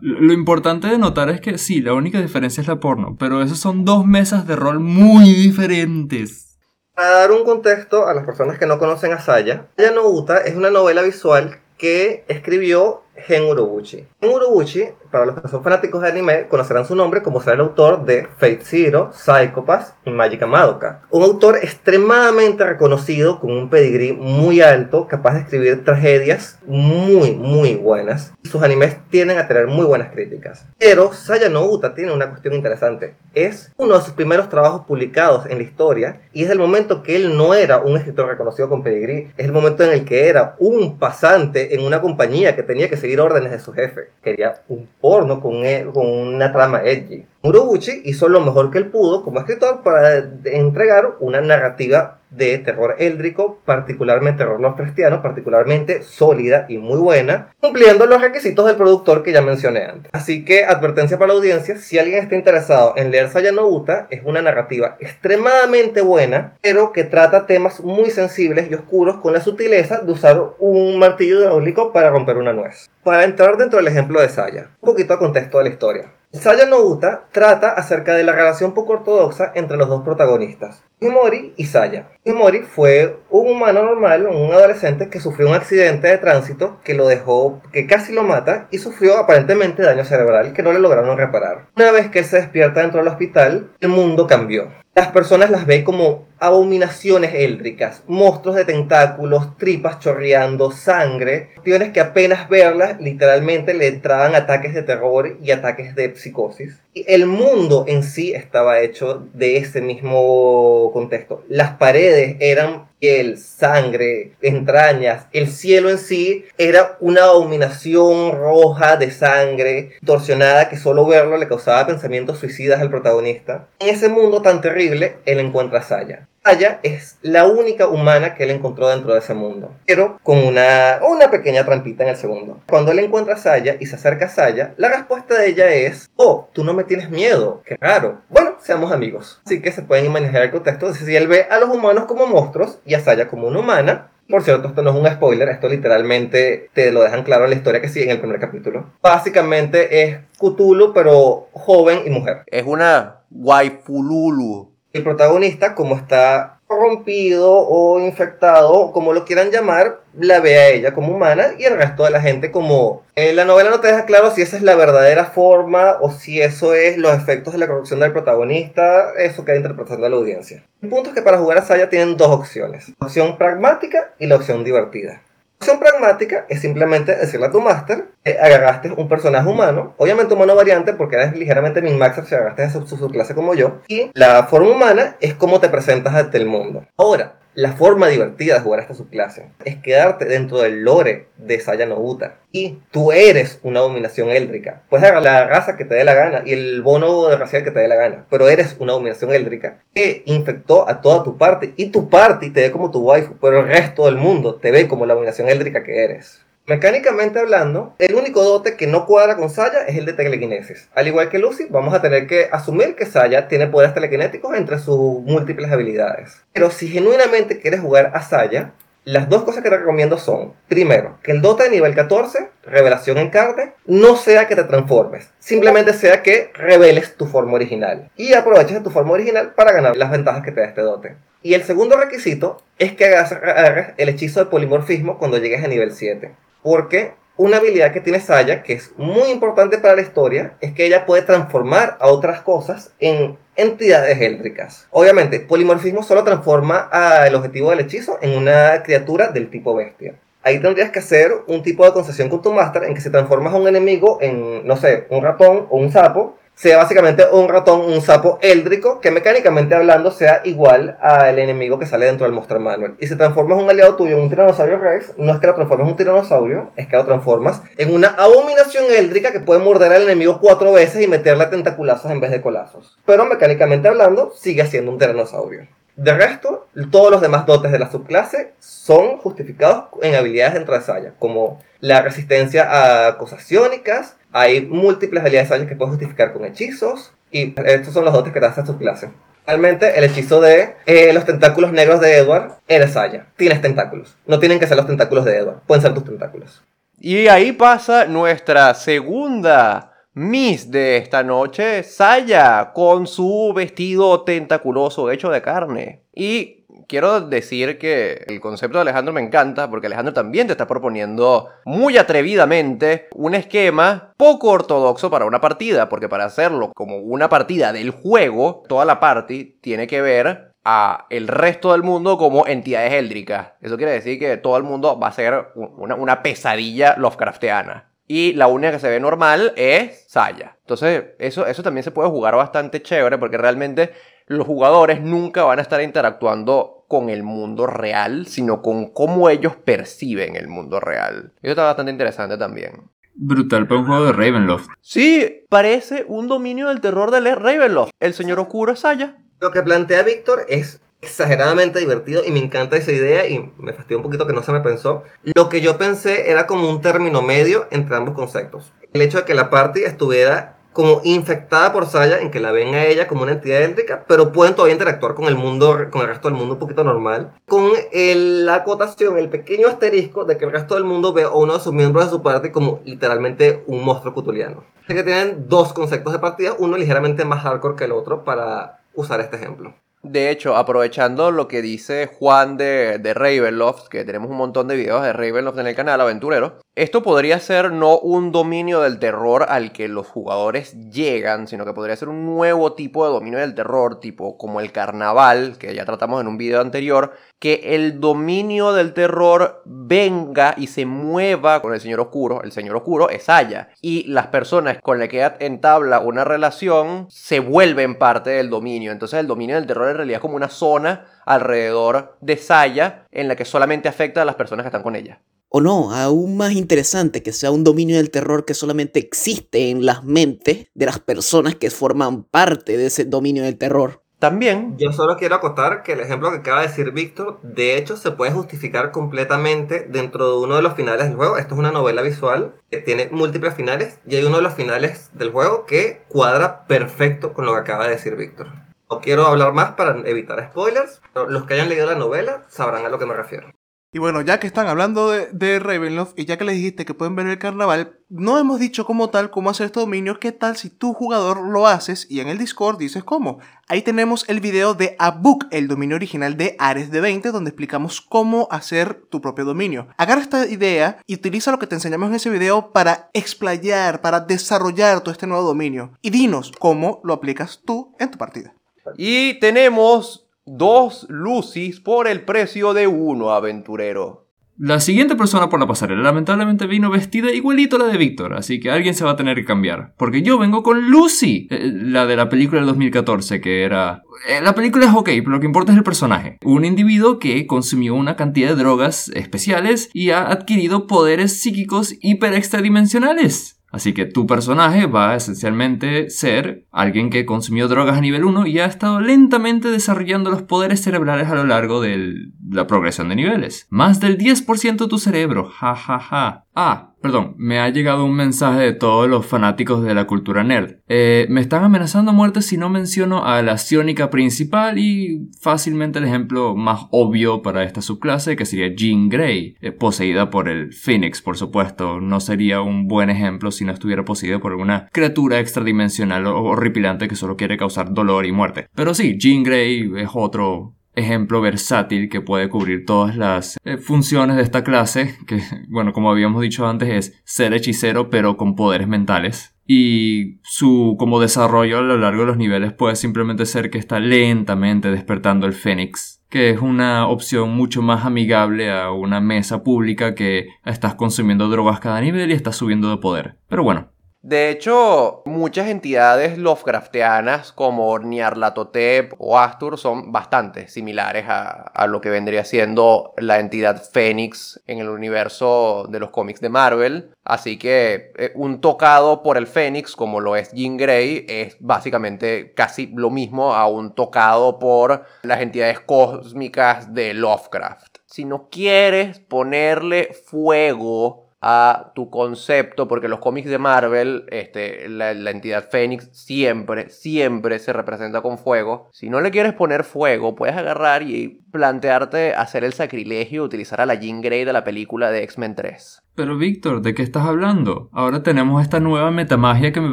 Lo 0.01 0.33
importante 0.35 0.89
de 0.89 0.99
notar 0.99 1.31
es 1.31 1.41
que 1.41 1.57
sí, 1.57 1.81
la 1.81 1.95
única 1.95 2.21
diferencia 2.21 2.61
es 2.61 2.69
la 2.69 2.81
porno, 2.81 3.17
pero 3.19 3.43
esas 3.43 3.59
son 3.59 3.85
dos 3.85 4.07
mesas 4.07 4.47
de 4.47 4.55
rol 4.55 4.79
muy 4.79 5.33
diferentes. 5.33 6.59
Para 6.95 7.11
dar 7.11 7.33
un 7.33 7.45
contexto 7.45 8.07
a 8.07 8.15
las 8.15 8.25
personas 8.25 8.59
que 8.59 8.67
no 8.67 8.79
conocen 8.79 9.13
a 9.13 9.21
Saya, 9.21 9.69
Saya 9.77 9.93
no 9.93 10.07
Uta 10.09 10.39
es 10.39 10.55
una 10.55 10.71
novela 10.71 11.03
visual 11.03 11.61
que 11.79 12.25
escribió 12.29 13.03
Gen 13.17 13.45
Urobuchi. 13.45 14.07
Gen 14.21 14.31
Urobuchi, 14.31 14.85
para 15.11 15.27
los 15.27 15.41
que 15.41 15.49
son 15.49 15.63
fanáticos 15.63 16.03
de 16.03 16.09
anime, 16.09 16.47
conocerán 16.49 16.87
su 16.87 16.95
nombre 16.95 17.23
como 17.23 17.41
será 17.41 17.55
el 17.55 17.61
autor 17.61 18.05
de 18.05 18.29
Fate 18.39 18.61
Zero, 18.63 19.11
Psychopass 19.13 19.95
y 20.05 20.11
Magica 20.11 20.47
Madoka. 20.47 21.03
Un 21.11 21.23
autor 21.23 21.59
extremadamente 21.63 22.65
reconocido, 22.65 23.41
con 23.41 23.51
un 23.51 23.71
pedigrí 23.71 24.13
muy 24.13 24.61
alto, 24.61 25.07
capaz 25.07 25.35
de 25.35 25.41
escribir 25.41 25.85
tragedias 25.85 26.59
muy, 26.67 27.33
muy 27.33 27.77
buenas. 27.77 28.33
Sus 28.45 28.63
animes 28.63 28.97
tienden 29.11 29.39
a 29.39 29.49
tener 29.49 29.67
muy 29.67 29.85
buenas 29.85 30.13
críticas. 30.13 30.67
Pero 30.79 31.13
Saya 31.13 31.49
no 31.49 31.65
Uta 31.65 31.95
tiene 31.95 32.13
una 32.13 32.29
cuestión 32.29 32.55
interesante. 32.55 33.15
Es 33.35 33.73
uno 33.77 33.99
de 33.99 34.05
sus 34.05 34.15
primeros 34.15 34.49
trabajos 34.49 34.83
publicados 34.87 35.47
en 35.47 35.59
la 35.59 35.65
historia 35.65 36.21
y 36.33 36.45
es 36.45 36.51
el 36.51 36.59
momento 36.59 37.03
que 37.03 37.17
él 37.17 37.37
no 37.37 37.55
era 37.55 37.79
un 37.79 37.97
escritor 37.97 38.29
reconocido 38.29 38.69
con 38.69 38.83
pedigrí. 38.83 39.31
Es 39.37 39.47
el 39.47 39.53
momento 39.53 39.85
en 39.85 39.91
el 39.91 40.05
que 40.05 40.29
era 40.29 40.57
un 40.59 40.99
pasante 40.99 41.75
en 41.75 41.85
una 41.85 42.01
compañía 42.01 42.57
que 42.57 42.63
tenía 42.63 42.89
que 42.89 42.97
seguir 42.97 43.21
órdenes 43.21 43.53
de 43.53 43.61
su 43.61 43.73
jefe. 43.73 44.11
Quería 44.23 44.63
un 44.69 44.89
porno 45.07 45.39
con, 45.39 45.65
e- 45.65 45.89
con 45.93 46.05
una 46.05 46.51
trama 46.51 46.83
edgy. 46.83 47.25
Urobuchi 47.47 48.03
hizo 48.05 48.29
lo 48.29 48.41
mejor 48.41 48.71
que 48.71 48.79
él 48.79 48.89
pudo 48.89 49.23
como 49.23 49.39
escritor 49.39 49.83
para 49.83 50.17
entregar 50.45 51.17
una 51.21 51.41
narrativa 51.41 52.19
de 52.31 52.59
terror 52.59 52.97
éldrico, 52.99 53.61
particularmente 53.65 54.39
terror 54.39 54.61
Lovecraftiano, 54.61 55.23
particularmente 55.23 56.03
sólida 56.03 56.67
y 56.69 56.79
muy 56.79 56.99
buena, 56.99 57.55
cumpliendo 57.61 58.07
los 58.07 58.21
requisitos 58.21 58.67
del 58.67 58.77
productor 58.77 59.23
que 59.23 59.33
ya 59.33 59.43
mencioné 59.43 59.85
antes. 59.85 60.11
Así 60.13 60.45
que, 60.45 60.65
advertencia 60.65 61.19
para 61.19 61.29
la 61.29 61.39
audiencia, 61.39 61.79
si 61.79 61.99
alguien 61.99 62.23
está 62.23 62.35
interesado 62.35 62.95
en 62.97 63.11
leer 63.11 63.29
Saya 63.29 63.53
no 63.53 63.67
Uta, 63.67 64.07
es 64.11 64.23
una 64.25 64.43
narrativa 64.43 64.97
extremadamente 65.01 66.01
buena, 66.01 66.55
pero 66.61 66.93
que 66.93 67.05
trata 67.05 67.47
temas 67.47 67.81
muy 67.81 68.11
sensibles 68.11 68.71
y 68.71 68.75
oscuros 68.75 69.19
con 69.19 69.33
la 69.33 69.41
sutileza 69.41 70.01
de 70.01 70.13
usar 70.13 70.43
un 70.59 70.99
martillo 70.99 71.41
hidráulico 71.41 71.93
para 71.93 72.11
romper 72.11 72.37
una 72.37 72.53
nuez. 72.53 72.89
Para 73.03 73.25
entrar 73.25 73.57
dentro 73.57 73.79
del 73.79 73.89
ejemplo 73.89 74.21
de 74.21 74.29
Saya, 74.29 74.71
un 74.81 74.91
poquito 74.91 75.15
de 75.15 75.19
contexto 75.19 75.59
de 75.59 75.65
la 75.65 75.71
historia. 75.71 76.16
Saya 76.41 76.67
no 76.67 76.81
Uta 76.81 77.25
trata 77.33 77.71
acerca 77.71 78.15
de 78.15 78.23
la 78.23 78.33
relación 78.33 78.75
poco 78.75 78.93
ortodoxa 78.93 79.53
entre 79.55 79.77
los 79.77 79.89
dos 79.89 80.03
protagonistas, 80.03 80.83
Himori 81.01 81.55
y 81.57 81.65
Saya. 81.67 82.09
Himori 82.25 82.61
fue 82.63 83.17
un 83.31 83.51
humano 83.51 83.83
normal, 83.83 84.27
un 84.27 84.53
adolescente 84.53 85.09
que 85.09 85.21
sufrió 85.21 85.49
un 85.49 85.55
accidente 85.55 86.09
de 86.09 86.19
tránsito 86.19 86.79
que 86.85 86.95
lo 86.95 87.07
dejó, 87.07 87.63
que 87.73 87.87
casi 87.87 88.13
lo 88.13 88.23
mata 88.23 88.69
y 88.71 88.79
sufrió 88.79 89.19
aparentemente 89.19 89.83
daño 89.83 90.05
cerebral 90.05 90.53
que 90.53 90.63
no 90.63 90.73
le 90.73 90.81
lograron 90.81 91.17
reparar. 91.17 91.67
Una 91.77 91.91
vez 91.91 92.11
que 92.11 92.19
él 92.19 92.25
se 92.25 92.37
despierta 92.37 92.81
dentro 92.81 92.99
del 92.99 93.09
hospital, 93.09 93.71
el 93.81 93.89
mundo 93.89 94.27
cambió. 94.27 94.69
Las 94.95 95.09
personas 95.09 95.51
las 95.51 95.67
ven 95.67 95.85
como 95.85 96.27
abominaciones 96.39 97.35
éldricas, 97.35 98.03
monstruos 98.07 98.57
de 98.57 98.65
tentáculos, 98.65 99.57
tripas 99.57 100.01
chorreando, 100.01 100.71
sangre, 100.71 101.51
cuestiones 101.55 101.93
que 101.93 102.01
apenas 102.01 102.49
verlas 102.49 103.01
literalmente 103.01 103.75
le 103.75 103.89
entraban 103.89 104.35
ataques 104.35 104.75
de 104.75 104.83
terror 104.83 105.37
y 105.43 105.51
ataques 105.51 105.95
de 105.95 106.15
psicosis. 106.15 106.81
Y 106.93 107.05
el 107.09 107.27
mundo 107.27 107.85
en 107.89 108.03
sí 108.03 108.33
estaba 108.33 108.81
hecho 108.81 109.27
de 109.35 109.59
ese 109.59 109.81
mismo 109.81 110.91
contexto. 110.93 111.45
Las 111.49 111.73
paredes 111.73 112.37
eran 112.41 112.87
piel, 112.99 113.39
sangre, 113.39 114.33
entrañas. 114.41 115.27
El 115.33 115.49
cielo 115.49 115.91
en 115.91 115.99
sí 115.99 116.45
era 116.57 116.97
una 117.01 117.25
abominación 117.25 118.33
roja 118.33 118.97
de 118.97 119.11
sangre, 119.11 119.93
torsionada, 120.05 120.69
que 120.69 120.77
solo 120.77 121.07
verlo 121.07 121.37
le 121.37 121.49
causaba 121.49 121.87
pensamientos 121.87 122.39
suicidas 122.39 122.81
al 122.81 122.91
protagonista. 122.91 123.69
En 123.79 123.89
ese 123.89 124.09
mundo 124.09 124.43
tan 124.43 124.61
terrible, 124.61 125.17
él 125.27 125.41
encuentra 125.41 125.81
a 125.81 125.83
Saya. 125.83 126.26
Saya 126.47 126.79
es 126.85 127.19
la 127.23 127.45
única 127.45 127.89
humana 127.89 128.37
que 128.37 128.45
él 128.45 128.53
encontró 128.53 128.89
dentro 128.89 129.13
de 129.13 129.19
ese 129.19 129.35
mundo, 129.35 129.75
pero 129.85 130.21
con 130.23 130.39
una, 130.39 131.01
una 131.03 131.29
pequeña 131.29 131.65
trampita 131.65 132.05
en 132.05 132.11
el 132.11 132.17
segundo. 132.17 132.61
Cuando 132.69 132.93
él 132.93 133.01
encuentra 133.01 133.35
a 133.35 133.37
Saya 133.37 133.77
y 133.81 133.87
se 133.87 133.97
acerca 133.97 134.27
a 134.27 134.29
Saya, 134.29 134.73
la 134.77 134.89
respuesta 134.89 135.37
de 135.37 135.49
ella 135.49 135.73
es, 135.73 136.09
oh, 136.15 136.49
tú 136.53 136.63
no 136.63 136.73
me 136.73 136.85
tienes 136.85 137.11
miedo, 137.11 137.63
qué 137.67 137.77
raro. 137.81 138.21
Bueno, 138.29 138.59
seamos 138.61 138.93
amigos. 138.93 139.41
Así 139.45 139.61
que 139.61 139.73
se 139.73 139.83
pueden 139.83 140.07
imaginar 140.07 140.41
el 140.41 140.53
contexto 140.53 140.95
si 140.95 141.17
él 141.17 141.27
ve 141.27 141.49
a 141.51 141.59
los 141.59 141.69
humanos 141.69 142.05
como 142.05 142.29
monstruos 142.29 142.79
y 142.87 142.95
a 142.95 143.01
Saya 143.01 143.27
como 143.27 143.49
una 143.49 143.59
humana, 143.59 144.11
por 144.29 144.45
cierto, 144.45 144.69
esto 144.69 144.83
no 144.83 144.91
es 144.91 144.97
un 144.97 145.07
spoiler, 145.07 145.49
esto 145.49 145.69
literalmente 145.69 146.71
te 146.75 146.93
lo 146.93 147.03
dejan 147.03 147.25
claro 147.25 147.45
en 147.45 147.51
la 147.51 147.57
historia 147.57 147.81
que 147.81 147.89
sigue 147.89 148.05
en 148.05 148.13
el 148.13 148.21
primer 148.21 148.39
capítulo. 148.39 148.93
Básicamente 149.03 150.05
es 150.05 150.19
Cthulhu, 150.39 150.93
pero 150.93 151.49
joven 151.53 152.03
y 152.07 152.11
mujer. 152.11 152.45
Es 152.47 152.65
una 152.65 153.23
waifululu. 153.33 154.76
El 154.97 155.03
protagonista, 155.03 155.75
como 155.75 155.95
está 155.95 156.59
corrompido 156.67 157.53
o 157.53 158.01
infectado, 158.01 158.93
como 158.93 159.13
lo 159.13 159.27
quieran 159.27 159.51
llamar, 159.51 160.01
la 160.19 160.41
ve 160.41 160.59
a 160.59 160.69
ella 160.69 160.95
como 160.95 161.15
humana 161.15 161.49
y 161.59 161.65
el 161.65 161.77
resto 161.77 162.05
de 162.05 162.11
la 162.11 162.23
gente 162.23 162.51
como... 162.51 163.03
Eh, 163.15 163.35
la 163.35 163.45
novela 163.45 163.69
no 163.69 163.81
te 163.81 163.89
deja 163.89 164.07
claro 164.07 164.31
si 164.31 164.41
esa 164.41 164.57
es 164.57 164.63
la 164.63 164.75
verdadera 164.75 165.27
forma 165.27 165.99
o 166.01 166.11
si 166.11 166.41
eso 166.41 166.73
es 166.73 166.97
los 166.97 167.15
efectos 167.15 167.53
de 167.53 167.59
la 167.59 167.67
corrupción 167.67 168.01
del 168.01 168.13
protagonista, 168.13 169.13
eso 169.19 169.45
queda 169.45 169.57
interpretando 169.57 170.07
a 170.07 170.09
la 170.09 170.17
audiencia. 170.17 170.65
El 170.81 170.89
punto 170.89 171.11
es 171.11 171.15
que 171.15 171.23
para 171.23 171.37
jugar 171.37 171.59
a 171.59 171.63
Saya 171.63 171.91
tienen 171.91 172.17
dos 172.17 172.31
opciones, 172.31 172.89
la 172.99 173.07
opción 173.07 173.37
pragmática 173.37 174.15
y 174.19 174.27
la 174.27 174.37
opción 174.37 174.65
divertida. 174.65 175.21
Opción 175.59 175.81
pragmática 175.81 176.45
es 176.49 176.61
simplemente 176.61 177.17
decirle 177.17 177.47
a 177.47 177.51
tu 177.51 177.61
máster 177.61 178.09
que 178.23 178.39
agarraste 178.39 178.93
un 178.93 179.09
personaje 179.09 179.49
humano, 179.49 179.95
obviamente 179.97 180.35
humano 180.35 180.55
variante 180.55 180.93
porque 180.93 181.17
eres 181.17 181.35
ligeramente 181.35 181.81
min-maxer 181.81 182.27
si 182.27 182.35
agarraste 182.35 182.87
su 182.87 183.09
clase 183.09 183.35
como 183.35 183.55
yo, 183.55 183.81
y 183.89 184.11
la 184.13 184.45
forma 184.45 184.71
humana 184.71 185.17
es 185.21 185.35
cómo 185.35 185.59
te 185.59 185.71
presentas 185.71 186.15
ante 186.15 186.37
el 186.37 186.47
mundo. 186.47 186.85
Ahora, 186.99 187.37
la 187.57 187.73
forma 187.73 188.09
divertida 188.09 188.55
de 188.55 188.61
jugar 188.61 188.81
esta 188.81 188.93
subclase 188.93 189.47
es 189.65 189.77
quedarte 189.77 190.27
dentro 190.27 190.59
del 190.59 190.85
lore 190.85 191.29
de 191.39 191.59
Saya 191.59 191.87
no 191.87 191.99
Uta. 191.99 192.35
Y 192.53 192.81
tú 192.91 193.13
eres 193.13 193.61
una 193.63 193.81
dominación 193.81 194.29
éldrica. 194.29 194.83
Puedes 194.91 195.05
agarrar 195.05 195.23
la 195.23 195.47
raza 195.47 195.77
que 195.79 195.87
te 195.87 195.95
dé 195.95 196.05
la 196.05 196.13
gana 196.13 196.43
y 196.45 196.53
el 196.53 196.83
bono 196.83 197.35
racial 197.35 197.65
que 197.65 197.71
te 197.71 197.81
dé 197.81 197.89
la 197.89 197.97
gana. 197.97 198.27
Pero 198.29 198.51
eres 198.51 198.77
una 198.79 198.93
dominación 198.93 199.33
éldrica 199.33 199.79
que 199.95 200.23
infectó 200.27 200.87
a 200.87 201.01
toda 201.01 201.25
tu 201.25 201.39
parte. 201.39 201.73
Y 201.77 201.87
tu 201.87 202.11
parte 202.11 202.51
te 202.51 202.61
ve 202.61 202.71
como 202.71 202.91
tu 202.91 203.01
waifu. 203.01 203.37
Pero 203.41 203.61
el 203.61 203.69
resto 203.69 204.05
del 204.05 204.17
mundo 204.17 204.57
te 204.57 204.71
ve 204.71 204.87
como 204.87 205.07
la 205.07 205.15
dominación 205.15 205.49
éldrica 205.49 205.83
que 205.83 206.05
eres. 206.05 206.46
Mecánicamente 206.69 207.39
hablando, 207.39 207.95
el 208.01 208.17
único 208.17 208.43
dote 208.43 208.75
que 208.75 208.89
no 208.89 209.07
cuadra 209.07 209.37
con 209.37 209.51
Saya 209.51 209.83
es 209.87 209.97
el 209.97 210.05
de 210.05 210.15
telequinesis. 210.15 210.89
Al 210.97 211.07
igual 211.07 211.29
que 211.29 211.39
Lucy, 211.39 211.69
vamos 211.71 211.95
a 211.95 212.03
tener 212.03 212.27
que 212.27 212.49
asumir 212.51 212.97
que 212.97 213.07
Saya 213.07 213.47
tiene 213.47 213.69
poderes 213.69 213.95
telequinéticos 213.95 214.53
entre 214.57 214.81
sus 214.81 215.23
múltiples 215.23 215.71
habilidades. 215.71 216.43
Pero 216.53 216.73
si 216.73 216.89
genuinamente 216.89 217.61
quieres 217.61 217.79
jugar 217.79 218.11
a 218.15 218.23
Saya, 218.23 218.73
las 219.05 219.29
dos 219.29 219.45
cosas 219.45 219.63
que 219.63 219.71
te 219.71 219.77
recomiendo 219.77 220.19
son, 220.19 220.55
primero, 220.67 221.21
que 221.23 221.31
el 221.31 221.41
dote 221.41 221.63
de 221.63 221.71
nivel 221.71 221.95
14, 221.95 222.49
revelación 222.65 223.19
en 223.19 223.31
carne, 223.31 223.75
no 223.85 224.17
sea 224.17 224.49
que 224.49 224.57
te 224.57 224.65
transformes, 224.65 225.31
simplemente 225.39 225.93
sea 225.93 226.25
que 226.25 226.51
reveles 226.55 227.17
tu 227.17 227.27
forma 227.27 227.53
original 227.53 228.11
y 228.17 228.33
aproveches 228.33 228.79
de 228.79 228.81
tu 228.81 228.91
forma 228.91 229.13
original 229.13 229.53
para 229.55 229.71
ganar 229.71 229.97
las 229.97 230.11
ventajas 230.11 230.43
que 230.43 230.51
te 230.51 230.63
da 230.63 230.67
este 230.67 230.81
dote. 230.81 231.15
Y 231.45 231.55
el 231.55 231.63
segundo 231.63 231.97
requisito 231.97 232.61
es 232.81 232.95
que 232.95 233.07
agarres 233.15 233.91
el 233.99 234.09
hechizo 234.09 234.41
de 234.41 234.51
polimorfismo 234.51 235.17
cuando 235.17 235.39
llegues 235.39 235.65
a 235.65 235.69
nivel 235.69 235.93
7. 235.93 236.33
Porque 236.67 237.15
una 237.37 237.59
habilidad 237.59 237.93
que 237.93 238.01
tiene 238.01 238.19
Saya, 238.19 238.65
que 238.65 238.73
es 238.73 238.91
muy 238.97 239.31
importante 239.31 239.79
para 239.79 239.95
la 239.95 240.03
historia, 240.03 240.57
es 240.61 240.73
que 240.73 240.85
ella 240.85 241.07
puede 241.07 241.23
transformar 241.23 241.97
a 242.01 242.09
otras 242.09 242.41
cosas 242.41 242.91
en 242.99 243.39
entidades 243.55 244.21
éldricas. 244.21 244.89
Obviamente, 244.91 245.39
polimorfismo 245.39 246.03
solo 246.03 246.25
transforma 246.25 246.89
al 246.91 247.33
objetivo 247.37 247.71
del 247.71 247.79
hechizo 247.79 248.19
en 248.21 248.37
una 248.37 248.83
criatura 248.83 249.29
del 249.29 249.49
tipo 249.49 249.77
bestia. 249.77 250.17
Ahí 250.43 250.59
tendrías 250.59 250.91
que 250.91 250.99
hacer 250.99 251.31
un 251.47 251.63
tipo 251.63 251.85
de 251.85 251.93
concesión 251.93 252.29
con 252.29 252.43
tu 252.43 252.53
máster 252.53 252.83
en 252.83 252.95
que 252.95 253.01
si 253.01 253.11
transformas 253.11 253.55
a 253.55 253.59
un 253.59 253.69
enemigo 253.69 254.19
en, 254.21 254.67
no 254.67 254.77
sé, 254.77 255.07
un 255.11 255.23
ratón 255.23 255.69
o 255.71 255.79
un 255.79 255.93
sapo, 255.93 256.37
sea 256.57 256.79
básicamente 256.79 257.23
un 257.31 257.51
ratón, 257.51 257.83
un 257.83 258.01
sapo 258.01 258.39
éldrico, 258.41 258.99
que 259.01 259.11
mecánicamente 259.11 259.75
hablando 259.75 260.11
sea 260.11 260.41
igual 260.45 260.97
al 261.03 261.39
enemigo 261.39 261.79
que 261.79 261.85
sale 261.85 262.07
dentro 262.07 262.25
del 262.25 262.35
Monster 262.35 262.59
Manual. 262.59 262.97
Y 262.99 263.07
si 263.07 263.15
transformas 263.15 263.63
un 263.63 263.69
aliado 263.69 263.95
tuyo 263.95 264.17
en 264.17 264.23
un 264.23 264.31
tiranosaurio 264.31 264.79
rex, 264.79 265.13
no 265.19 265.35
es 265.35 265.39
que 265.39 265.47
lo 265.47 265.55
transformes 265.55 265.85
en 265.85 265.91
un 265.91 265.97
tiranosaurio, 265.99 266.71
es 266.77 266.89
que 266.89 266.97
lo 266.97 267.05
transformas 267.05 267.61
en 267.77 267.95
una 267.95 268.09
abominación 268.09 268.87
éldrica 268.91 269.33
que 269.33 269.41
puede 269.41 269.61
morder 269.61 269.93
al 269.93 270.03
enemigo 270.03 270.41
cuatro 270.41 270.73
veces 270.73 271.03
y 271.03 271.09
meterle 271.09 271.45
tentaculazos 271.47 272.11
en 272.11 272.21
vez 272.21 272.31
de 272.31 272.41
colazos. 272.41 272.99
Pero 273.05 273.27
mecánicamente 273.27 273.89
hablando, 273.89 274.33
sigue 274.35 274.65
siendo 274.65 274.91
un 274.91 274.99
tiranosaurio. 274.99 275.69
De 275.97 276.15
resto, 276.15 276.67
todos 276.91 277.11
los 277.11 277.21
demás 277.21 277.47
dotes 277.47 277.73
de 277.73 277.79
la 277.79 277.91
subclase 277.91 278.53
son 278.61 279.19
justificados 279.19 279.87
en 280.03 280.15
habilidades 280.15 280.55
dentro 280.55 280.75
de 280.75 280.83
Saya, 280.83 281.15
como 281.19 281.63
la 281.81 282.03
resistencia 282.03 283.09
a 283.09 283.17
cosas 283.17 283.43
psiónicas, 283.43 284.17
hay 284.37 284.67
múltiples 284.67 285.23
habilidades 285.23 285.49
Saya 285.49 285.67
que 285.67 285.77
puedes 285.77 285.93
justificar 285.93 286.35
con 286.35 286.45
hechizos, 286.45 287.13
y 287.31 287.55
estos 287.65 287.95
son 287.95 288.05
los 288.05 288.13
dotes 288.13 288.33
que 288.33 288.39
te 288.39 288.45
da 288.45 288.51
esta 288.51 288.67
subclase. 288.67 289.11
Realmente 289.47 289.97
el 289.97 290.05
hechizo 290.05 290.41
de 290.41 290.75
eh, 290.85 291.13
los 291.15 291.25
tentáculos 291.25 291.73
negros 291.73 292.01
de 292.01 292.17
Edward 292.19 292.57
eres 292.69 292.93
Saya. 292.93 293.29
Tienes 293.37 293.63
tentáculos. 293.63 294.17
No 294.27 294.39
tienen 294.39 294.59
que 294.59 294.67
ser 294.67 294.77
los 294.77 294.87
tentáculos 294.87 295.25
de 295.25 295.39
Edward, 295.39 295.61
pueden 295.67 295.81
ser 295.81 295.95
tus 295.95 296.05
tentáculos. 296.05 296.63
Y 296.99 297.29
ahí 297.29 297.53
pasa 297.53 298.05
nuestra 298.05 298.75
segunda 298.75 299.93
Miss 300.13 300.71
de 300.71 300.99
esta 300.99 301.23
noche, 301.23 301.83
Saya, 301.83 302.73
con 302.75 303.07
su 303.07 303.53
vestido 303.55 304.23
tentaculoso 304.25 305.11
hecho 305.11 305.31
de 305.31 305.41
carne. 305.41 306.03
Y 306.15 306.56
quiero 306.87 307.21
decir 307.21 307.79
que 307.79 308.25
el 308.27 308.41
concepto 308.41 308.79
de 308.79 308.83
Alejandro 308.83 309.13
me 309.13 309.21
encanta 309.21 309.69
porque 309.71 309.87
Alejandro 309.87 310.15
también 310.15 310.47
te 310.47 310.53
está 310.53 310.67
proponiendo 310.67 311.49
muy 311.65 311.99
atrevidamente 311.99 313.09
un 313.13 313.35
esquema 313.35 314.13
poco 314.17 314.49
ortodoxo 314.51 315.11
para 315.11 315.27
una 315.27 315.41
partida, 315.41 315.89
porque 315.89 316.09
para 316.09 316.25
hacerlo 316.25 316.73
como 316.75 316.99
una 316.99 317.29
partida 317.29 317.73
del 317.73 317.91
juego, 317.91 318.63
toda 318.69 318.85
la 318.85 319.01
party 319.01 319.59
tiene 319.61 319.87
que 319.87 320.01
ver 320.01 320.53
a 320.65 321.07
el 321.11 321.29
resto 321.29 321.73
del 321.73 321.83
mundo 321.83 322.19
como 322.19 322.47
entidades 322.47 322.93
éldricas. 322.93 323.53
Eso 323.61 323.77
quiere 323.77 323.93
decir 323.93 324.19
que 324.19 324.37
todo 324.37 324.57
el 324.57 324.65
mundo 324.65 324.99
va 324.99 325.09
a 325.09 325.13
ser 325.13 325.49
una, 325.55 325.95
una 325.95 326.23
pesadilla 326.23 326.97
Lovecraftiana. 326.97 327.93
Y 328.09 328.35
la 328.35 328.47
única 328.47 328.73
que 328.73 328.79
se 328.79 328.89
ve 328.89 329.01
normal 329.01 329.53
es 329.57 330.07
Saya. 330.09 330.57
Entonces, 330.61 331.05
eso, 331.19 331.47
eso 331.47 331.63
también 331.63 331.83
se 331.85 331.91
puede 331.91 332.09
jugar 332.09 332.37
bastante 332.37 332.83
chévere 332.83 333.19
porque 333.19 333.37
realmente 333.37 333.93
los 334.27 334.47
jugadores 334.47 335.01
nunca 335.01 335.45
van 335.45 335.59
a 335.59 335.63
estar 335.63 335.81
interactuando 335.81 336.85
con 336.89 337.11
el 337.11 337.23
mundo 337.23 337.67
real, 337.67 338.27
sino 338.27 338.63
con 338.63 338.91
cómo 338.91 339.29
ellos 339.29 339.57
perciben 339.57 340.37
el 340.37 340.49
mundo 340.49 340.81
real. 340.81 341.33
Eso 341.43 341.53
está 341.53 341.65
bastante 341.65 341.93
interesante 341.93 342.37
también. 342.37 342.91
Brutal 343.15 343.67
para 343.67 343.81
un 343.81 343.87
juego 343.87 344.05
de 344.05 344.13
Ravenloft. 344.13 344.69
Sí, 344.81 345.45
parece 345.49 346.05
un 346.07 346.29
dominio 346.29 346.69
del 346.69 346.81
terror 346.81 347.11
de 347.11 347.35
Ravenloft. 347.35 347.93
El 347.99 348.15
señor 348.15 348.39
oscuro 348.39 348.73
es 348.73 348.81
Saya. 348.81 349.17
Lo 349.41 349.51
que 349.51 349.63
plantea 349.63 350.03
Víctor 350.03 350.45
es 350.49 350.81
exageradamente 351.01 351.79
divertido 351.79 352.23
y 352.25 352.31
me 352.31 352.41
encanta 352.41 352.77
esa 352.77 352.93
idea 352.93 353.27
y 353.27 353.53
me 353.59 353.73
fastidió 353.73 353.99
un 353.99 354.03
poquito 354.03 354.27
que 354.27 354.33
no 354.33 354.43
se 354.43 354.53
me 354.53 354.61
pensó. 354.61 355.05
Lo 355.23 355.49
que 355.49 355.61
yo 355.61 355.79
pensé 355.79 356.31
era 356.31 356.47
como 356.47 356.69
un 356.69 356.81
término 356.81 357.23
medio 357.23 357.69
entre 357.71 357.97
ambos 357.97 358.15
conceptos. 358.15 358.73
El 358.93 359.03
hecho 359.03 359.19
de 359.19 359.25
que 359.25 359.35
la 359.35 359.51
party 359.51 359.85
estuviera 359.85 360.56
como 360.77 361.01
infectada 361.05 361.73
por 361.73 361.87
Saya, 361.87 362.21
en 362.21 362.31
que 362.31 362.39
la 362.39 362.53
ven 362.53 362.75
a 362.75 362.85
ella 362.85 363.09
como 363.09 363.23
una 363.23 363.33
entidad 363.33 363.63
éldrica, 363.63 364.05
pero 364.07 364.31
pueden 364.31 364.55
todavía 364.55 364.75
interactuar 364.75 365.15
con 365.15 365.25
el 365.25 365.35
mundo, 365.35 365.75
con 365.91 366.03
el 366.03 366.09
resto 366.09 366.29
del 366.29 366.37
mundo 366.37 366.53
un 366.53 366.61
poquito 366.61 366.85
normal. 366.85 367.33
Con 367.49 367.71
la 367.91 368.57
acotación, 368.57 369.17
el 369.17 369.31
pequeño 369.31 369.69
asterisco 369.69 370.27
de 370.27 370.37
que 370.37 370.45
el 370.45 370.53
resto 370.53 370.75
del 370.75 370.85
mundo 370.85 371.15
ve 371.15 371.23
a 371.23 371.31
uno 371.31 371.55
de 371.55 371.61
sus 371.61 371.73
miembros 371.73 372.05
de 372.05 372.11
su 372.11 372.23
party 372.23 372.51
como 372.51 372.83
literalmente 372.85 373.65
un 373.67 373.87
monstruo 373.87 374.13
cutuliano. 374.13 374.65
Así 374.85 374.93
que 374.93 375.03
tienen 375.03 375.49
dos 375.49 375.73
conceptos 375.73 376.13
de 376.13 376.19
partida, 376.19 376.55
uno 376.59 376.77
ligeramente 376.77 377.25
más 377.25 377.43
hardcore 377.43 377.77
que 377.77 377.85
el 377.85 377.93
otro 377.93 378.23
para 378.23 378.81
usar 378.95 379.21
este 379.23 379.37
ejemplo. 379.37 379.73
De 380.03 380.31
hecho, 380.31 380.57
aprovechando 380.57 381.31
lo 381.31 381.49
que 381.49 381.63
dice 381.63 382.07
Juan 382.19 382.59
de, 382.59 382.99
de, 382.99 383.15
Ravenloft, 383.15 383.89
que 383.89 384.05
tenemos 384.05 384.31
un 384.31 384.37
montón 384.37 384.69
de 384.69 384.77
videos 384.77 385.03
de 385.03 385.15
Ravenloft 385.15 385.59
en 385.59 385.69
el 385.69 385.75
canal 385.75 386.03
Aventurero, 386.03 386.59
esto 386.77 387.03
podría 387.03 387.41
ser 387.41 387.73
no 387.73 387.99
un 387.99 388.33
dominio 388.33 388.83
del 388.83 388.99
terror 388.99 389.47
al 389.49 389.73
que 389.73 389.89
los 389.89 390.07
jugadores 390.07 390.77
llegan, 390.91 391.49
sino 391.49 391.65
que 391.65 391.73
podría 391.73 391.97
ser 391.97 392.11
un 392.11 392.27
nuevo 392.27 392.75
tipo 392.75 393.07
de 393.07 393.15
dominio 393.15 393.39
del 393.39 393.55
terror, 393.55 393.99
tipo 393.99 394.37
como 394.37 394.61
el 394.61 394.73
carnaval, 394.73 395.57
que 395.59 395.75
ya 395.75 395.87
tratamos 395.87 396.21
en 396.21 396.29
un 396.29 396.37
video 396.37 396.61
anterior, 396.61 397.15
que 397.39 397.75
el 397.75 397.99
dominio 397.99 398.75
del 398.75 398.93
terror 398.93 399.63
venga 399.65 400.53
y 400.59 400.67
se 400.67 400.85
mueva 400.85 401.63
con 401.63 401.73
el 401.73 401.81
Señor 401.81 402.01
Oscuro. 402.01 402.43
El 402.43 402.53
Señor 402.53 402.77
Oscuro 402.77 403.09
es 403.09 403.31
Aya. 403.31 403.71
Y 403.81 404.05
las 404.09 404.27
personas 404.27 404.77
con 404.83 404.99
las 404.99 405.09
que 405.09 405.33
entabla 405.41 406.01
una 406.01 406.25
relación 406.25 407.07
se 407.09 407.41
vuelven 407.41 407.97
parte 407.97 408.29
del 408.29 408.51
dominio. 408.51 408.93
Entonces 408.93 409.19
el 409.19 409.27
dominio 409.27 409.57
del 409.57 409.67
terror 409.67 409.89
en 409.89 409.97
realidad 409.97 410.17
es 410.17 410.23
como 410.23 410.37
una 410.37 410.51
zona 410.51 411.07
alrededor 411.25 412.19
de 412.21 412.37
Saya 412.37 413.07
en 413.11 413.29
la 413.29 413.37
que 413.37 413.47
solamente 413.47 413.89
afecta 413.89 414.21
a 414.21 414.27
las 414.27 414.35
personas 414.35 414.65
que 414.65 414.69
están 414.69 414.83
con 414.83 414.95
ella. 414.95 415.23
O 415.57 415.63
no, 415.63 415.91
aún 415.91 416.37
más 416.37 416.53
interesante, 416.53 417.23
que 417.23 417.33
sea 417.33 417.51
un 417.51 417.65
dominio 417.65 417.97
del 417.97 418.11
terror 418.11 418.45
que 418.45 418.53
solamente 418.53 418.99
existe 418.99 419.71
en 419.71 419.87
las 419.87 420.05
mentes 420.05 420.67
de 420.75 420.85
las 420.85 420.99
personas 420.99 421.55
que 421.55 421.71
forman 421.71 422.25
parte 422.25 422.77
de 422.77 422.85
ese 422.85 423.07
dominio 423.07 423.43
del 423.43 423.57
terror. 423.57 424.03
También. 424.19 424.77
Yo 424.77 424.93
solo 424.93 425.17
quiero 425.17 425.37
acotar 425.37 425.83
que 425.83 425.95
el 425.95 426.01
ejemplo 426.01 426.31
que 426.31 426.37
acaba 426.41 426.61
de 426.61 426.67
decir 426.67 426.91
Víctor, 426.91 427.41
de 427.41 427.79
hecho, 427.79 427.97
se 427.97 428.11
puede 428.11 428.33
justificar 428.33 428.91
completamente 428.91 429.87
dentro 429.89 430.31
de 430.31 430.45
uno 430.45 430.57
de 430.57 430.63
los 430.63 430.75
finales 430.75 431.09
del 431.09 431.17
juego. 431.17 431.39
Esto 431.39 431.55
es 431.55 431.59
una 431.59 431.73
novela 431.73 432.03
visual 432.03 432.57
que 432.71 432.83
tiene 432.83 433.09
múltiples 433.11 433.55
finales 433.55 433.99
y 434.07 434.17
hay 434.17 434.25
uno 434.27 434.37
de 434.37 434.43
los 434.43 434.53
finales 434.53 435.09
del 435.15 435.33
juego 435.33 435.65
que 435.65 436.03
cuadra 436.09 436.67
perfecto 436.67 437.33
con 437.33 437.47
lo 437.47 437.55
que 437.55 437.61
acaba 437.61 437.85
de 437.85 437.93
decir 437.93 438.15
Víctor. 438.15 438.49
No 438.91 439.01
quiero 439.01 439.27
hablar 439.27 439.55
más 439.55 439.73
para 439.73 440.07
evitar 440.07 440.51
spoilers, 440.51 441.01
pero 441.15 441.31
los 441.31 441.47
que 441.47 441.55
hayan 441.55 441.71
leído 441.71 441.87
la 441.87 441.95
novela 441.95 442.45
sabrán 442.51 442.85
a 442.85 442.91
lo 442.91 442.99
que 442.99 443.07
me 443.07 443.15
refiero. 443.15 443.49
Y 443.97 443.99
bueno, 443.99 444.21
ya 444.21 444.39
que 444.39 444.47
están 444.47 444.67
hablando 444.67 445.09
de, 445.09 445.59
Ravenloft 445.59 446.19
y 446.19 446.27
ya 446.27 446.37
que 446.37 446.45
les 446.45 446.57
dijiste 446.57 446.85
que 446.85 446.93
pueden 446.93 447.17
ver 447.17 447.29
el 447.29 447.39
carnaval, 447.39 447.97
no 448.11 448.37
hemos 448.37 448.61
dicho 448.61 448.85
como 448.85 449.09
tal 449.09 449.31
cómo 449.31 449.49
hacer 449.49 449.65
este 449.65 449.81
dominio. 449.81 450.21
¿Qué 450.21 450.33
tal 450.33 450.59
si 450.59 450.69
tu 450.69 450.93
jugador 450.93 451.43
lo 451.49 451.67
haces 451.67 452.07
y 452.11 452.21
en 452.21 452.29
el 452.29 452.37
Discord 452.37 452.77
dices 452.77 453.05
cómo? 453.05 453.39
Ahí 453.69 453.81
tenemos 453.81 454.29
el 454.29 454.41
video 454.41 454.75
de 454.75 454.97
Abook, 454.99 455.47
el 455.51 455.67
dominio 455.67 455.97
original 455.97 456.37
de 456.37 456.57
Ares 456.59 456.91
de 456.91 457.01
20, 457.01 457.31
donde 457.31 457.49
explicamos 457.49 458.03
cómo 458.03 458.49
hacer 458.51 459.01
tu 459.09 459.23
propio 459.23 459.47
dominio. 459.47 459.89
Agarra 459.97 460.21
esta 460.21 460.47
idea 460.47 460.99
y 461.07 461.15
utiliza 461.15 461.51
lo 461.51 461.59
que 461.59 461.67
te 461.67 461.77
enseñamos 461.77 462.11
en 462.11 462.17
ese 462.17 462.29
video 462.29 462.73
para 462.73 463.09
explayar, 463.15 464.03
para 464.03 464.21
desarrollar 464.21 465.01
todo 465.01 465.13
este 465.13 465.27
nuevo 465.27 465.43
dominio. 465.43 465.93
Y 466.03 466.11
dinos 466.11 466.53
cómo 466.59 467.01
lo 467.03 467.15
aplicas 467.15 467.63
tú 467.65 467.95
en 467.99 468.11
tu 468.11 468.19
partida. 468.19 468.53
Y 468.99 469.41
tenemos 469.41 470.26
dos 470.47 471.07
Lucis 471.09 471.81
por 471.81 472.07
el 472.07 472.23
precio 472.23 472.73
de 472.73 472.87
uno, 472.87 473.33
aventurero. 473.33 474.27
La 474.59 474.81
siguiente 474.81 475.17
persona 475.17 475.51
por 475.51 475.61
la 475.61 475.67
pasarela 475.67 476.03
lamentablemente 476.03 476.67
vino 476.67 476.89
vestida 476.89 477.31
igualito 477.31 477.77
a 477.77 477.81
la 477.81 477.87
de 477.89 477.99
Víctor, 477.99 478.33
así 478.33 478.59
que 478.59 478.71
alguien 478.71 478.95
se 478.95 479.05
va 479.05 479.11
a 479.11 479.17
tener 479.17 479.37
que 479.37 479.45
cambiar. 479.45 479.93
Porque 479.99 480.23
yo 480.23 480.39
vengo 480.39 480.63
con 480.63 480.89
Lucy, 480.89 481.47
eh, 481.51 481.71
la 481.75 482.07
de 482.07 482.17
la 482.17 482.31
película 482.31 482.61
del 482.61 482.69
2014, 482.69 483.43
que 483.43 483.65
era... 483.65 484.03
Eh, 484.31 484.41
la 484.43 484.55
película 484.55 484.87
es 484.87 484.95
ok, 484.95 485.05
pero 485.05 485.31
lo 485.31 485.41
que 485.41 485.47
importa 485.47 485.73
es 485.73 485.79
el 485.79 485.85
personaje. 485.85 486.39
Un 486.43 486.65
individuo 486.65 487.19
que 487.19 487.47
consumió 487.47 487.95
una 487.95 488.17
cantidad 488.17 488.49
de 488.49 488.55
drogas 488.55 489.11
especiales 489.11 489.91
y 489.93 490.09
ha 490.09 490.31
adquirido 490.31 490.87
poderes 490.87 491.39
psíquicos 491.39 491.95
hiper 492.01 492.33
extradimensionales. 492.33 493.56
Así 493.77 493.93
que 493.93 494.07
tu 494.07 494.27
personaje 494.27 494.87
va 494.87 495.11
a 495.11 495.17
esencialmente 495.17 496.09
ser 496.09 496.67
alguien 496.73 497.11
que 497.11 497.27
consumió 497.27 497.69
drogas 497.69 497.99
a 497.99 498.01
nivel 498.01 498.25
1 498.25 498.47
y 498.47 498.59
ha 498.59 498.65
estado 498.65 499.03
lentamente 499.03 499.69
desarrollando 499.69 500.31
los 500.31 500.41
poderes 500.41 500.81
cerebrales 500.81 501.29
a 501.29 501.35
lo 501.35 501.45
largo 501.45 501.83
de 501.83 502.15
la 502.49 502.67
progresión 502.67 503.09
de 503.09 503.17
niveles. 503.17 503.67
Más 503.71 504.01
del 504.01 504.19
10% 504.19 504.77
de 504.77 504.89
tu 504.89 504.99
cerebro, 504.99 505.45
jajaja. 505.45 505.99
Ja, 505.99 506.01
ja. 506.01 506.47
Ah, 506.59 506.95
perdón, 507.03 507.35
me 507.37 507.59
ha 507.59 507.69
llegado 507.69 508.07
un 508.07 508.17
mensaje 508.17 508.61
de 508.61 508.73
todos 508.73 509.09
los 509.11 509.27
fanáticos 509.27 509.85
de 509.85 509.95
la 509.95 510.07
cultura 510.07 510.43
nerd. 510.43 510.77
Eh, 510.89 511.27
me 511.29 511.43
están 511.43 511.63
amenazando 511.63 512.15
muerte 512.15 512.41
si 512.41 512.57
no 512.57 512.71
menciono 512.71 513.27
a 513.27 513.43
la 513.43 513.59
ciónica 513.59 514.09
principal 514.09 514.79
y 514.79 515.29
fácilmente 515.39 515.99
el 515.99 516.07
ejemplo 516.07 516.57
más 516.57 516.87
obvio 516.93 517.43
para 517.43 517.63
esta 517.63 517.83
subclase 517.83 518.37
que 518.37 518.47
sería 518.47 518.75
Jean 518.75 519.11
Grey, 519.11 519.57
eh, 519.61 519.71
poseída 519.71 520.31
por 520.31 520.49
el 520.49 520.73
Phoenix, 520.73 521.21
por 521.21 521.37
supuesto. 521.37 522.01
No 522.01 522.21
sería 522.21 522.63
un 522.63 522.89
buen 522.89 523.11
ejemplo 523.11 523.51
si 523.51 523.67
no 523.67 523.73
estuviera 523.73 524.07
poseída 524.07 524.39
por 524.39 524.53
alguna 524.53 524.89
criatura 524.93 525.41
extradimensional 525.41 526.27
o 526.27 526.43
horripilante 526.43 527.07
que 527.07 527.17
solo 527.17 527.37
quiere 527.37 527.59
causar 527.59 527.93
dolor 527.93 528.25
y 528.25 528.33
muerte. 528.33 528.69
Pero 528.75 528.95
sí, 528.95 529.19
Jean 529.19 529.43
Grey 529.43 529.93
es 529.97 530.09
otro 530.15 530.75
ejemplo 530.97 531.41
versátil 531.41 532.09
que 532.09 532.21
puede 532.21 532.49
cubrir 532.49 532.85
todas 532.85 533.17
las 533.17 533.59
eh, 533.65 533.77
funciones 533.77 534.37
de 534.37 534.43
esta 534.43 534.65
clase, 534.65 535.17
que 535.27 535.41
bueno, 535.69 535.93
como 535.93 536.11
habíamos 536.11 536.43
dicho 536.43 536.67
antes, 536.67 536.89
es 536.89 537.23
ser 537.25 537.55
hechicero 537.55 538.11
pero 538.11 538.37
con 538.37 538.57
poderes 538.57 538.89
mentales. 538.89 539.53
Y 539.69 540.39
su 540.43 540.97
como 540.99 541.21
desarrollo 541.21 541.79
a 541.79 541.83
lo 541.83 541.99
largo 541.99 542.21
de 542.21 542.29
los 542.29 542.37
niveles 542.37 542.73
puede 542.73 542.95
simplemente 542.95 543.47
ser 543.47 543.71
que 543.71 543.79
está 543.79 543.99
lentamente 543.99 544.91
despertando 544.91 545.47
el 545.47 545.55
Fénix, 545.55 546.23
que 546.31 546.51
es 546.51 546.61
una 546.61 547.09
opción 547.09 547.51
mucho 547.51 547.83
más 547.83 548.05
amigable 548.05 548.71
a 548.71 548.93
una 548.93 549.21
mesa 549.21 549.65
pública 549.65 550.15
que 550.15 550.47
estás 550.65 550.95
consumiendo 550.95 551.49
drogas 551.49 551.81
cada 551.81 552.01
nivel 552.01 552.31
y 552.31 552.35
estás 552.35 552.57
subiendo 552.57 552.91
de 552.91 552.99
poder. 552.99 553.39
Pero 553.49 553.65
bueno, 553.65 553.89
de 554.27 554.51
hecho, 554.51 555.23
muchas 555.25 555.69
entidades 555.69 556.37
Lovecraftianas 556.37 557.53
como 557.53 557.97
Nyarlathotep 557.97 559.15
o 559.19 559.39
Astur 559.39 559.79
son 559.79 560.11
bastante 560.11 560.67
similares 560.67 561.27
a, 561.29 561.87
lo 561.87 562.01
que 562.01 562.11
vendría 562.11 562.45
siendo 562.45 563.15
la 563.19 563.39
entidad 563.39 563.81
Fénix 563.81 564.61
en 564.67 564.81
el 564.81 564.89
universo 564.89 565.87
de 565.89 566.01
los 566.01 566.11
cómics 566.11 566.41
de 566.41 566.49
Marvel. 566.49 567.13
Así 567.23 567.57
que 567.57 568.11
eh, 568.17 568.33
un 568.35 568.61
tocado 568.61 569.23
por 569.23 569.37
el 569.37 569.47
Fénix, 569.47 569.95
como 569.95 570.19
lo 570.19 570.35
es 570.35 570.51
Jean 570.51 570.77
Grey, 570.77 571.25
es 571.29 571.57
básicamente 571.61 572.53
casi 572.53 572.89
lo 572.97 573.11
mismo 573.11 573.55
a 573.55 573.69
un 573.69 573.95
tocado 573.95 574.59
por 574.59 575.05
las 575.23 575.41
entidades 575.41 575.79
cósmicas 575.79 576.93
de 576.93 577.15
Lovecraft. 577.15 577.99
Si 578.07 578.25
no 578.25 578.49
quieres 578.51 579.21
ponerle 579.21 580.13
fuego 580.13 581.26
a 581.49 581.93
tu 581.95 582.11
concepto, 582.11 582.89
porque 582.89 583.07
los 583.07 583.21
cómics 583.21 583.49
de 583.49 583.59
Marvel, 583.59 584.25
este, 584.33 584.89
la, 584.89 585.13
entidad 585.31 585.71
Fénix 585.71 586.09
siempre, 586.11 586.91
siempre 586.91 587.61
se 587.61 587.73
representa 587.73 588.21
con 588.21 588.37
fuego. 588.37 588.89
Si 588.93 589.09
no 589.09 589.21
le 589.21 589.31
quieres 589.31 589.53
poner 589.53 589.85
fuego, 589.85 590.35
puedes 590.35 590.57
agarrar 590.57 591.05
y 591.05 591.45
plantearte 591.53 592.35
hacer 592.35 592.65
el 592.65 592.73
sacrilegio 592.73 593.43
y 593.43 593.47
utilizar 593.47 593.81
a 593.81 593.87
la 593.87 593.95
Jean 593.95 594.23
Grey 594.23 594.45
de 594.45 594.53
la 594.53 594.65
película 594.65 595.13
de 595.13 595.23
X-Men 595.23 595.55
3. 595.55 596.03
Pero 596.17 596.37
Víctor, 596.37 596.83
¿de 596.83 596.95
qué 596.95 597.05
estás 597.05 597.25
hablando? 597.25 597.91
Ahora 597.93 598.25
tenemos 598.25 598.61
esta 598.61 598.81
nueva 598.81 599.13
metamagia 599.13 599.71
que 599.71 599.81
me 599.81 599.93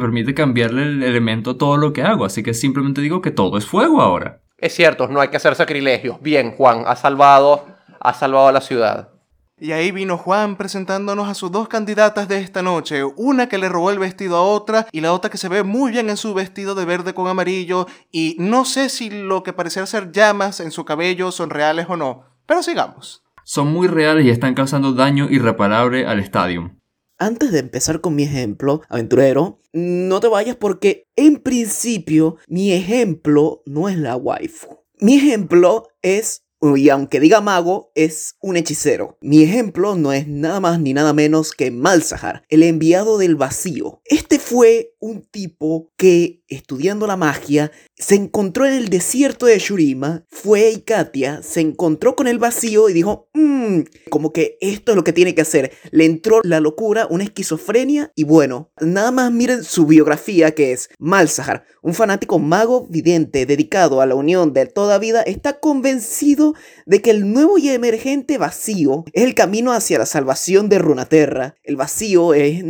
permite 0.00 0.34
cambiarle 0.34 0.82
el 0.82 1.02
elemento 1.04 1.50
a 1.50 1.58
todo 1.58 1.76
lo 1.76 1.92
que 1.92 2.02
hago, 2.02 2.24
así 2.24 2.42
que 2.42 2.52
simplemente 2.52 3.00
digo 3.00 3.22
que 3.22 3.30
todo 3.30 3.58
es 3.58 3.64
fuego 3.64 4.00
ahora. 4.00 4.40
Es 4.58 4.74
cierto, 4.74 5.06
no 5.06 5.20
hay 5.20 5.28
que 5.28 5.36
hacer 5.36 5.54
sacrilegios. 5.54 6.20
Bien, 6.20 6.50
Juan, 6.50 6.82
ha 6.84 6.96
salvado, 6.96 7.64
ha 8.00 8.12
salvado 8.12 8.48
a 8.48 8.52
la 8.52 8.60
ciudad. 8.60 9.13
Y 9.60 9.70
ahí 9.70 9.92
vino 9.92 10.18
Juan 10.18 10.56
presentándonos 10.56 11.28
a 11.28 11.34
sus 11.34 11.52
dos 11.52 11.68
candidatas 11.68 12.26
de 12.26 12.38
esta 12.38 12.60
noche, 12.60 13.04
una 13.04 13.48
que 13.48 13.56
le 13.56 13.68
robó 13.68 13.92
el 13.92 14.00
vestido 14.00 14.36
a 14.36 14.42
otra 14.42 14.88
y 14.90 15.00
la 15.00 15.12
otra 15.12 15.30
que 15.30 15.38
se 15.38 15.48
ve 15.48 15.62
muy 15.62 15.92
bien 15.92 16.10
en 16.10 16.16
su 16.16 16.34
vestido 16.34 16.74
de 16.74 16.84
verde 16.84 17.14
con 17.14 17.28
amarillo 17.28 17.86
y 18.10 18.34
no 18.40 18.64
sé 18.64 18.88
si 18.88 19.10
lo 19.10 19.44
que 19.44 19.52
parecía 19.52 19.86
ser 19.86 20.10
llamas 20.10 20.58
en 20.58 20.72
su 20.72 20.84
cabello 20.84 21.30
son 21.30 21.50
reales 21.50 21.86
o 21.88 21.96
no, 21.96 22.24
pero 22.46 22.64
sigamos. 22.64 23.22
Son 23.44 23.72
muy 23.72 23.86
reales 23.86 24.26
y 24.26 24.30
están 24.30 24.54
causando 24.54 24.92
daño 24.92 25.28
irreparable 25.30 26.04
al 26.04 26.18
estadio. 26.18 26.76
Antes 27.16 27.52
de 27.52 27.60
empezar 27.60 28.00
con 28.00 28.16
mi 28.16 28.24
ejemplo, 28.24 28.82
aventurero, 28.88 29.60
no 29.72 30.18
te 30.18 30.26
vayas 30.26 30.56
porque 30.56 31.06
en 31.14 31.36
principio 31.36 32.38
mi 32.48 32.72
ejemplo 32.72 33.62
no 33.66 33.88
es 33.88 33.96
la 33.96 34.16
waifu. 34.16 34.80
Mi 34.98 35.16
ejemplo 35.16 35.88
es 36.02 36.43
y 36.76 36.88
aunque 36.88 37.20
diga 37.20 37.40
mago, 37.40 37.92
es 37.94 38.36
un 38.40 38.56
hechicero. 38.56 39.18
Mi 39.20 39.42
ejemplo 39.42 39.96
no 39.96 40.12
es 40.12 40.26
nada 40.26 40.60
más 40.60 40.80
ni 40.80 40.94
nada 40.94 41.12
menos 41.12 41.52
que 41.52 41.70
Malzahar, 41.70 42.44
el 42.48 42.62
enviado 42.62 43.18
del 43.18 43.36
vacío. 43.36 44.00
Este 44.04 44.38
fue 44.38 44.94
un 44.98 45.22
tipo 45.22 45.92
que, 45.98 46.42
estudiando 46.48 47.06
la 47.06 47.16
magia, 47.16 47.70
se 48.04 48.16
encontró 48.16 48.66
en 48.66 48.74
el 48.74 48.90
desierto 48.90 49.46
de 49.46 49.58
Shurima, 49.58 50.26
fue 50.28 50.72
y 50.72 50.80
Katia, 50.82 51.42
se 51.42 51.62
encontró 51.62 52.14
con 52.16 52.26
el 52.26 52.38
vacío 52.38 52.90
y 52.90 52.92
dijo, 52.92 53.30
mmm, 53.32 53.80
como 54.10 54.30
que 54.30 54.58
esto 54.60 54.92
es 54.92 54.96
lo 54.96 55.04
que 55.04 55.14
tiene 55.14 55.34
que 55.34 55.40
hacer. 55.40 55.72
Le 55.90 56.04
entró 56.04 56.42
la 56.44 56.60
locura, 56.60 57.06
una 57.08 57.24
esquizofrenia 57.24 58.12
y 58.14 58.24
bueno, 58.24 58.70
nada 58.78 59.10
más 59.10 59.32
miren 59.32 59.64
su 59.64 59.86
biografía 59.86 60.54
que 60.54 60.72
es 60.72 60.90
Malzahar, 60.98 61.64
un 61.80 61.94
fanático 61.94 62.38
mago 62.38 62.86
vidente 62.90 63.46
dedicado 63.46 64.02
a 64.02 64.06
la 64.06 64.16
unión 64.16 64.52
de 64.52 64.66
toda 64.66 64.98
vida, 64.98 65.22
está 65.22 65.58
convencido 65.58 66.52
de 66.84 67.00
que 67.00 67.10
el 67.10 67.32
nuevo 67.32 67.56
y 67.56 67.70
emergente 67.70 68.36
vacío 68.36 69.04
es 69.14 69.24
el 69.24 69.34
camino 69.34 69.72
hacia 69.72 69.96
la 69.96 70.04
salvación 70.04 70.68
de 70.68 70.78
Runaterra. 70.78 71.54
El 71.62 71.76
vacío 71.76 72.34
es 72.34 72.62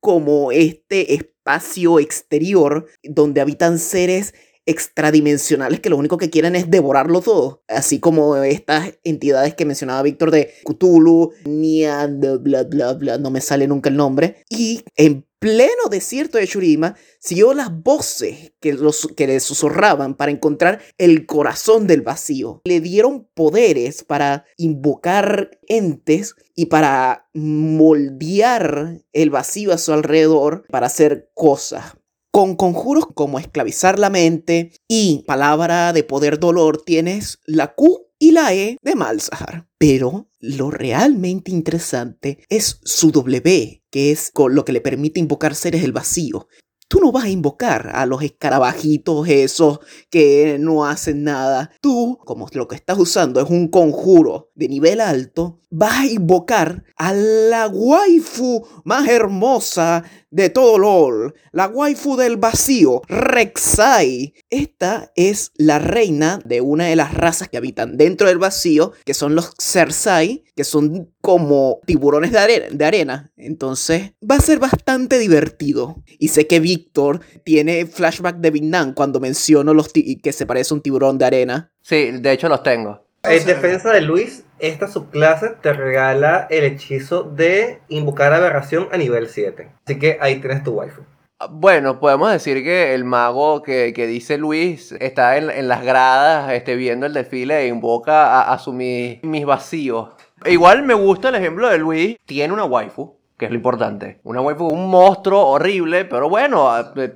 como 0.00 0.52
este 0.52 1.14
espacio 1.14 1.98
exterior 1.98 2.88
donde 3.02 3.40
habitan 3.40 3.78
seres 3.78 4.34
extradimensionales 4.66 5.80
que 5.80 5.90
lo 5.90 5.96
único 5.96 6.18
que 6.18 6.30
quieren 6.30 6.56
es 6.56 6.70
devorarlo 6.70 7.20
todo. 7.20 7.62
Así 7.68 8.00
como 8.00 8.36
estas 8.36 8.98
entidades 9.04 9.54
que 9.54 9.64
mencionaba 9.64 10.02
Víctor 10.02 10.30
de 10.30 10.52
Cthulhu, 10.64 11.32
Nia, 11.44 12.06
bla 12.06 12.62
bla 12.64 12.94
bla, 12.94 13.18
no 13.18 13.30
me 13.30 13.40
sale 13.40 13.66
nunca 13.66 13.90
el 13.90 13.96
nombre. 13.96 14.42
Y 14.48 14.84
en 14.96 15.26
pleno 15.42 15.88
desierto 15.90 16.38
de 16.38 16.46
Shurima, 16.46 16.94
siguió 17.18 17.52
las 17.52 17.76
voces 17.82 18.52
que, 18.60 18.74
los, 18.74 19.08
que 19.16 19.26
le 19.26 19.40
susurraban 19.40 20.14
para 20.14 20.30
encontrar 20.30 20.80
el 20.98 21.26
corazón 21.26 21.88
del 21.88 22.02
vacío. 22.02 22.62
Le 22.64 22.80
dieron 22.80 23.28
poderes 23.34 24.04
para 24.04 24.44
invocar 24.56 25.58
entes 25.66 26.36
y 26.54 26.66
para 26.66 27.28
moldear 27.34 29.00
el 29.12 29.30
vacío 29.30 29.72
a 29.72 29.78
su 29.78 29.92
alrededor 29.92 30.64
para 30.68 30.86
hacer 30.86 31.32
cosas. 31.34 31.94
Con 32.34 32.56
conjuros 32.56 33.04
como 33.12 33.38
esclavizar 33.38 33.98
la 33.98 34.08
mente 34.08 34.72
y 34.88 35.22
palabra 35.26 35.92
de 35.92 36.02
poder 36.02 36.40
dolor 36.40 36.82
tienes 36.82 37.40
la 37.44 37.74
Q 37.74 38.06
y 38.18 38.32
la 38.32 38.54
E 38.54 38.78
de 38.80 38.94
Malzahar. 38.94 39.68
Pero 39.76 40.30
lo 40.40 40.70
realmente 40.70 41.50
interesante 41.50 42.38
es 42.48 42.80
su 42.84 43.12
W, 43.12 43.82
que 43.90 44.12
es 44.12 44.30
con 44.32 44.54
lo 44.54 44.64
que 44.64 44.72
le 44.72 44.80
permite 44.80 45.20
invocar 45.20 45.54
seres 45.54 45.82
del 45.82 45.92
vacío. 45.92 46.48
Tú 46.88 47.00
no 47.00 47.12
vas 47.12 47.24
a 47.24 47.28
invocar 47.28 47.90
a 47.94 48.06
los 48.06 48.22
escarabajitos 48.22 49.28
esos 49.28 49.80
que 50.08 50.56
no 50.58 50.86
hacen 50.86 51.24
nada. 51.24 51.70
Tú, 51.82 52.18
como 52.24 52.48
lo 52.52 52.66
que 52.66 52.76
estás 52.76 52.98
usando 52.98 53.40
es 53.40 53.50
un 53.50 53.68
conjuro 53.68 54.50
de 54.54 54.68
nivel 54.68 55.02
alto, 55.02 55.60
vas 55.70 56.00
a 56.00 56.06
invocar 56.06 56.84
a 56.96 57.12
la 57.12 57.68
waifu 57.68 58.66
más 58.84 59.08
hermosa 59.08 60.04
de 60.32 60.48
todo 60.48 60.78
LOL, 60.78 61.34
la 61.52 61.68
waifu 61.68 62.16
del 62.16 62.38
vacío, 62.38 63.02
Rek'Sai. 63.06 64.34
Esta 64.50 65.12
es 65.14 65.52
la 65.56 65.78
reina 65.78 66.40
de 66.44 66.62
una 66.62 66.86
de 66.86 66.96
las 66.96 67.14
razas 67.14 67.48
que 67.48 67.58
habitan 67.58 67.96
dentro 67.98 68.28
del 68.28 68.38
vacío, 68.38 68.92
que 69.04 69.14
son 69.14 69.34
los 69.34 69.52
Cersai, 69.60 70.42
que 70.56 70.64
son 70.64 71.12
como 71.20 71.80
tiburones 71.86 72.32
de 72.32 72.38
arena, 72.38 72.66
de 72.70 72.84
arena. 72.84 73.32
Entonces 73.36 74.12
va 74.28 74.36
a 74.36 74.40
ser 74.40 74.58
bastante 74.58 75.18
divertido. 75.18 76.02
Y 76.18 76.28
sé 76.28 76.46
que 76.46 76.60
Víctor 76.60 77.20
tiene 77.44 77.86
flashback 77.86 78.38
de 78.38 78.50
Vietnam 78.50 78.94
cuando 78.94 79.20
menciono 79.20 79.74
los 79.74 79.90
que 79.92 80.32
se 80.32 80.46
parece 80.46 80.72
a 80.72 80.76
un 80.76 80.82
tiburón 80.82 81.18
de 81.18 81.26
arena. 81.26 81.72
Sí, 81.82 82.10
de 82.10 82.32
hecho 82.32 82.48
los 82.48 82.62
tengo. 82.62 83.06
En 83.24 83.44
defensa 83.44 83.92
de 83.92 84.00
Luis, 84.00 84.42
esta 84.62 84.86
subclase 84.88 85.50
te 85.60 85.72
regala 85.72 86.46
el 86.48 86.64
hechizo 86.64 87.24
de 87.24 87.80
invocar 87.88 88.32
aberración 88.32 88.88
a 88.92 88.96
nivel 88.96 89.28
7. 89.28 89.68
Así 89.84 89.98
que 89.98 90.16
ahí 90.20 90.36
tienes 90.36 90.62
tu 90.62 90.72
waifu. 90.72 91.02
Bueno, 91.50 91.98
podemos 91.98 92.30
decir 92.30 92.62
que 92.62 92.94
el 92.94 93.02
mago 93.04 93.62
que, 93.62 93.92
que 93.92 94.06
dice 94.06 94.38
Luis 94.38 94.92
está 95.00 95.36
en, 95.36 95.50
en 95.50 95.66
las 95.66 95.82
gradas 95.84 96.52
este, 96.52 96.76
viendo 96.76 97.04
el 97.04 97.12
desfile 97.12 97.62
e 97.62 97.66
invoca 97.66 98.40
a, 98.40 98.52
a 98.52 98.58
su, 98.60 98.72
mi- 98.72 99.18
mis 99.24 99.44
vacíos. 99.44 100.10
Igual 100.46 100.84
me 100.84 100.94
gusta 100.94 101.30
el 101.30 101.34
ejemplo 101.34 101.68
de 101.68 101.78
Luis. 101.78 102.16
Tiene 102.24 102.52
una 102.54 102.64
waifu, 102.64 103.16
que 103.36 103.46
es 103.46 103.50
lo 103.50 103.56
importante. 103.56 104.20
Una 104.22 104.40
waifu, 104.40 104.68
un 104.68 104.88
monstruo 104.88 105.44
horrible, 105.48 106.04
pero 106.04 106.28
bueno, 106.28 106.70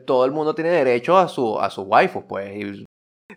todo 0.05 0.24
el 0.24 0.32
mundo 0.32 0.57
tiene 0.57 0.70
derecho 0.70 1.16
a 1.16 1.28
su, 1.28 1.61
a 1.61 1.70
su 1.70 1.82
waifu, 1.82 2.26
pues. 2.26 2.82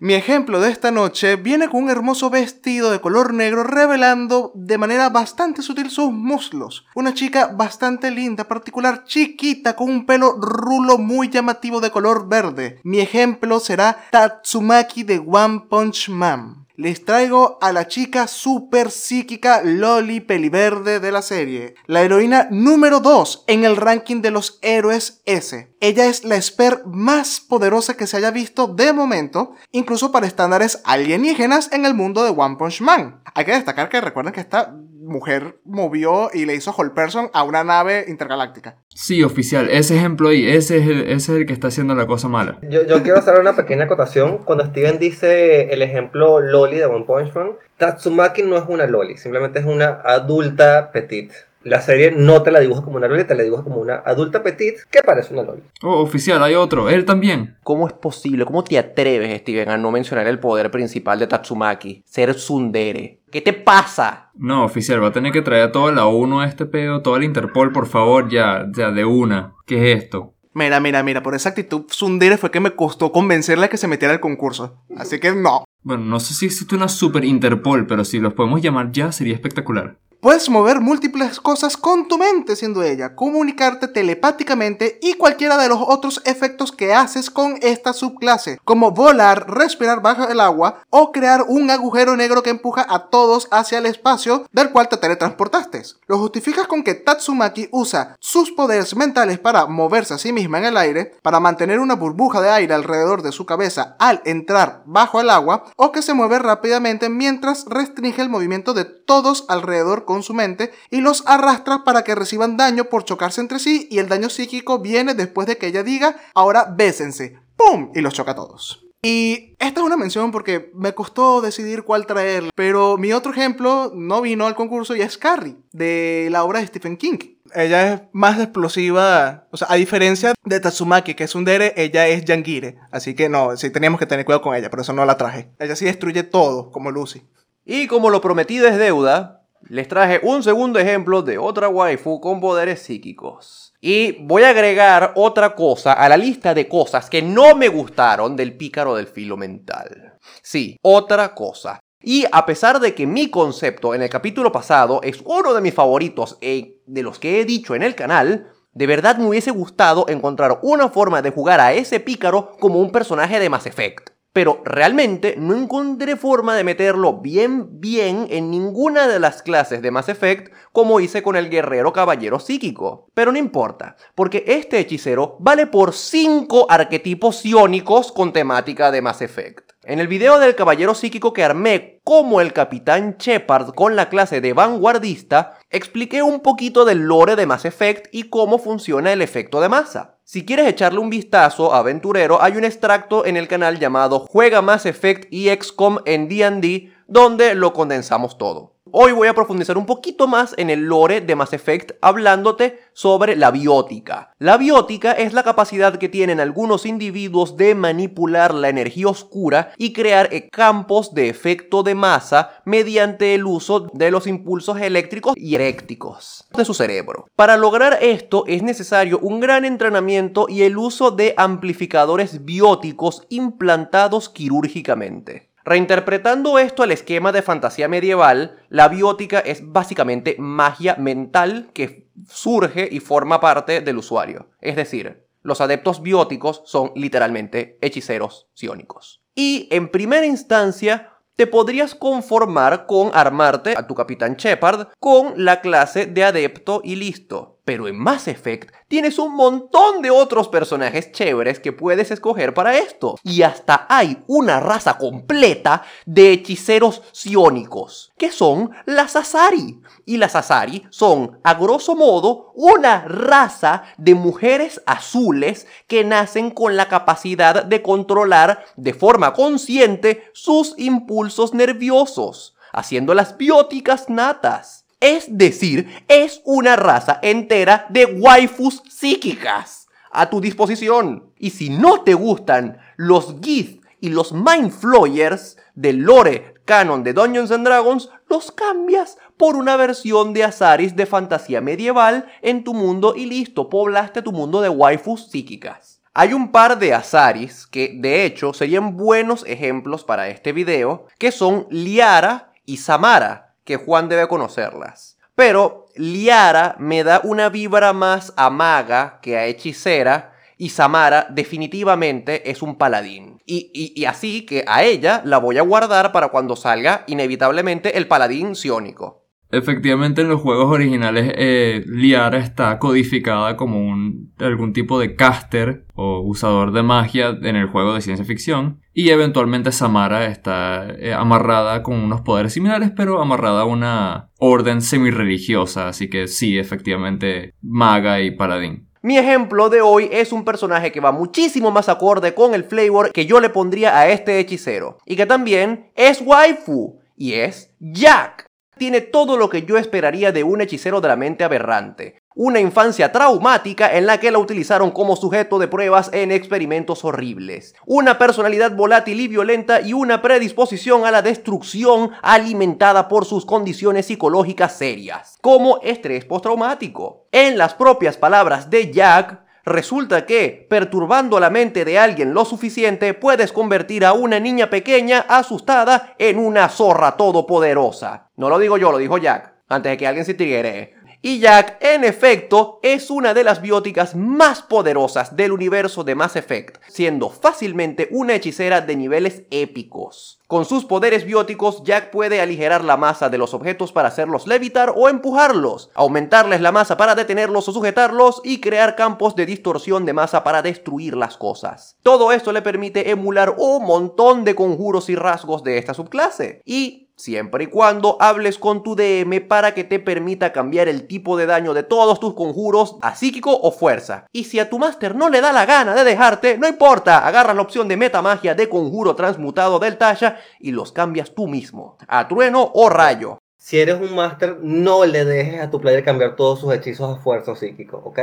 Mi 0.01 0.13
ejemplo 0.13 0.61
de 0.61 0.71
esta 0.71 0.91
noche 0.91 1.35
viene 1.35 1.67
con 1.67 1.83
un 1.83 1.89
hermoso 1.89 2.29
vestido 2.29 2.89
de 2.89 3.01
color 3.01 3.33
negro 3.33 3.63
revelando 3.65 4.53
de 4.55 4.77
manera 4.77 5.09
bastante 5.09 5.61
sutil 5.61 5.89
sus 5.89 6.13
muslos. 6.13 6.85
Una 6.95 7.13
chica 7.13 7.47
bastante 7.47 8.09
linda, 8.09 8.45
particular, 8.45 9.03
chiquita, 9.03 9.75
con 9.75 9.89
un 9.89 10.05
pelo 10.05 10.37
rulo 10.39 10.97
muy 10.97 11.27
llamativo 11.27 11.81
de 11.81 11.91
color 11.91 12.29
verde. 12.29 12.79
Mi 12.83 13.01
ejemplo 13.01 13.59
será 13.59 13.97
Tatsumaki 14.09 15.03
de 15.03 15.19
One 15.19 15.65
Punch 15.69 16.07
Man. 16.07 16.68
Les 16.79 17.03
traigo 17.03 17.57
a 17.59 17.73
la 17.73 17.89
chica 17.89 18.25
super 18.25 18.89
psíquica 18.89 19.61
Loli 19.65 20.21
Peliverde 20.21 21.01
de 21.01 21.11
la 21.11 21.21
serie, 21.21 21.75
la 21.87 22.03
heroína 22.03 22.47
número 22.51 23.01
2 23.01 23.43
en 23.47 23.65
el 23.65 23.75
ranking 23.75 24.21
de 24.21 24.31
los 24.31 24.59
héroes 24.61 25.21
S. 25.25 25.75
Ella 25.81 26.05
es 26.05 26.23
la 26.23 26.37
esper 26.37 26.85
más 26.85 27.41
poderosa 27.41 27.97
que 27.97 28.07
se 28.07 28.15
haya 28.15 28.31
visto 28.31 28.67
de 28.67 28.93
momento, 28.93 29.55
incluso 29.73 30.13
para 30.13 30.25
estándares 30.25 30.81
alienígenas 30.85 31.69
en 31.73 31.85
el 31.85 31.95
mundo 31.95 32.23
de 32.23 32.29
One 32.29 32.55
Punch 32.55 32.79
Man. 32.79 33.23
Hay 33.33 33.43
que 33.43 33.51
destacar 33.51 33.89
que 33.89 33.99
recuerden 33.99 34.33
que 34.33 34.39
esta 34.39 34.73
mujer 35.09 35.57
movió 35.65 36.29
y 36.33 36.45
le 36.45 36.55
hizo 36.55 36.71
Whole 36.71 36.91
Person 36.91 37.29
a 37.33 37.43
una 37.43 37.63
nave 37.63 38.05
intergaláctica. 38.07 38.77
Sí, 38.87 39.23
oficial, 39.23 39.69
ese 39.69 39.97
ejemplo 39.97 40.29
ahí, 40.29 40.47
ese 40.47 40.77
es 40.77 40.87
el, 40.87 41.01
ese 41.01 41.13
es 41.13 41.29
el 41.39 41.45
que 41.45 41.53
está 41.53 41.67
haciendo 41.67 41.95
la 41.95 42.07
cosa 42.07 42.27
mala. 42.27 42.59
Yo, 42.63 42.85
yo 42.85 43.03
quiero 43.03 43.19
hacer 43.19 43.39
una 43.39 43.55
pequeña 43.55 43.85
acotación. 43.85 44.39
Cuando 44.39 44.65
Steven 44.65 44.99
dice 44.99 45.73
el 45.73 45.81
ejemplo 45.81 46.39
Loli 46.39 46.77
de 46.77 46.85
One 46.85 47.05
Punch 47.05 47.33
Man, 47.33 47.51
Tatsumaki 47.77 48.43
no 48.43 48.57
es 48.57 48.63
una 48.67 48.87
Loli, 48.87 49.17
simplemente 49.17 49.59
es 49.59 49.65
una 49.65 50.01
adulta 50.03 50.91
petit. 50.91 51.31
La 51.63 51.81
serie 51.81 52.11
no 52.11 52.41
te 52.41 52.51
la 52.51 52.61
dibuja 52.61 52.81
como 52.81 52.97
una 52.97 53.07
Loli, 53.09 53.25
te 53.25 53.35
la 53.35 53.43
dibuja 53.43 53.63
como 53.63 53.81
una 53.81 54.01
adulta 54.05 54.41
petit 54.43 54.75
que 54.89 55.01
parece 55.01 55.33
una 55.33 55.43
Loli. 55.43 55.61
Oh, 55.83 56.01
oficial, 56.01 56.41
hay 56.41 56.55
otro, 56.55 56.89
él 56.89 57.03
también. 57.03 57.57
¿Cómo 57.63 57.85
es 57.85 57.93
posible? 57.93 58.45
¿Cómo 58.45 58.63
te 58.63 58.77
atreves, 58.77 59.41
Steven, 59.41 59.69
a 59.69 59.77
no 59.77 59.91
mencionar 59.91 60.25
el 60.27 60.39
poder 60.39 60.71
principal 60.71 61.19
de 61.19 61.27
Tatsumaki? 61.27 62.01
Ser 62.05 62.33
Tsundere. 62.33 63.18
¿Qué 63.31 63.41
te 63.41 63.53
pasa? 63.53 64.31
No, 64.35 64.63
oficial, 64.63 65.03
va 65.03 65.09
a 65.09 65.11
tener 65.11 65.31
que 65.31 65.41
traer 65.41 65.63
a 65.63 65.71
toda 65.71 65.91
la 65.91 66.07
ONU 66.07 66.39
a 66.39 66.47
este 66.47 66.65
pedo, 66.65 67.01
toda 67.01 67.19
la 67.19 67.25
Interpol, 67.25 67.71
por 67.71 67.87
favor, 67.87 68.29
ya, 68.29 68.65
ya, 68.75 68.91
de 68.91 69.05
una. 69.05 69.53
¿Qué 69.67 69.93
es 69.93 70.03
esto? 70.03 70.33
Mira, 70.53 70.79
mira, 70.79 71.03
mira, 71.03 71.21
por 71.21 71.35
esa 71.35 71.49
actitud 71.49 71.85
Sundere 71.89 72.37
fue 72.37 72.49
que 72.49 72.59
me 72.59 72.71
costó 72.71 73.11
convencerle 73.11 73.65
a 73.65 73.69
que 73.69 73.77
se 73.77 73.87
metiera 73.87 74.13
al 74.13 74.19
concurso. 74.19 74.83
Así 74.97 75.19
que 75.19 75.31
no. 75.31 75.63
Bueno, 75.83 76.05
no 76.05 76.19
sé 76.19 76.33
si 76.33 76.47
existe 76.47 76.75
una 76.75 76.87
super 76.87 77.23
Interpol, 77.23 77.85
pero 77.85 78.03
si 78.03 78.19
los 78.19 78.33
podemos 78.33 78.61
llamar 78.61 78.91
ya 78.91 79.11
sería 79.11 79.35
espectacular. 79.35 79.97
Puedes 80.21 80.49
mover 80.49 80.81
múltiples 80.81 81.39
cosas 81.39 81.77
con 81.77 82.09
tu 82.09 82.17
mente 82.17 82.57
siendo 82.57 82.83
ella, 82.83 83.15
comunicarte 83.15 83.87
telepáticamente 83.87 84.99
y 85.01 85.13
cualquiera 85.13 85.55
de 85.57 85.69
los 85.69 85.79
otros 85.81 86.21
efectos 86.25 86.73
que 86.73 86.93
haces 86.93 87.29
con 87.29 87.57
esta 87.61 87.93
subclase, 87.93 88.59
como 88.65 88.91
volar, 88.91 89.49
respirar 89.49 90.01
bajo 90.01 90.27
el 90.27 90.41
agua 90.41 90.83
o 90.89 91.13
crear 91.13 91.45
un 91.47 91.71
agujero 91.71 92.17
negro 92.17 92.43
que 92.43 92.49
empuja 92.49 92.85
a 92.89 93.07
todos 93.07 93.47
hacia 93.51 93.77
el 93.77 93.85
espacio 93.85 94.45
del 94.51 94.71
cual 94.71 94.89
te 94.89 94.97
teletransportaste. 94.97 95.83
Lo 96.07 96.17
justificas 96.17 96.67
con 96.67 96.83
que 96.83 96.95
Tatsumaki 96.95 97.69
usa 97.71 98.17
sus 98.19 98.51
poderes 98.51 98.97
mentales 98.97 99.39
para 99.39 99.67
moverse 99.67 100.15
a 100.15 100.17
sí 100.17 100.33
misma 100.33 100.57
en 100.57 100.65
el 100.65 100.75
aire, 100.75 101.13
para 101.21 101.39
mantener 101.39 101.79
una 101.79 101.95
burbuja 101.95 102.41
de 102.41 102.49
aire 102.49 102.73
alrededor 102.73 103.21
de 103.21 103.31
su 103.31 103.45
cabeza 103.45 103.95
al 103.99 104.21
entrar 104.25 104.83
bajo 104.85 105.21
el 105.21 105.29
agua 105.29 105.63
o 105.77 105.93
que 105.93 106.01
se 106.01 106.13
mueve 106.13 106.39
rápidamente 106.39 107.07
mientras 107.07 107.63
restringe 107.67 108.21
el 108.21 108.27
movimiento 108.27 108.73
de 108.73 108.83
todos 108.83 109.45
alrededor 109.47 110.03
con 110.09 110.23
su 110.23 110.33
mente 110.33 110.71
y 110.89 111.01
los 111.01 111.21
arrastra 111.27 111.83
para 111.83 112.03
que 112.03 112.15
reciban 112.15 112.57
daño 112.57 112.85
por 112.85 113.03
chocarse 113.03 113.41
entre 113.41 113.59
sí 113.59 113.87
y 113.91 113.99
el 113.99 114.09
daño 114.09 114.31
psíquico 114.31 114.79
viene 114.79 115.13
después 115.13 115.45
de 115.45 115.59
que 115.59 115.67
ella 115.67 115.83
diga 115.83 116.15
ahora 116.33 116.65
bésense. 116.75 117.37
¡Pum! 117.55 117.91
Y 117.93 118.01
los 118.01 118.15
choca 118.15 118.31
a 118.31 118.35
todos. 118.35 118.87
Y 119.03 119.55
esta 119.59 119.81
es 119.81 119.85
una 119.85 119.97
mención 119.97 120.31
porque 120.31 120.71
me 120.73 120.95
costó 120.95 121.41
decidir 121.41 121.83
cuál 121.83 122.07
traer, 122.07 122.49
pero 122.55 122.97
mi 122.97 123.13
otro 123.13 123.31
ejemplo 123.31 123.91
no 123.93 124.19
vino 124.21 124.47
al 124.47 124.55
concurso 124.55 124.95
y 124.95 125.01
es 125.01 125.19
Carrie, 125.19 125.57
de 125.73 126.29
la 126.31 126.43
obra 126.43 126.59
de 126.59 126.65
Stephen 126.65 126.97
King. 126.97 127.19
Ella 127.53 127.93
es 127.93 128.01
más 128.11 128.39
explosiva, 128.39 129.47
o 129.51 129.57
sea, 129.57 129.67
a 129.69 129.75
diferencia 129.75 130.33
de 130.43 130.59
Tatsumaki, 130.59 131.13
que 131.13 131.25
es 131.25 131.35
un 131.35 131.45
dere, 131.45 131.75
ella 131.77 132.07
es 132.07 132.25
Yangire. 132.25 132.79
Así 132.89 133.13
que 133.13 133.29
no, 133.29 133.55
sí 133.57 133.69
teníamos 133.69 133.99
que 133.99 134.07
tener 134.07 134.25
cuidado 134.25 134.41
con 134.41 134.55
ella, 134.55 134.71
por 134.71 134.79
eso 134.79 134.91
no 134.91 135.05
la 135.05 135.17
traje. 135.17 135.51
Ella 135.59 135.75
sí 135.75 135.85
destruye 135.85 136.23
todo, 136.23 136.71
como 136.71 136.89
Lucy. 136.89 137.21
Y 137.63 137.85
como 137.85 138.09
lo 138.09 138.19
prometido 138.19 138.67
es 138.67 138.77
deuda, 138.77 139.38
les 139.67 139.87
traje 139.87 140.19
un 140.23 140.43
segundo 140.43 140.79
ejemplo 140.79 141.21
de 141.21 141.37
otra 141.37 141.67
waifu 141.67 142.19
con 142.19 142.39
poderes 142.39 142.81
psíquicos. 142.81 143.73
Y 143.81 144.13
voy 144.23 144.43
a 144.43 144.49
agregar 144.49 145.13
otra 145.15 145.55
cosa 145.55 145.93
a 145.93 146.09
la 146.09 146.17
lista 146.17 146.53
de 146.53 146.67
cosas 146.67 147.09
que 147.09 147.21
no 147.21 147.55
me 147.55 147.67
gustaron 147.67 148.35
del 148.35 148.55
pícaro 148.55 148.95
del 148.95 149.07
filo 149.07 149.37
mental. 149.37 150.17
Sí, 150.41 150.77
otra 150.81 151.33
cosa. 151.33 151.79
Y 152.01 152.25
a 152.31 152.45
pesar 152.45 152.79
de 152.79 152.95
que 152.95 153.05
mi 153.05 153.29
concepto 153.29 153.93
en 153.93 154.01
el 154.01 154.09
capítulo 154.09 154.51
pasado 154.51 155.01
es 155.03 155.21
uno 155.25 155.53
de 155.53 155.61
mis 155.61 155.73
favoritos 155.73 156.37
e 156.41 156.81
de 156.85 157.03
los 157.03 157.19
que 157.19 157.39
he 157.39 157.45
dicho 157.45 157.75
en 157.75 157.83
el 157.83 157.95
canal, 157.95 158.51
de 158.71 158.87
verdad 158.87 159.17
me 159.17 159.27
hubiese 159.27 159.51
gustado 159.51 160.05
encontrar 160.07 160.59
una 160.61 160.89
forma 160.89 161.21
de 161.21 161.31
jugar 161.31 161.59
a 161.59 161.73
ese 161.73 161.99
pícaro 161.99 162.53
como 162.59 162.79
un 162.79 162.91
personaje 162.91 163.39
de 163.39 163.49
Mass 163.49 163.65
Effect 163.65 164.11
pero 164.39 164.61
realmente 164.63 165.35
no 165.37 165.53
encontré 165.53 166.15
forma 166.15 166.55
de 166.55 166.63
meterlo 166.63 167.17
bien 167.17 167.81
bien 167.81 168.25
en 168.29 168.49
ninguna 168.49 169.09
de 169.09 169.19
las 169.19 169.41
clases 169.41 169.81
de 169.81 169.91
Mass 169.91 170.07
Effect 170.07 170.53
como 170.71 171.01
hice 171.01 171.21
con 171.21 171.35
el 171.35 171.49
guerrero 171.49 171.91
caballero 171.91 172.39
psíquico. 172.39 173.09
Pero 173.13 173.33
no 173.33 173.37
importa, 173.37 173.97
porque 174.15 174.45
este 174.47 174.79
hechicero 174.79 175.35
vale 175.41 175.67
por 175.67 175.93
5 175.93 176.67
arquetipos 176.69 177.39
sionicos 177.39 178.13
con 178.13 178.31
temática 178.31 178.91
de 178.91 179.01
Mass 179.01 179.21
Effect. 179.21 179.68
En 179.89 179.99
el 179.99 180.07
video 180.07 180.37
del 180.37 180.53
caballero 180.53 180.93
psíquico 180.93 181.33
que 181.33 181.43
armé 181.43 181.99
como 182.03 182.41
el 182.41 182.53
capitán 182.53 183.15
Shepard 183.17 183.73
con 183.73 183.95
la 183.95 184.07
clase 184.07 184.39
de 184.39 184.53
vanguardista, 184.53 185.57
expliqué 185.71 186.21
un 186.21 186.41
poquito 186.41 186.85
del 186.85 186.99
lore 186.99 187.35
de 187.35 187.47
Mass 187.47 187.65
Effect 187.65 188.05
y 188.11 188.29
cómo 188.29 188.59
funciona 188.59 189.11
el 189.11 189.23
efecto 189.23 189.59
de 189.59 189.69
masa. 189.69 190.19
Si 190.23 190.45
quieres 190.45 190.67
echarle 190.67 190.99
un 190.99 191.09
vistazo, 191.09 191.73
aventurero, 191.73 192.39
hay 192.39 192.55
un 192.55 192.65
extracto 192.65 193.25
en 193.25 193.35
el 193.35 193.47
canal 193.47 193.79
llamado 193.79 194.27
Juega 194.29 194.61
Mass 194.61 194.85
Effect 194.85 195.25
y 195.33 195.49
XCOM 195.49 196.01
en 196.05 196.29
D&D 196.29 196.93
donde 197.07 197.55
lo 197.55 197.73
condensamos 197.73 198.37
todo. 198.37 198.75
Hoy 198.91 199.11
voy 199.11 199.27
a 199.27 199.35
profundizar 199.35 199.77
un 199.77 199.85
poquito 199.85 200.27
más 200.27 200.55
en 200.57 200.71
el 200.71 200.85
lore 200.85 201.21
de 201.21 201.35
Mass 201.35 201.53
Effect 201.53 201.91
hablándote 202.01 202.79
sobre 202.93 203.35
la 203.35 203.51
biótica. 203.51 204.33
La 204.39 204.57
biótica 204.57 205.11
es 205.11 205.33
la 205.33 205.43
capacidad 205.43 205.97
que 205.97 206.09
tienen 206.09 206.39
algunos 206.39 206.87
individuos 206.87 207.55
de 207.55 207.75
manipular 207.75 208.53
la 208.53 208.69
energía 208.69 209.07
oscura 209.07 209.73
y 209.77 209.93
crear 209.93 210.33
eh, 210.33 210.49
campos 210.49 211.13
de 211.13 211.29
efecto 211.29 211.83
de 211.83 211.93
masa 211.93 212.61
mediante 212.65 213.35
el 213.35 213.45
uso 213.45 213.87
de 213.93 214.09
los 214.09 214.25
impulsos 214.25 214.81
eléctricos 214.81 215.33
y 215.37 215.53
erécticos 215.53 216.47
de 216.55 216.65
su 216.65 216.73
cerebro. 216.73 217.27
Para 217.35 217.57
lograr 217.57 217.99
esto 218.01 218.43
es 218.47 218.63
necesario 218.63 219.19
un 219.19 219.39
gran 219.39 219.65
entrenamiento 219.65 220.47
y 220.49 220.63
el 220.63 220.77
uso 220.77 221.11
de 221.11 221.35
amplificadores 221.37 222.43
bióticos 222.43 223.23
implantados 223.29 224.29
quirúrgicamente. 224.29 225.48
Reinterpretando 225.69 226.57
esto 226.57 226.81
al 226.81 226.91
esquema 226.91 227.31
de 227.31 227.43
fantasía 227.43 227.87
medieval, 227.87 228.57
la 228.69 228.87
biótica 228.87 229.37
es 229.37 229.61
básicamente 229.63 230.35
magia 230.39 230.95
mental 230.95 231.69
que 231.75 232.07
surge 232.27 232.89
y 232.91 232.99
forma 232.99 233.39
parte 233.39 233.81
del 233.81 233.99
usuario. 233.99 234.49
Es 234.61 234.75
decir, 234.75 235.27
los 235.43 235.61
adeptos 235.61 236.01
bióticos 236.01 236.63
son 236.65 236.91
literalmente 236.95 237.77
hechiceros 237.81 238.47
psiónicos. 238.55 239.21
Y 239.35 239.67
en 239.69 239.89
primera 239.89 240.25
instancia, 240.25 241.13
te 241.35 241.45
podrías 241.45 241.93
conformar 241.93 242.87
con 242.87 243.11
armarte 243.13 243.75
a 243.77 243.85
tu 243.85 243.93
capitán 243.93 244.37
Shepard 244.37 244.87
con 244.99 245.33
la 245.37 245.61
clase 245.61 246.07
de 246.07 246.23
adepto 246.23 246.81
y 246.83 246.95
listo. 246.95 247.58
Pero 247.69 247.87
en 247.87 247.99
Mass 247.99 248.27
Effect 248.27 248.73
tienes 248.87 249.19
un 249.19 249.35
montón 249.35 250.01
de 250.01 250.09
otros 250.09 250.47
personajes 250.47 251.11
chéveres 251.11 251.59
que 251.59 251.71
puedes 251.71 252.09
escoger 252.09 252.55
para 252.55 252.79
esto. 252.79 253.19
Y 253.21 253.43
hasta 253.43 253.85
hay 253.87 254.23
una 254.25 254.59
raza 254.59 254.97
completa 254.97 255.83
de 256.07 256.31
hechiceros 256.31 257.03
psiónicos, 257.11 258.11
que 258.17 258.31
son 258.31 258.71
las 258.87 259.15
Asari. 259.15 259.79
Y 260.07 260.17
las 260.17 260.35
Asari 260.35 260.87
son, 260.89 261.39
a 261.43 261.53
grosso 261.53 261.95
modo, 261.95 262.53
una 262.55 263.01
raza 263.01 263.83
de 263.99 264.15
mujeres 264.15 264.81
azules 264.87 265.67
que 265.85 266.03
nacen 266.03 266.49
con 266.49 266.75
la 266.75 266.87
capacidad 266.87 267.63
de 267.63 267.83
controlar 267.83 268.65
de 268.77 268.95
forma 268.95 269.33
consciente 269.33 270.23
sus 270.33 270.73
impulsos 270.79 271.53
nerviosos, 271.53 272.55
haciéndolas 272.73 273.37
bióticas 273.37 274.09
natas. 274.09 274.78
Es 274.99 275.37
decir, 275.37 276.03
es 276.07 276.41
una 276.43 276.75
raza 276.75 277.19
entera 277.21 277.85
de 277.89 278.05
waifus 278.05 278.83
psíquicas 278.89 279.87
a 280.11 280.29
tu 280.29 280.41
disposición. 280.41 281.31
Y 281.37 281.51
si 281.51 281.69
no 281.69 282.01
te 282.01 282.13
gustan 282.13 282.79
los 282.97 283.35
Gith 283.41 283.81
y 284.01 284.09
los 284.09 284.33
Mind 284.33 284.71
Flayers 284.71 285.57
del 285.75 285.99
lore 285.99 286.55
canon 286.65 287.03
de 287.03 287.13
Dungeons 287.13 287.51
and 287.51 287.65
Dragons, 287.65 288.09
los 288.27 288.51
cambias 288.51 289.17
por 289.37 289.55
una 289.55 289.75
versión 289.75 290.33
de 290.33 290.43
Azaris 290.43 290.95
de 290.95 291.05
fantasía 291.05 291.61
medieval 291.61 292.27
en 292.41 292.63
tu 292.63 292.73
mundo 292.73 293.15
y 293.15 293.25
listo, 293.25 293.69
poblaste 293.69 294.21
tu 294.21 294.31
mundo 294.31 294.61
de 294.61 294.69
waifus 294.69 295.31
psíquicas. 295.31 296.01
Hay 296.13 296.33
un 296.33 296.51
par 296.51 296.77
de 296.77 296.93
Azaris 296.93 297.65
que 297.65 297.93
de 297.95 298.25
hecho 298.25 298.53
serían 298.53 298.97
buenos 298.97 299.45
ejemplos 299.47 300.03
para 300.03 300.27
este 300.27 300.51
video, 300.51 301.07
que 301.17 301.31
son 301.31 301.65
Liara 301.69 302.51
y 302.65 302.77
Samara, 302.77 303.48
que 303.69 303.77
Juan 303.77 304.09
debe 304.09 304.27
conocerlas. 304.27 305.19
Pero 305.35 305.85
Liara 305.95 306.75
me 306.79 307.03
da 307.03 307.21
una 307.23 307.49
vibra 307.49 307.93
más 307.93 308.33
a 308.35 308.49
maga 308.49 309.19
que 309.21 309.37
a 309.37 309.45
hechicera 309.45 310.33
y 310.57 310.69
Samara 310.69 311.27
definitivamente 311.29 312.49
es 312.49 312.63
un 312.63 312.79
paladín. 312.79 313.43
Y, 313.45 313.69
y, 313.95 314.05
así 314.05 314.43
que 314.43 314.65
a 314.67 314.81
ella 314.81 315.21
la 315.23 315.37
voy 315.37 315.59
a 315.59 315.61
guardar 315.61 316.11
para 316.11 316.29
cuando 316.29 316.55
salga 316.55 317.03
inevitablemente 317.05 317.95
el 317.99 318.07
paladín 318.07 318.55
sioniko. 318.55 319.18
Efectivamente, 319.51 320.21
en 320.21 320.29
los 320.29 320.41
juegos 320.41 320.71
originales, 320.71 321.33
eh, 321.35 321.83
Liara 321.87 322.37
está 322.37 322.77
codificada 322.77 323.57
como 323.57 323.79
un, 323.79 324.31
algún 324.37 324.73
tipo 324.73 324.99
de 324.99 325.15
caster 325.15 325.85
o 325.95 326.19
usador 326.19 326.71
de 326.71 326.83
magia 326.83 327.29
en 327.41 327.55
el 327.55 327.67
juego 327.67 327.95
de 327.95 328.01
ciencia 328.01 328.25
ficción. 328.25 328.79
Y 328.93 329.09
eventualmente 329.09 329.71
Samara 329.71 330.27
está 330.27 330.87
eh, 330.99 331.13
amarrada 331.13 331.81
con 331.81 331.95
unos 331.95 332.21
poderes 332.21 332.53
similares, 332.53 332.91
pero 332.95 333.21
amarrada 333.21 333.61
a 333.61 333.65
una 333.65 334.29
orden 334.37 334.81
semi-religiosa. 334.81 335.87
Así 335.87 336.11
que 336.11 336.27
sí, 336.27 336.59
efectivamente, 336.59 337.55
maga 337.61 338.21
y 338.21 338.29
paladín. 338.29 338.87
Mi 339.01 339.17
ejemplo 339.17 339.69
de 339.69 339.81
hoy 339.81 340.09
es 340.11 340.31
un 340.31 340.45
personaje 340.45 340.91
que 340.91 340.99
va 340.99 341.11
muchísimo 341.11 341.71
más 341.71 341.89
acorde 341.89 342.35
con 342.35 342.53
el 342.53 342.65
flavor 342.65 343.11
que 343.13 343.25
yo 343.25 343.39
le 343.39 343.49
pondría 343.49 343.97
a 343.97 344.09
este 344.09 344.39
hechicero. 344.39 344.99
Y 345.05 345.15
que 345.15 345.25
también 345.25 345.89
es 345.95 346.21
waifu. 346.21 346.99
Y 347.15 347.33
es 347.33 347.73
Jack 347.79 348.48
tiene 348.79 349.01
todo 349.01 349.37
lo 349.37 349.49
que 349.49 349.63
yo 349.63 349.77
esperaría 349.77 350.31
de 350.31 350.43
un 350.43 350.61
hechicero 350.61 351.01
de 351.01 351.07
la 351.07 351.15
mente 351.15 351.43
aberrante. 351.43 352.23
Una 352.33 352.59
infancia 352.59 353.11
traumática 353.11 353.95
en 353.95 354.07
la 354.07 354.19
que 354.19 354.31
la 354.31 354.39
utilizaron 354.39 354.89
como 354.91 355.15
sujeto 355.15 355.59
de 355.59 355.67
pruebas 355.67 356.09
en 356.13 356.31
experimentos 356.31 357.05
horribles. 357.05 357.75
Una 357.85 358.17
personalidad 358.17 358.75
volátil 358.75 359.19
y 359.19 359.27
violenta 359.27 359.81
y 359.81 359.93
una 359.93 360.21
predisposición 360.21 361.05
a 361.05 361.11
la 361.11 361.21
destrucción 361.21 362.11
alimentada 362.23 363.07
por 363.07 363.25
sus 363.25 363.45
condiciones 363.45 364.07
psicológicas 364.07 364.77
serias, 364.77 365.37
como 365.41 365.79
estrés 365.83 366.25
postraumático. 366.25 367.27
En 367.31 367.57
las 367.57 367.75
propias 367.75 368.17
palabras 368.17 368.69
de 368.69 368.91
Jack, 368.91 369.48
Resulta 369.69 370.25
que, 370.25 370.65
perturbando 370.67 371.39
la 371.39 371.51
mente 371.51 371.85
de 371.85 371.99
alguien 371.99 372.33
lo 372.33 372.43
suficiente, 372.43 373.13
puedes 373.13 373.53
convertir 373.53 374.03
a 374.03 374.13
una 374.13 374.39
niña 374.39 374.71
pequeña 374.71 375.19
asustada 375.29 376.15
en 376.17 376.39
una 376.39 376.69
zorra 376.69 377.15
todopoderosa. 377.17 378.31
No 378.35 378.49
lo 378.49 378.57
digo 378.57 378.79
yo, 378.79 378.91
lo 378.91 378.97
dijo 378.97 379.19
Jack, 379.19 379.53
antes 379.67 379.91
de 379.91 379.97
que 379.97 380.07
alguien 380.07 380.25
se 380.25 380.33
tigre. 380.33 380.95
Y 381.21 381.39
Jack, 381.39 381.79
en 381.81 382.05
efecto, 382.05 382.79
es 382.81 383.11
una 383.11 383.33
de 383.33 383.43
las 383.43 383.61
bióticas 383.61 384.15
más 384.15 384.61
poderosas 384.61 385.35
del 385.35 385.51
universo 385.51 386.05
de 386.05 386.15
Mass 386.15 386.37
Effect, 386.37 386.77
siendo 386.87 387.29
fácilmente 387.29 388.07
una 388.11 388.35
hechicera 388.35 388.79
de 388.79 388.95
niveles 388.95 389.43
épicos. 389.51 390.39
Con 390.47 390.63
sus 390.63 390.85
poderes 390.85 391.25
bióticos, 391.25 391.83
Jack 391.83 392.09
puede 392.09 392.39
aligerar 392.39 392.85
la 392.85 392.95
masa 392.95 393.27
de 393.27 393.37
los 393.37 393.53
objetos 393.53 393.91
para 393.91 394.07
hacerlos 394.07 394.47
levitar 394.47 394.93
o 394.95 395.09
empujarlos, 395.09 395.91
aumentarles 395.93 396.61
la 396.61 396.71
masa 396.71 396.95
para 396.95 397.15
detenerlos 397.15 397.67
o 397.67 397.73
sujetarlos 397.73 398.41
y 398.45 398.61
crear 398.61 398.95
campos 398.95 399.35
de 399.35 399.45
distorsión 399.45 400.05
de 400.05 400.13
masa 400.13 400.45
para 400.45 400.61
destruir 400.61 401.17
las 401.17 401.35
cosas. 401.35 401.97
Todo 402.01 402.31
esto 402.31 402.53
le 402.53 402.61
permite 402.61 403.11
emular 403.11 403.55
un 403.57 403.83
montón 403.83 404.45
de 404.45 404.55
conjuros 404.55 405.09
y 405.09 405.15
rasgos 405.15 405.65
de 405.65 405.77
esta 405.77 405.93
subclase. 405.93 406.61
Y 406.65 407.08
siempre 407.19 407.65
y 407.65 407.67
cuando 407.67 408.17
hables 408.19 408.57
con 408.57 408.81
tu 408.81 408.95
DM 408.95 409.45
para 409.47 409.73
que 409.73 409.83
te 409.83 409.99
permita 409.99 410.53
cambiar 410.53 410.87
el 410.87 411.05
tipo 411.05 411.37
de 411.37 411.45
daño 411.45 411.73
de 411.73 411.83
todos 411.83 412.19
tus 412.19 412.33
conjuros 412.33 412.95
a 413.01 413.15
psíquico 413.15 413.59
o 413.61 413.71
fuerza. 413.71 414.25
Y 414.31 414.45
si 414.45 414.59
a 414.59 414.69
tu 414.69 414.79
máster 414.79 415.15
no 415.15 415.29
le 415.29 415.41
da 415.41 415.51
la 415.51 415.65
gana 415.65 415.93
de 415.93 416.03
dejarte, 416.03 416.57
no 416.57 416.67
importa, 416.67 417.27
agarras 417.27 417.55
la 417.55 417.61
opción 417.61 417.87
de 417.87 417.97
metamagia 417.97 418.55
de 418.55 418.69
conjuro 418.69 419.15
transmutado 419.15 419.79
del 419.79 419.97
Tasha 419.97 420.37
y 420.59 420.71
los 420.71 420.91
cambias 420.91 421.35
tú 421.35 421.47
mismo, 421.47 421.97
a 422.07 422.27
trueno 422.27 422.71
o 422.73 422.89
rayo. 422.89 423.37
Si 423.57 423.79
eres 423.79 423.99
un 423.99 424.15
máster, 424.15 424.57
no 424.61 425.05
le 425.05 425.25
dejes 425.25 425.61
a 425.61 425.69
tu 425.69 425.81
player 425.81 426.03
cambiar 426.03 426.35
todos 426.37 426.61
sus 426.61 426.73
hechizos 426.73 427.17
a 427.17 427.21
fuerza 427.21 427.51
o 427.51 427.55
psíquico, 427.55 428.01
¿ok? 428.05 428.19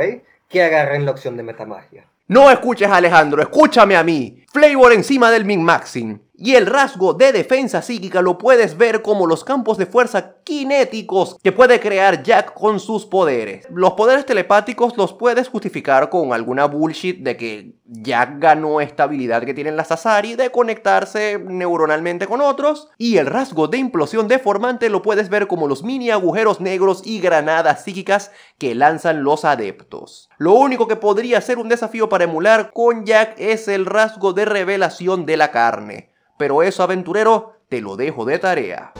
Que 0.49 0.63
agarren 0.63 1.05
la 1.05 1.11
opción 1.11 1.37
de 1.37 1.43
metamagia. 1.43 2.07
No 2.29 2.51
escuches 2.51 2.89
a 2.89 2.97
Alejandro, 2.97 3.41
escúchame 3.41 3.95
a 3.95 4.03
mí. 4.03 4.43
Flavor 4.57 4.91
encima 4.91 5.29
del 5.29 5.45
min-maxing. 5.45 6.27
Y 6.39 6.53
el 6.53 6.67
rasgo 6.67 7.15
de 7.15 7.31
defensa 7.31 7.81
psíquica 7.81 8.21
lo 8.21 8.37
puedes 8.37 8.77
ver 8.77 9.01
como 9.01 9.25
los 9.25 9.43
campos 9.43 9.79
de 9.79 9.87
fuerza 9.87 10.35
cinéticos 10.47 11.37
que 11.43 11.51
puede 11.51 11.79
crear 11.79 12.21
Jack 12.21 12.53
con 12.53 12.79
sus 12.79 13.07
poderes. 13.07 13.65
Los 13.71 13.93
poderes 13.93 14.25
telepáticos 14.25 14.95
los 14.97 15.13
puedes 15.13 15.49
justificar 15.49 16.09
con 16.09 16.33
alguna 16.33 16.65
bullshit 16.65 17.23
de 17.23 17.37
que 17.37 17.73
Jack 17.85 18.35
ganó 18.37 18.81
esta 18.81 19.03
habilidad 19.03 19.43
que 19.45 19.55
tienen 19.55 19.75
las 19.75 19.91
Asari 19.91 20.35
de 20.35 20.51
conectarse 20.51 21.39
neuronalmente 21.43 22.27
con 22.27 22.41
otros. 22.41 22.89
Y 22.99 23.17
el 23.17 23.25
rasgo 23.25 23.67
de 23.67 23.79
implosión 23.79 24.27
deformante 24.27 24.91
lo 24.91 25.01
puedes 25.01 25.29
ver 25.29 25.47
como 25.47 25.67
los 25.67 25.83
mini 25.83 26.11
agujeros 26.11 26.61
negros 26.61 27.01
y 27.03 27.19
granadas 27.19 27.83
psíquicas 27.83 28.31
que 28.59 28.75
lanzan 28.75 29.23
los 29.23 29.43
adeptos. 29.43 30.29
Lo 30.37 30.53
único 30.53 30.87
que 30.87 30.97
podría 30.97 31.41
ser 31.41 31.57
un 31.57 31.67
desafío 31.67 32.09
para 32.09 32.25
emular 32.25 32.71
con 32.73 33.05
Jack 33.05 33.33
es 33.39 33.67
el 33.67 33.87
rasgo 33.87 34.33
de 34.33 34.45
revelación 34.47 35.25
de 35.25 35.37
la 35.37 35.51
carne. 35.51 36.11
Pero 36.37 36.63
eso, 36.63 36.83
aventurero, 36.83 37.53
te 37.69 37.81
lo 37.81 37.95
dejo 37.95 38.25
de 38.25 38.39
tarea. 38.39 38.93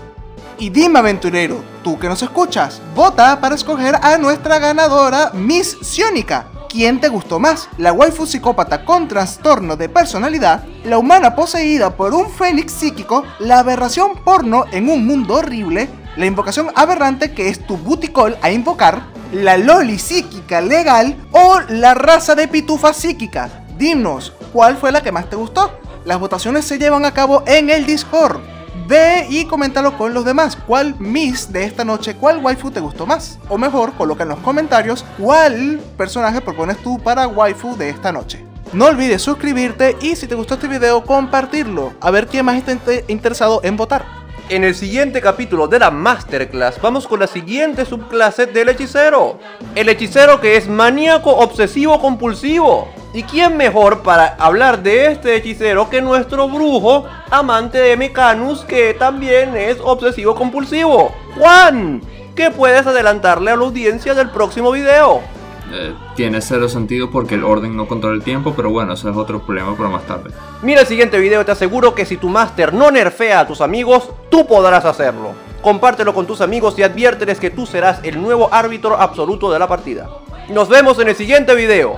Y 0.59 0.69
dime, 0.71 0.99
aventurero, 0.99 1.63
tú 1.83 1.99
que 1.99 2.07
nos 2.07 2.23
escuchas, 2.23 2.81
vota 2.95 3.39
para 3.39 3.55
escoger 3.55 3.95
a 4.01 4.17
nuestra 4.17 4.57
ganadora, 4.57 5.31
Miss 5.33 5.77
Sionica. 5.81 6.47
¿Quién 6.67 6.99
te 6.99 7.07
gustó 7.07 7.39
más? 7.39 7.69
¿La 7.77 7.93
waifu 7.93 8.25
psicópata 8.25 8.83
con 8.83 9.07
trastorno 9.07 9.77
de 9.77 9.87
personalidad? 9.87 10.65
¿La 10.83 10.97
humana 10.97 11.35
poseída 11.35 11.95
por 11.95 12.13
un 12.13 12.29
fénix 12.29 12.73
psíquico? 12.73 13.23
¿La 13.39 13.59
aberración 13.59 14.15
porno 14.23 14.65
en 14.71 14.89
un 14.89 15.05
mundo 15.05 15.35
horrible? 15.35 15.89
¿La 16.17 16.25
invocación 16.25 16.69
aberrante 16.75 17.33
que 17.33 17.49
es 17.49 17.65
tu 17.65 17.77
buticol 17.77 18.35
a 18.41 18.51
invocar? 18.51 19.03
¿La 19.31 19.57
loli 19.57 19.99
psíquica 19.99 20.59
legal? 20.59 21.15
¿O 21.31 21.59
la 21.69 21.93
raza 21.93 22.35
de 22.35 22.47
pitufas 22.47 22.97
psíquicas? 22.97 23.51
Dinos, 23.77 24.33
¿cuál 24.53 24.77
fue 24.77 24.91
la 24.91 25.01
que 25.01 25.11
más 25.11 25.29
te 25.29 25.35
gustó? 25.35 25.71
Las 26.05 26.19
votaciones 26.19 26.65
se 26.65 26.77
llevan 26.79 27.05
a 27.05 27.13
cabo 27.13 27.43
en 27.45 27.69
el 27.69 27.85
Discord. 27.85 28.39
Ve 28.87 29.25
y 29.29 29.45
coméntalo 29.45 29.97
con 29.97 30.13
los 30.13 30.23
demás. 30.23 30.55
¿Cuál 30.55 30.95
Miss 30.99 31.51
de 31.51 31.63
esta 31.65 31.83
noche, 31.83 32.15
cuál 32.15 32.37
waifu 32.43 32.71
te 32.71 32.79
gustó 32.79 33.05
más? 33.05 33.37
O 33.49 33.57
mejor, 33.57 33.93
coloca 33.93 34.23
en 34.23 34.29
los 34.29 34.39
comentarios 34.39 35.03
cuál 35.19 35.81
personaje 35.97 36.39
propones 36.41 36.77
tú 36.77 36.97
para 36.99 37.27
waifu 37.27 37.75
de 37.75 37.89
esta 37.89 38.11
noche. 38.11 38.45
No 38.73 38.85
olvides 38.85 39.21
suscribirte 39.21 39.97
y 40.01 40.15
si 40.15 40.27
te 40.27 40.35
gustó 40.35 40.53
este 40.55 40.67
video, 40.67 41.03
compartirlo. 41.03 41.93
A 41.99 42.11
ver 42.11 42.27
quién 42.27 42.45
más 42.45 42.57
está 42.57 42.71
inte- 42.71 43.03
interesado 43.07 43.59
en 43.63 43.75
votar. 43.77 44.05
En 44.49 44.63
el 44.63 44.75
siguiente 44.75 45.19
capítulo 45.19 45.67
de 45.67 45.77
la 45.77 45.91
Masterclass 45.91 46.81
vamos 46.81 47.05
con 47.05 47.19
la 47.19 47.27
siguiente 47.27 47.83
subclase 47.83 48.45
del 48.45 48.69
hechicero. 48.69 49.39
El 49.75 49.89
hechicero 49.89 50.39
que 50.39 50.55
es 50.55 50.69
maníaco 50.69 51.31
obsesivo 51.31 51.99
compulsivo. 51.99 52.87
¿Y 53.13 53.23
quién 53.23 53.57
mejor 53.57 54.03
para 54.03 54.35
hablar 54.39 54.81
de 54.81 55.11
este 55.11 55.35
hechicero 55.35 55.89
que 55.89 56.01
nuestro 56.01 56.47
brujo, 56.47 57.05
amante 57.29 57.77
de 57.77 57.97
Mecanus, 57.97 58.63
que 58.63 58.93
también 58.93 59.57
es 59.57 59.79
obsesivo 59.83 60.33
compulsivo? 60.33 61.13
Juan, 61.37 62.01
¿qué 62.33 62.49
puedes 62.49 62.87
adelantarle 62.87 63.51
a 63.51 63.57
la 63.57 63.65
audiencia 63.65 64.13
del 64.13 64.29
próximo 64.29 64.71
video? 64.71 65.23
Eh, 65.71 65.93
tiene 66.15 66.39
cero 66.41 66.69
sentido 66.69 67.11
porque 67.11 67.35
el 67.35 67.43
orden 67.43 67.75
no 67.75 67.87
controla 67.87 68.15
el 68.15 68.23
tiempo, 68.23 68.53
pero 68.55 68.69
bueno, 68.69 68.93
eso 68.93 69.09
es 69.09 69.17
otro 69.17 69.41
problema 69.41 69.75
para 69.75 69.89
más 69.89 70.05
tarde. 70.05 70.31
Mira 70.61 70.81
el 70.81 70.87
siguiente 70.87 71.19
video, 71.19 71.43
te 71.43 71.51
aseguro 71.51 71.93
que 71.93 72.05
si 72.05 72.17
tu 72.17 72.29
máster 72.29 72.73
no 72.73 72.89
nerfea 72.89 73.41
a 73.41 73.47
tus 73.47 73.61
amigos, 73.61 74.09
tú 74.29 74.47
podrás 74.47 74.85
hacerlo. 74.85 75.33
Compártelo 75.61 76.13
con 76.13 76.25
tus 76.25 76.39
amigos 76.41 76.79
y 76.79 76.83
adviérteles 76.83 77.39
que 77.39 77.49
tú 77.49 77.65
serás 77.65 77.99
el 78.03 78.21
nuevo 78.21 78.47
árbitro 78.53 78.95
absoluto 78.95 79.51
de 79.51 79.59
la 79.59 79.67
partida. 79.67 80.09
Nos 80.49 80.69
vemos 80.69 80.99
en 80.99 81.09
el 81.09 81.15
siguiente 81.15 81.53
video. 81.55 81.97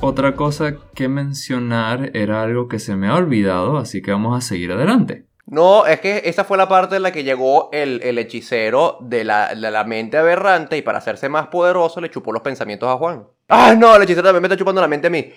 Otra 0.00 0.34
cosa 0.34 0.74
que 0.94 1.08
mencionar 1.08 2.10
era 2.14 2.42
algo 2.42 2.68
que 2.68 2.78
se 2.78 2.96
me 2.96 3.06
ha 3.06 3.14
olvidado, 3.14 3.78
así 3.78 4.02
que 4.02 4.10
vamos 4.10 4.36
a 4.36 4.46
seguir 4.46 4.72
adelante. 4.72 5.26
No, 5.46 5.86
es 5.86 6.00
que 6.00 6.22
esa 6.24 6.44
fue 6.44 6.56
la 6.56 6.68
parte 6.68 6.96
en 6.96 7.02
la 7.02 7.12
que 7.12 7.24
llegó 7.24 7.68
el, 7.72 8.00
el 8.02 8.18
hechicero 8.18 8.96
de 9.00 9.24
la, 9.24 9.54
de 9.54 9.70
la 9.70 9.84
mente 9.84 10.16
aberrante 10.16 10.76
y 10.76 10.82
para 10.82 10.98
hacerse 10.98 11.28
más 11.28 11.48
poderoso 11.48 12.00
le 12.00 12.10
chupó 12.10 12.32
los 12.32 12.42
pensamientos 12.42 12.88
a 12.88 12.96
Juan. 12.96 13.26
Ah, 13.48 13.74
no, 13.76 13.94
el 13.94 14.02
hechicero 14.02 14.22
también 14.22 14.40
me 14.40 14.46
está 14.46 14.56
chupando 14.56 14.80
la 14.80 14.88
mente 14.88 15.08
a 15.08 15.10
mí. 15.10 15.30